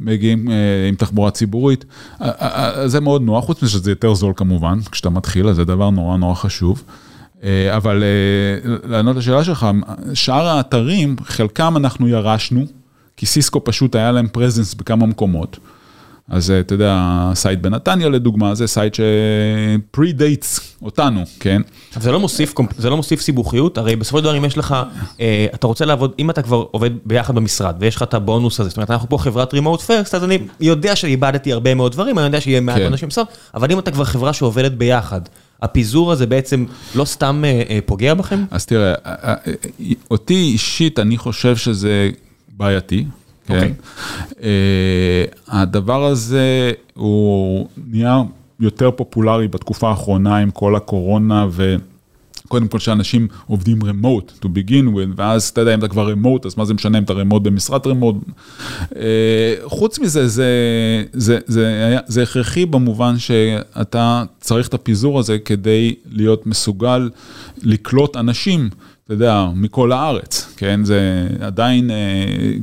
מגיעים 0.00 0.48
עם 0.88 0.94
תחבורה 0.94 1.30
ציבורית. 1.30 1.84
זה 2.86 3.00
מאוד 3.00 3.22
נוח, 3.22 3.44
חוץ 3.44 3.62
מזה 3.62 3.72
שזה 3.72 3.90
יותר 3.90 4.14
זול 4.14 4.32
כמובן, 4.36 4.78
כשאתה 4.90 5.10
מתחיל, 5.10 5.48
אז 5.48 5.56
זה 5.56 5.64
דבר 5.64 5.90
נורא 5.90 6.16
נורא 6.16 6.34
חשוב. 6.34 6.82
אבל 7.76 8.04
לענות 8.84 9.16
לשאלה 9.16 9.44
שלך, 9.44 9.66
שאר 10.14 10.46
האתרים, 10.46 11.16
חלקם 11.24 11.76
אנחנו 11.76 12.08
ירשנו, 12.08 12.64
כי 13.16 13.26
סיסקו 13.26 13.64
פשוט 13.64 13.94
היה 13.94 14.12
להם 14.12 14.28
presence 14.32 14.74
בכמה 14.74 15.06
מקומות. 15.06 15.58
אז 16.30 16.50
אתה 16.60 16.74
יודע, 16.74 17.30
site 17.34 17.60
בנתניה 17.60 18.08
לדוגמה, 18.08 18.54
זה 18.54 18.66
site 18.66 18.94
ש-predates 18.94 20.60
אותנו, 20.82 21.24
כן? 21.40 21.62
אבל 21.94 22.02
זה 22.02 22.12
לא 22.12 22.20
מוסיף, 22.20 22.54
זה 22.78 22.90
לא 22.90 22.96
מוסיף 22.96 23.20
סיבוכיות, 23.20 23.78
הרי 23.78 23.96
בסופו 23.96 24.18
של 24.18 24.24
דבר 24.24 24.36
אם 24.36 24.44
יש 24.44 24.58
לך, 24.58 24.76
אתה 25.54 25.66
רוצה 25.66 25.84
לעבוד, 25.84 26.12
אם 26.18 26.30
אתה 26.30 26.42
כבר 26.42 26.64
עובד 26.70 26.90
ביחד 27.04 27.34
במשרד 27.34 27.76
ויש 27.78 27.96
לך 27.96 28.02
את 28.02 28.14
הבונוס 28.14 28.60
הזה, 28.60 28.68
זאת 28.68 28.76
אומרת 28.76 28.90
אנחנו 28.90 29.08
פה 29.08 29.18
חברת 29.18 29.54
remote 29.54 29.80
first, 29.86 30.16
אז 30.16 30.24
אני 30.24 30.38
יודע 30.60 30.96
שאיבדתי 30.96 31.52
הרבה 31.52 31.74
מאוד 31.74 31.92
דברים, 31.92 32.18
אני 32.18 32.26
יודע 32.26 32.40
שיהיה 32.40 32.60
מעט 32.60 32.80
אנשים 32.80 33.08
בסוף, 33.08 33.28
אבל 33.54 33.72
אם 33.72 33.78
אתה 33.78 33.90
כבר 33.90 34.04
חברה 34.04 34.32
שעובדת 34.32 34.72
ביחד, 34.72 35.20
הפיזור 35.62 36.12
הזה 36.12 36.26
בעצם 36.26 36.64
לא 36.94 37.04
סתם 37.04 37.42
פוגע 37.86 38.14
בכם? 38.14 38.44
אז 38.50 38.66
תראה, 38.66 38.94
אותי 40.10 40.34
אישית, 40.52 40.98
אני 40.98 41.18
חושב 41.18 41.56
שזה 41.56 42.10
בעייתי. 42.48 43.04
כן. 43.46 43.54
Okay. 43.54 43.56
אוקיי. 43.56 43.74
הדבר 45.48 46.04
הזה 46.04 46.72
הוא 46.94 47.68
נהיה 47.86 48.22
יותר 48.60 48.90
פופולרי 48.90 49.48
בתקופה 49.48 49.88
האחרונה 49.88 50.36
עם 50.36 50.50
כל 50.50 50.76
הקורונה 50.76 51.46
ו... 51.50 51.76
קודם 52.50 52.68
כל 52.68 52.78
שאנשים 52.78 53.28
עובדים 53.46 53.78
remote 53.82 54.44
to 54.44 54.46
begin 54.46 54.94
with, 54.94 55.14
ואז 55.16 55.48
אתה 55.48 55.60
יודע 55.60 55.74
אם 55.74 55.78
אתה 55.78 55.88
כבר 55.88 56.12
remote, 56.12 56.46
אז 56.46 56.58
מה 56.58 56.64
זה 56.64 56.74
משנה 56.74 56.98
אם 56.98 57.02
אתה 57.02 57.12
remote 57.12 57.38
במשרד 57.38 57.86
remote. 57.86 58.30
אה, 58.96 59.54
חוץ 59.64 59.98
מזה, 59.98 60.28
זה, 60.28 60.48
זה, 61.12 61.38
זה, 61.46 61.66
היה, 61.66 62.00
זה 62.06 62.22
הכרחי 62.22 62.66
במובן 62.66 63.18
שאתה 63.18 64.24
צריך 64.40 64.68
את 64.68 64.74
הפיזור 64.74 65.18
הזה 65.18 65.38
כדי 65.38 65.94
להיות 66.10 66.46
מסוגל 66.46 67.10
לקלוט 67.62 68.16
אנשים. 68.16 68.70
אתה 69.10 69.16
יודע, 69.16 69.46
מכל 69.54 69.92
הארץ, 69.92 70.54
כן? 70.56 70.84
זה 70.84 71.28
עדיין 71.40 71.90
אה, 71.90 71.96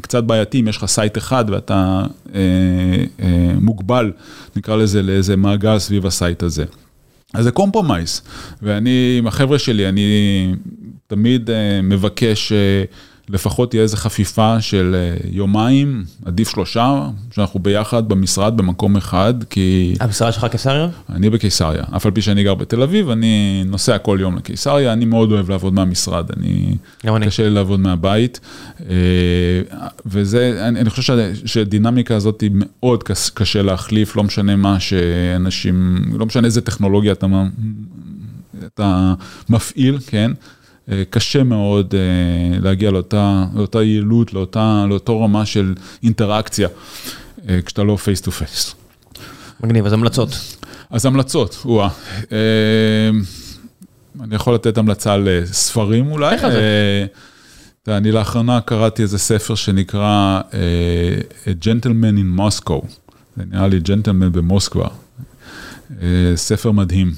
קצת 0.01 0.23
בעייתי 0.23 0.59
אם 0.59 0.67
יש 0.67 0.77
לך 0.77 0.85
site 0.85 1.17
אחד 1.17 1.45
ואתה 1.47 2.03
אה, 2.35 2.39
אה, 3.19 3.53
מוגבל, 3.61 4.11
נקרא 4.55 4.75
לזה, 4.75 5.01
לאיזה 5.01 5.35
מעגל 5.35 5.79
סביב 5.79 6.05
ה 6.05 6.13
site 6.13 6.43
הזה. 6.43 6.65
אז 7.33 7.43
זה 7.43 7.51
compromise, 7.51 8.21
ואני 8.61 9.15
עם 9.17 9.27
החבר'ה 9.27 9.59
שלי, 9.59 9.89
אני 9.89 10.51
תמיד 11.07 11.49
אה, 11.49 11.81
מבקש 11.83 12.51
אה, 12.51 12.83
לפחות 13.29 13.69
תהיה 13.69 13.83
איזו 13.83 13.97
חפיפה 13.97 14.61
של 14.61 14.95
אה, 14.95 15.29
יומיים, 15.31 16.03
עדיף 16.25 16.49
שלושה, 16.49 17.07
שאנחנו 17.31 17.59
ביחד 17.59 18.09
במשרד 18.09 18.57
במקום 18.57 18.97
אחד, 18.97 19.33
כי... 19.49 19.95
המשרד 19.99 20.33
שלך 20.33 20.45
קיסריה? 20.51 20.87
אני 21.09 21.29
בקיסריה, 21.29 21.83
אף 21.95 22.05
על 22.05 22.11
פי 22.11 22.21
שאני 22.21 22.43
גר 22.43 22.53
בתל 22.53 22.81
אביב, 22.81 23.09
אני 23.09 23.63
נוסע 23.65 23.97
כל 23.97 24.17
יום 24.21 24.37
לקיסריה, 24.37 24.93
אני 24.93 25.05
מאוד 25.05 25.31
אוהב 25.31 25.49
לעבוד 25.49 25.73
מהמשרד, 25.73 26.31
אני... 26.37 26.75
גם 27.05 27.15
אני. 27.15 27.25
קשה 27.25 27.43
לי 27.43 27.49
לעבוד 27.49 27.79
מהבית, 27.79 28.39
אה, 28.89 28.95
וזה, 30.05 30.67
אני, 30.67 30.79
אני 30.79 30.89
חושב 30.89 31.31
שדינמיקה 31.45 32.15
הזאת 32.15 32.41
היא 32.41 32.51
מאוד 32.53 33.03
קשה 33.33 33.61
להחליף, 33.61 34.15
לא 34.15 34.23
משנה 34.23 34.55
מה 34.55 34.79
שאנשים, 34.79 36.03
לא 36.13 36.25
משנה 36.25 36.45
איזה 36.45 36.61
טכנולוגיה 36.61 37.11
אתה... 37.11 37.27
אתה 38.73 39.13
מפעיל, 39.49 39.97
כן? 40.07 40.31
אה, 40.91 41.03
קשה 41.09 41.43
מאוד 41.43 41.95
אה, 41.95 42.59
להגיע 42.59 42.91
לאותה, 42.91 43.45
לאותה 43.55 43.83
יעילות, 43.83 44.33
לאותה, 44.33 44.85
לאותו 44.89 45.21
רמה 45.21 45.45
של 45.45 45.75
אינטראקציה, 46.03 46.67
אה, 47.49 47.59
כשאתה 47.65 47.83
לא 47.83 47.95
face 47.95 48.21
to 48.21 48.31
face. 48.31 48.75
מגניב, 49.63 49.85
אז 49.85 49.93
המלצות. 49.93 50.57
אז 50.89 51.05
המלצות, 51.05 51.57
וואה. 51.65 51.89
אני 54.21 54.35
יכול 54.35 54.55
לתת 54.55 54.77
המלצה 54.77 55.17
לספרים 55.17 56.11
אולי. 56.11 56.35
איך 56.35 56.41
זה? 56.47 57.05
אני 57.97 58.11
לאחרונה 58.11 58.61
קראתי 58.61 59.01
איזה 59.01 59.17
ספר 59.17 59.55
שנקרא 59.55 60.41
A 61.45 61.63
Gentleman 61.63 62.17
in 62.17 62.39
Moscow, 62.39 62.85
זה 63.37 63.43
נראה 63.51 63.67
לי 63.67 63.79
ג'נטלמן 63.79 64.31
במוסקבה, 64.31 64.87
ספר 66.35 66.71
מדהים. 66.71 67.11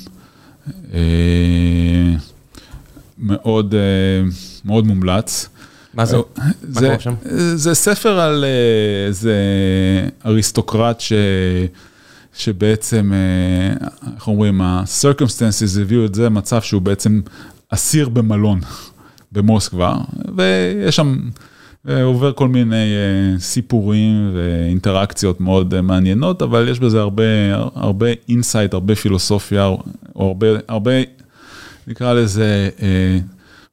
מאוד, 3.20 3.76
אה, 3.76 4.30
מאוד 4.66 4.88
מומלץ. 4.88 5.50
מה 5.94 6.06
זה? 6.06 6.18
זה, 6.62 6.90
מה 6.90 7.00
שם? 7.00 7.14
זה 7.56 7.74
ספר 7.74 8.20
על 8.20 8.44
אה, 8.44 9.08
איזה 9.08 9.36
אריסטוקרט 10.26 11.00
ש... 11.00 11.14
שבעצם, 12.34 13.12
אה, 13.14 13.88
איך 14.16 14.28
אומרים, 14.28 14.62
ה-circumstances 14.62 15.82
הביאו 15.82 16.06
את 16.06 16.16
זה 16.16 16.30
מצב 16.30 16.62
שהוא 16.62 16.82
בעצם 16.82 17.22
אסיר 17.70 18.10
במלון 18.10 18.60
במוסקבה, 19.32 19.98
ויש 20.38 20.96
שם, 20.96 21.18
עובר 22.04 22.34
כל 22.34 22.48
מיני 22.48 22.86
סיפורים 23.40 24.32
ואינטראקציות 24.36 25.42
מאוד 25.42 25.82
מעניינות, 25.82 26.42
אבל 26.42 26.68
יש 26.70 26.80
בזה 26.80 27.00
הרבה, 27.00 27.24
הרבה 27.76 28.08
insight, 28.30 28.74
הרבה 28.74 28.96
פילוסופיה, 28.96 29.66
או 29.66 29.80
הרבה, 30.16 30.48
הרבה 30.68 30.92
נקרא 31.90 32.14
לזה 32.14 32.70
אה, 32.82 33.20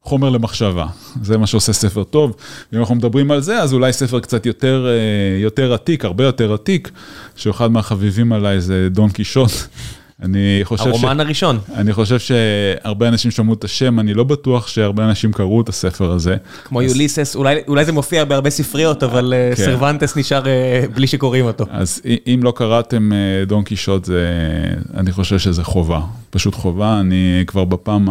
חומר 0.02 0.30
למחשבה, 0.30 0.86
זה 1.22 1.38
מה 1.38 1.46
שעושה 1.46 1.72
ספר 1.72 2.04
טוב. 2.04 2.36
ואם 2.72 2.80
אנחנו 2.80 2.94
מדברים 2.94 3.30
על 3.30 3.40
זה, 3.40 3.62
אז 3.62 3.72
אולי 3.72 3.92
ספר 3.92 4.20
קצת 4.20 4.46
יותר, 4.46 4.86
אה, 4.88 5.42
יותר 5.42 5.74
עתיק, 5.74 6.04
הרבה 6.04 6.24
יותר 6.24 6.54
עתיק, 6.54 6.90
שאחד 7.36 7.70
מהחביבים 7.72 8.32
עליי 8.32 8.60
זה 8.60 8.88
דון 8.90 9.10
קישוט. 9.10 9.50
אני 10.22 10.60
חושב 10.64 10.84
ש... 10.84 10.86
הרומן 10.86 11.20
הראשון. 11.20 11.58
אני 11.74 11.92
חושב 11.92 12.18
שהרבה 12.18 13.08
אנשים 13.08 13.30
שמעו 13.30 13.54
את 13.54 13.64
השם, 13.64 14.00
אני 14.00 14.14
לא 14.14 14.24
בטוח 14.24 14.68
שהרבה 14.68 15.04
אנשים 15.08 15.32
קראו 15.32 15.60
את 15.60 15.68
הספר 15.68 16.10
הזה. 16.10 16.36
כמו 16.64 16.82
אז... 16.82 16.90
יוליסס, 16.90 17.36
אולי, 17.36 17.60
אולי 17.68 17.84
זה 17.84 17.92
מופיע 17.92 18.24
בהרבה 18.24 18.50
ספריות, 18.50 19.02
אבל 19.02 19.34
כן. 19.56 19.64
סרבנטס 19.64 20.16
נשאר 20.16 20.42
בלי 20.94 21.06
שקוראים 21.06 21.44
אותו. 21.44 21.64
אז 21.70 22.02
אם 22.26 22.40
לא 22.42 22.52
קראתם 22.56 23.10
דון 23.46 23.64
קישוט, 23.64 24.04
זה, 24.04 24.30
אני 24.94 25.12
חושב 25.12 25.38
שזה 25.38 25.64
חובה, 25.64 26.00
פשוט 26.30 26.54
חובה. 26.54 27.00
אני 27.00 27.44
כבר 27.46 27.64
בפעם, 27.64 28.08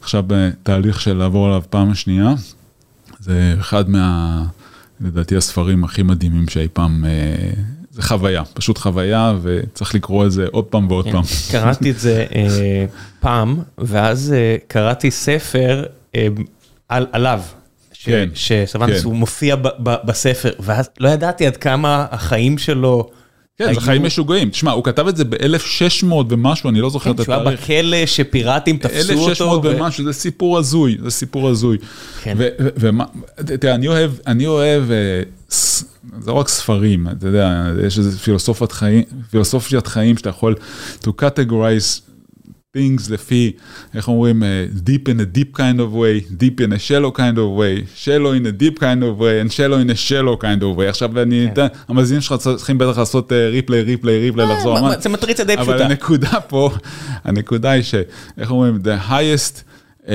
עכשיו 0.00 0.24
בתהליך 0.26 1.00
של 1.00 1.16
לעבור 1.16 1.46
עליו 1.46 1.62
פעם 1.70 1.90
השנייה. 1.90 2.34
זה 3.20 3.54
אחד 3.60 3.90
מה, 3.90 4.42
לדעתי, 5.00 5.36
הספרים 5.36 5.84
הכי 5.84 6.02
מדהימים 6.02 6.48
שאי 6.48 6.68
פעם 6.72 7.04
זה 8.00 8.08
חוויה, 8.08 8.42
פשוט 8.54 8.78
חוויה, 8.78 9.34
וצריך 9.42 9.94
לקרוא 9.94 10.26
את 10.26 10.32
זה 10.32 10.46
עוד 10.50 10.64
פעם 10.64 10.90
ועוד 10.90 11.04
כן. 11.04 11.12
פעם. 11.12 11.22
קראתי 11.50 11.90
את 11.90 11.98
זה 11.98 12.26
אה, 12.34 12.84
פעם, 13.20 13.58
ואז 13.78 14.34
אה, 14.36 14.56
קראתי 14.68 15.10
ספר 15.10 15.84
אה, 16.14 16.28
על, 16.88 17.06
עליו. 17.12 17.40
כן, 18.02 18.28
שסבנטס 18.34 19.00
כן. 19.00 19.04
הוא 19.04 19.14
מופיע 19.14 19.56
ב, 19.56 19.68
ב, 19.82 19.94
בספר, 20.04 20.50
ואז 20.60 20.90
לא 21.00 21.08
ידעתי 21.08 21.46
עד 21.46 21.56
כמה 21.56 22.06
החיים 22.10 22.58
שלו... 22.58 23.10
כן. 23.66 23.74
זה 23.74 23.80
חיים 23.80 24.02
משוגעים. 24.02 24.50
תשמע, 24.50 24.70
הוא 24.70 24.84
כתב 24.84 25.08
את 25.08 25.16
זה 25.16 25.24
ב-1600 25.24 26.14
ומשהו, 26.28 26.70
אני 26.70 26.80
לא 26.80 26.90
זוכר 26.90 27.04
כן, 27.04 27.14
את 27.14 27.20
התאריך. 27.20 27.64
שהוא 27.64 27.74
היה 27.74 27.82
בכלא 27.82 28.06
שפיראטים 28.06 28.76
תפסו 28.76 29.12
אותו. 29.12 29.28
1600 29.28 29.60
ומשהו, 29.64 30.04
זה 30.04 30.12
סיפור 30.12 30.58
הזוי, 30.58 30.96
זה 31.02 31.10
סיפור 31.10 31.48
הזוי. 31.48 31.78
כן. 32.22 32.36
ומה, 32.58 33.04
תראה, 33.60 33.74
אני 33.74 33.88
אוהב, 33.88 34.10
אני 34.26 34.46
אוהב 34.46 34.84
זה 36.20 36.30
לא 36.30 36.32
רק 36.32 36.48
ספרים, 36.48 37.08
אתה 37.08 37.26
יודע, 37.26 37.72
יש 37.86 37.98
איזו 37.98 38.18
פילוסופיית 39.30 39.86
חיים 39.86 40.16
שאתה 40.16 40.28
יכול 40.28 40.54
to 41.04 41.08
categorize 41.20 42.09
things 42.76 43.12
לפי, 43.12 43.52
איך 43.94 44.08
אומרים, 44.08 44.42
uh, 44.42 44.78
deep 44.88 45.08
in 45.08 45.20
a 45.20 45.38
deep 45.38 45.56
kind 45.56 45.78
of 45.78 45.92
way, 45.92 46.20
deep 46.40 46.60
in 46.60 46.72
a 46.72 46.78
shallow 46.78 47.10
kind 47.10 47.36
of 47.36 47.58
way, 47.58 47.84
shallow 47.96 48.32
in 48.32 48.46
a 48.46 48.52
deep 48.52 48.78
kind 48.78 49.02
of 49.02 49.18
way, 49.18 49.40
and 49.40 49.52
shallow 49.52 49.78
in 49.84 49.90
a 49.90 49.96
shallow 49.96 50.36
kind 50.36 50.62
of 50.62 50.78
way. 50.78 50.88
עכשיו 50.88 51.22
אני 51.22 51.48
כן. 51.54 51.66
המאזינים 51.88 52.20
שלך 52.20 52.34
צריכים 52.38 52.78
בטח 52.78 52.98
לעשות 52.98 53.32
ריפליי, 53.32 53.82
ריפליי, 53.82 54.18
ריפליי, 54.18 54.46
לחזור. 54.46 54.78
זה 55.00 55.08
מטריצה 55.08 55.44
די 55.44 55.56
פשוטה. 55.56 55.74
אבל 55.74 55.82
הנקודה 55.82 56.40
פה, 56.48 56.70
הנקודה 57.24 57.70
היא 57.70 57.82
שאיך 57.82 58.50
אומרים, 58.50 58.78
the 58.84 59.10
highest 59.10 59.62
uh, 60.00 60.06
uh, 60.06 60.08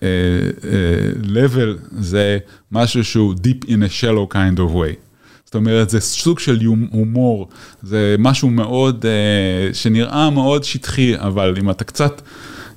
uh, 0.00 1.26
level 1.26 1.78
זה 2.00 2.38
משהו 2.72 3.04
שהוא 3.04 3.34
deep 3.34 3.64
in 3.64 3.82
a 3.82 4.00
shallow 4.00 4.34
kind 4.34 4.58
of 4.58 4.74
way. 4.74 5.09
זאת 5.50 5.54
אומרת, 5.54 5.90
זה 5.90 6.00
סוג 6.00 6.38
של 6.38 6.58
הומור, 6.90 7.48
זה 7.82 8.16
משהו 8.18 8.50
מאוד, 8.50 9.06
אה, 9.06 9.74
שנראה 9.74 10.30
מאוד 10.30 10.64
שטחי, 10.64 11.14
אבל 11.16 11.54
אם 11.60 11.70
אתה 11.70 11.84
קצת 11.84 12.22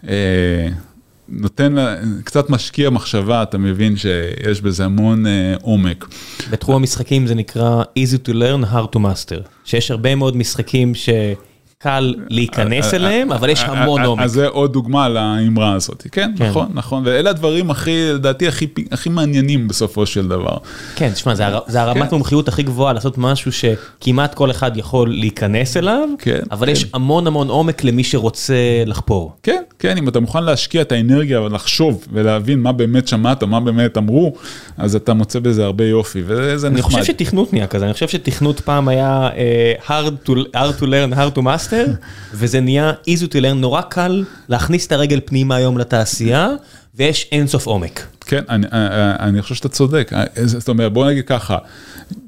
אה, 0.07 0.67
נותן, 1.29 1.75
קצת 2.23 2.49
משקיע 2.49 2.89
מחשבה, 2.89 3.43
אתה 3.43 3.57
מבין 3.57 3.95
שיש 3.95 4.61
בזה 4.61 4.85
המון 4.85 5.27
אה, 5.27 5.55
עומק. 5.61 6.05
בתחום 6.49 6.75
המשחקים 6.75 7.27
זה 7.27 7.35
נקרא 7.35 7.83
easy 7.99 8.27
to 8.27 8.31
learn, 8.31 8.73
hard 8.73 8.95
to 8.95 8.99
master, 8.99 9.47
שיש 9.65 9.91
הרבה 9.91 10.15
מאוד 10.15 10.37
משחקים 10.37 10.95
ש... 10.95 11.09
קל 11.84 12.14
להיכנס 12.30 12.93
אליהם, 12.93 13.31
אבל 13.31 13.49
יש 13.49 13.64
המון 13.64 14.01
עומק. 14.01 14.23
אז 14.23 14.31
זה 14.31 14.47
עוד 14.47 14.73
דוגמה 14.73 15.10
לאמרה 15.10 15.73
הזאת, 15.73 16.07
כן, 16.11 16.31
כן, 16.38 16.49
נכון, 16.49 16.68
נכון, 16.73 17.03
ואלה 17.05 17.30
הדברים 17.30 17.72
הכי, 17.72 18.10
לדעתי, 18.14 18.47
הכי, 18.91 19.10
מעניינים 19.10 19.68
בסופו 19.68 20.05
של 20.05 20.27
דבר. 20.27 20.57
כן, 20.95 21.10
תשמע, 21.10 21.35
זה, 21.35 21.45
זה 21.68 21.81
הרמת 21.81 22.10
כן. 22.10 22.15
מומחיות 22.15 22.47
הכי 22.47 22.64
גבוהה, 22.64 22.93
לעשות 22.93 23.18
משהו 23.18 23.51
שכמעט 23.51 24.34
כל 24.34 24.51
אחד 24.51 24.77
יכול 24.77 25.10
להיכנס 25.10 25.77
אליו, 25.77 26.10
כן, 26.19 26.39
אבל 26.51 26.65
כן. 26.68 26.72
יש 26.72 26.85
המון 26.93 27.27
המון 27.27 27.47
עומק 27.49 27.84
למי 27.84 28.03
שרוצה 28.03 28.55
לחפור. 28.85 29.34
כן, 29.43 29.64
כן, 29.80 29.97
אם 29.97 30.07
אתה 30.07 30.19
מוכן 30.19 30.43
להשקיע 30.43 30.81
את 30.81 30.91
האנרגיה 30.91 31.41
ולחשוב 31.41 32.07
ולהבין 32.14 32.60
מה 32.60 32.72
באמת 32.72 33.07
שמעת, 33.07 33.43
מה 33.43 33.60
באמת 33.60 33.97
אמרו, 33.97 34.34
אז 34.77 34.95
אתה 34.95 35.14
מוצא 35.14 35.39
בזה 35.39 35.65
הרבה 35.65 35.85
יופי, 35.85 36.22
וזה 36.26 36.69
נחמד. 36.69 36.73
אני 36.73 36.81
חושב 36.81 37.03
שתכנות 37.03 37.53
נהיה 37.53 37.68
כזה, 37.68 37.85
אני 37.85 37.93
חושב 37.93 38.07
שתכנות 38.07 38.60
פעם 38.60 38.88
היה 38.88 39.30
hard 39.88 40.30
to 40.30 40.84
learn, 40.84 41.14
hard 41.15 41.38
to 41.38 41.41
master. 41.41 41.72
master, 41.77 41.93
וזה 42.33 42.59
נהיה 42.61 42.91
easy 43.07 43.27
to 43.27 43.41
learn, 43.41 43.53
נורא 43.53 43.81
קל 43.81 44.23
להכניס 44.49 44.87
את 44.87 44.91
הרגל 44.91 45.19
פנימה 45.25 45.55
היום 45.55 45.77
לתעשייה, 45.77 46.49
ויש 46.95 47.29
אינסוף 47.31 47.65
עומק. 47.65 48.05
כן, 48.21 48.43
אני, 48.49 48.67
אני 48.71 48.79
אה, 48.81 48.87
אה, 49.19 49.27
אני 49.27 49.41
חושב 49.41 49.55
שאתה 49.55 49.69
צודק. 49.69 50.11
אה, 50.13 50.23
זאת 50.47 50.69
אומרת, 50.69 50.93
בוא 50.93 51.07
נגיד 51.09 51.25
ככה, 51.27 51.57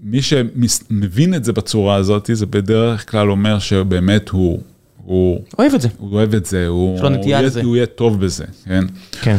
מי 0.03 0.21
שמבין 0.21 1.33
את 1.33 1.43
זה 1.45 1.53
בצורה 1.53 1.95
הזאת, 1.95 2.29
זה 2.33 2.45
בדרך 2.45 3.11
כלל 3.11 3.31
אומר 3.31 3.59
שבאמת 3.59 4.29
הוא, 4.29 4.59
הוא 5.03 5.39
אוהב 5.59 5.73
את 5.73 5.81
זה. 5.81 5.87
הוא 5.97 6.11
אוהב 6.13 6.35
את 6.35 6.45
זה, 6.45 6.67
הוא 6.67 7.09
נטייה 7.09 7.29
יהיה- 7.29 7.41
לזה. 7.41 7.61
הוא 7.63 7.75
יהיה 7.75 7.85
טוב 7.85 8.25
בזה, 8.25 8.45
כן? 8.65 8.83
כן. 9.21 9.37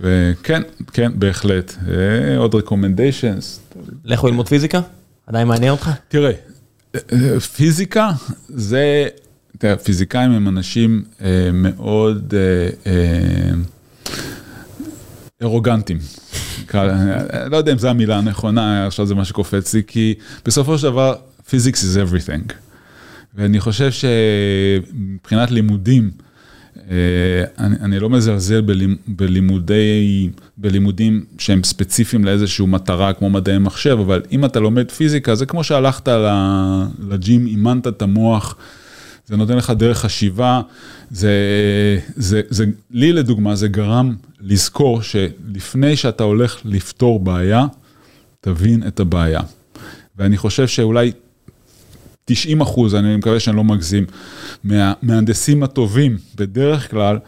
וכן, 0.00 0.62
כן, 0.92 1.12
בהחלט. 1.14 1.74
עוד 2.38 2.54
recommendations. 2.54 3.78
לכו 4.04 4.26
ללמוד 4.28 4.48
פיזיקה? 4.48 4.80
עדיין 5.26 5.48
מעניין 5.48 5.70
אותך? 5.72 5.90
תראה, 6.08 6.30
אה, 7.12 7.40
פיזיקה 7.40 8.10
זה, 8.48 9.06
תראה, 9.58 9.76
פיזיקאים 9.76 10.30
הם 10.30 10.48
אנשים 10.48 11.02
אה, 11.20 11.50
מאוד 11.52 12.34
אה, 12.36 12.92
אה, 12.92 13.54
ארוגנטים. 15.42 15.98
אה, 16.74 17.48
לא 17.48 17.56
יודע 17.56 17.72
אם 17.72 17.78
זו 17.78 17.88
המילה 17.88 18.18
הנכונה, 18.18 18.86
עכשיו 18.86 19.06
זה 19.06 19.14
מה 19.14 19.24
שקופץ 19.24 19.74
לי, 19.74 19.82
כי 19.86 20.14
בסופו 20.44 20.78
של 20.78 20.84
דבר, 20.84 21.14
physics 21.48 21.76
is 21.76 22.10
everything. 22.10 22.52
ואני 23.34 23.60
חושב 23.60 23.90
שמבחינת 23.90 25.50
לימודים, 25.50 26.10
אה, 26.90 26.96
אני, 27.58 27.76
אני 27.80 27.98
לא 27.98 28.10
מזלזל 28.10 28.60
בלימ, 28.60 28.96
בלימודי, 29.08 30.30
בלימודים 30.56 31.24
שהם 31.38 31.64
ספציפיים 31.64 32.24
לאיזושהי 32.24 32.66
מטרה 32.66 33.12
כמו 33.12 33.30
מדעי 33.30 33.58
מחשב, 33.58 33.98
אבל 34.00 34.22
אם 34.32 34.44
אתה 34.44 34.60
לומד 34.60 34.90
פיזיקה, 34.90 35.34
זה 35.34 35.46
כמו 35.46 35.64
שהלכת 35.64 36.08
לג'ים, 37.10 37.46
אימנת 37.46 37.86
את 37.86 38.02
המוח, 38.02 38.56
זה 39.26 39.36
נותן 39.36 39.56
לך 39.56 39.70
דרך 39.70 39.98
חשיבה, 39.98 40.60
זה, 41.10 41.32
זה, 42.16 42.40
זה, 42.48 42.64
לי 42.90 43.12
לדוגמה, 43.12 43.56
זה 43.56 43.68
גרם 43.68 44.14
לזכור 44.40 45.02
שלפני 45.02 45.96
שאתה 45.96 46.24
הולך 46.24 46.60
לפתור 46.64 47.20
בעיה, 47.20 47.66
תבין 48.40 48.86
את 48.86 49.00
הבעיה. 49.00 49.40
ואני 50.16 50.36
חושב 50.36 50.66
שאולי 50.66 51.12
90 52.24 52.60
אחוז, 52.60 52.94
אני 52.94 53.16
מקווה 53.16 53.40
שאני 53.40 53.56
לא 53.56 53.64
מגזים, 53.64 54.04
מהמהנדסים 54.64 55.62
הטובים, 55.62 56.16
בדרך 56.34 56.90
כלל, 56.90 57.18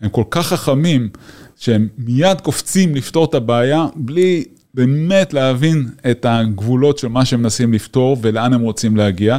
הם 0.00 0.08
כל 0.08 0.24
כך 0.30 0.46
חכמים, 0.46 1.08
שהם 1.56 1.88
מיד 1.98 2.40
קופצים 2.40 2.94
לפתור 2.94 3.24
את 3.24 3.34
הבעיה, 3.34 3.86
בלי 3.96 4.44
באמת 4.74 5.34
להבין 5.34 5.88
את 6.10 6.26
הגבולות 6.28 6.98
של 6.98 7.08
מה 7.08 7.24
שהם 7.24 7.42
מנסים 7.42 7.72
לפתור 7.72 8.16
ולאן 8.22 8.52
הם 8.52 8.60
רוצים 8.60 8.96
להגיע. 8.96 9.38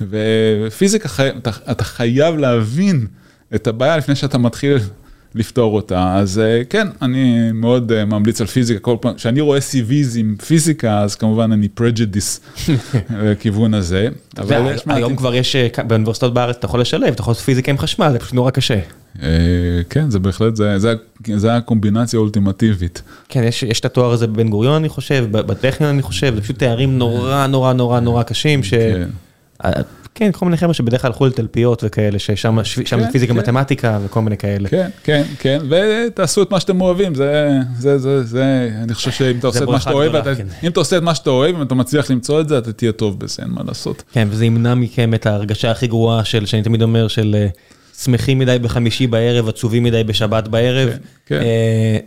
ופיזיקה. 0.00 1.08
אתה, 1.38 1.50
אתה 1.70 1.84
חייב 1.84 2.36
להבין 2.36 3.06
את 3.54 3.66
הבעיה 3.66 3.96
לפני 3.96 4.14
שאתה 4.14 4.38
מתחיל 4.38 4.78
לפתור 5.34 5.74
אותה. 5.74 6.16
אז 6.16 6.38
אה, 6.38 6.62
כן, 6.70 6.88
אני 7.02 7.52
מאוד 7.52 7.92
אה, 7.92 8.04
ממליץ 8.04 8.40
על 8.40 8.46
פיזיקה. 8.46 8.80
כל 8.80 8.96
פעם, 9.00 9.14
כשאני 9.14 9.40
רואה 9.40 9.58
CVs 9.58 10.18
עם 10.18 10.36
פיזיקה, 10.46 11.00
אז 11.00 11.14
כמובן 11.14 11.52
אני 11.52 11.68
prejudiced 11.68 12.40
לכיוון 13.22 13.74
הזה. 13.74 14.08
אבל 14.38 14.74
יש. 14.74 14.82
היום 14.86 15.16
כבר 15.16 15.34
יש, 15.34 15.56
אה, 15.56 15.68
באוניברסיטאות 15.86 16.34
בארץ 16.34 16.56
אתה 16.56 16.66
יכול 16.66 16.80
לשלב, 16.80 17.12
אתה 17.12 17.20
יכול 17.20 17.30
לעשות 17.30 17.44
פיזיקה 17.44 17.70
עם 17.70 17.78
חשמל, 17.78 18.12
זה 18.12 18.18
פשוט 18.18 18.34
נורא 18.34 18.50
קשה. 18.50 18.78
אה, 19.22 19.28
כן, 19.90 20.10
זה 20.10 20.18
בהחלט, 20.18 20.56
זה, 20.56 20.78
זה, 20.78 20.94
זה 21.36 21.56
הקומבינציה 21.56 22.18
האולטימטיבית. 22.18 23.02
כן, 23.28 23.44
יש, 23.44 23.62
יש 23.62 23.80
את 23.80 23.84
התואר 23.84 24.10
הזה 24.10 24.26
בבן 24.26 24.48
גוריון 24.48 24.74
אני 24.74 24.88
חושב, 24.88 25.26
בטכניון 25.30 25.92
אני 25.92 26.02
חושב, 26.02 26.34
זה 26.34 26.40
פשוט 26.40 26.58
תארים 26.58 26.98
נורא 26.98 27.46
נורא 27.46 27.72
נורא 27.72 28.00
נורא 28.00 28.22
קשים, 28.22 28.62
ש... 28.62 28.74
כן. 28.74 29.08
אה, 29.64 29.70
כן, 30.18 30.32
כל 30.32 30.44
מיני 30.44 30.56
חבר'ה 30.56 30.74
שבדרך 30.74 31.02
כלל 31.02 31.08
הלכו 31.08 31.26
לתלפיות 31.26 31.84
וכאלה, 31.86 32.18
ששם 32.18 32.58
שם 32.64 32.84
כן, 32.84 33.10
פיזיקה 33.10 33.32
כן. 33.32 33.38
מתמטיקה 33.38 33.98
וכל 34.04 34.20
מיני 34.20 34.36
כאלה. 34.36 34.68
כן, 34.68 34.88
כן, 35.04 35.22
כן, 35.38 35.58
ותעשו 35.68 36.42
את 36.42 36.50
מה 36.50 36.60
שאתם 36.60 36.80
אוהבים, 36.80 37.14
זה, 37.14 37.48
זה, 37.78 37.98
זה, 37.98 38.22
זה, 38.22 38.70
אני 38.82 38.94
חושב 38.94 39.10
שאם 39.10 39.38
אתה 39.38 39.46
עושה 39.46 39.64
את 39.64 39.68
מה 39.68 39.80
שאתה 39.80 39.92
אוהב, 39.92 40.14
אתה, 40.14 40.34
כן. 40.34 40.46
אם 40.62 40.70
אתה 40.70 40.80
עושה 40.80 40.96
את 40.96 41.02
מה 41.02 41.14
שאתה 41.14 41.30
אוהב, 41.30 41.56
אם 41.56 41.62
אתה 41.62 41.74
מצליח 41.74 42.10
למצוא 42.10 42.40
את 42.40 42.48
זה, 42.48 42.58
אתה 42.58 42.72
תהיה 42.72 42.92
טוב 42.92 43.20
בזה, 43.20 43.42
אין 43.42 43.50
מה 43.50 43.60
לעשות. 43.68 44.02
כן, 44.12 44.28
וזה 44.30 44.44
ימנע 44.44 44.74
מכם 44.74 45.14
את 45.14 45.26
ההרגשה 45.26 45.70
הכי 45.70 45.86
גרועה 45.86 46.24
של, 46.24 46.46
שאני 46.46 46.62
תמיד 46.62 46.82
אומר, 46.82 47.08
של 47.08 47.36
אה, 47.38 47.48
שמחים 48.02 48.38
מדי 48.38 48.56
בחמישי 48.62 49.06
בערב, 49.06 49.48
עצובים 49.48 49.82
מדי 49.82 50.04
בשבת 50.04 50.48
בערב. 50.48 50.88
כן, 50.90 50.96
כן. 51.26 51.40
אה, 51.40 51.98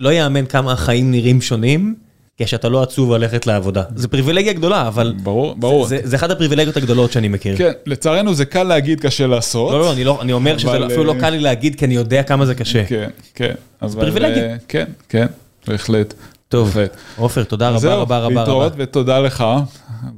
לא 0.00 0.12
יאמן 0.12 0.46
כמה 0.46 0.72
החיים 0.72 1.10
נראים 1.10 1.40
שונים, 1.40 1.94
כשאתה 2.38 2.68
לא 2.68 2.82
עצוב 2.82 3.12
ללכת 3.12 3.46
לעבודה. 3.46 3.82
זה 3.96 4.08
פריבילגיה 4.08 4.52
גדולה, 4.52 4.88
אבל 4.88 5.14
ברור, 5.22 5.54
ברור. 5.58 5.86
זה, 5.86 5.98
זה 6.04 6.16
אחת 6.16 6.30
הפריבילגיות 6.30 6.76
הגדולות 6.76 7.12
שאני 7.12 7.28
מכיר. 7.28 7.56
כן, 7.56 7.72
לצערנו 7.86 8.34
זה 8.34 8.44
קל 8.44 8.62
להגיד, 8.62 9.00
קשה 9.00 9.26
לעשות. 9.26 9.72
לא, 9.72 9.80
לא, 9.80 9.92
אני, 9.92 10.04
לא, 10.04 10.18
אני 10.22 10.32
אומר 10.32 10.58
שזה 10.58 10.70
אבל, 10.70 10.86
אפילו 10.86 11.04
לא 11.04 11.12
אה, 11.14 11.20
קל 11.20 11.30
לי 11.30 11.38
להגיד, 11.38 11.74
כי 11.78 11.84
אני 11.84 11.94
יודע 11.94 12.22
כמה 12.22 12.46
זה 12.46 12.54
קשה. 12.54 12.84
כן, 12.84 13.08
כן. 13.34 13.54
אבל, 13.82 14.00
פריבילגיה. 14.00 14.44
אה, 14.44 14.56
כן, 14.68 14.84
כן, 15.08 15.26
בהחלט. 15.66 16.14
טוב. 16.48 16.76
עופר, 17.16 17.44
תודה 17.44 17.68
רבה 17.68 17.78
זהו, 17.78 18.00
רבה 18.02 18.18
רבה 18.18 18.40
להתראות 18.40 18.72
רבה. 18.72 18.82
ותודה 18.84 19.18
לך. 19.20 19.44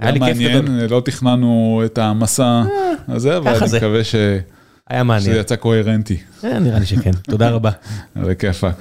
היה 0.00 0.10
לי 0.10 0.20
כיף 0.20 0.38
גדול. 0.38 0.80
לא 0.90 1.02
תכננו 1.04 1.82
את 1.84 1.98
המסע 1.98 2.62
הזה, 3.08 3.36
אבל 3.36 3.54
אני 3.56 3.68
זה. 3.68 3.76
מקווה 3.76 4.04
ש- 4.04 4.14
היה 4.90 4.98
שזה 5.00 5.04
מעניין. 5.04 5.36
יצא 5.36 5.56
קוהרנטי. 5.56 6.18
אה, 6.44 6.58
נראה 6.58 6.78
לי 6.78 6.86
שכן. 6.86 7.12
תודה 7.12 7.50
רבה. 7.50 7.70
זה 8.24 8.34
כיפק. 8.34 8.74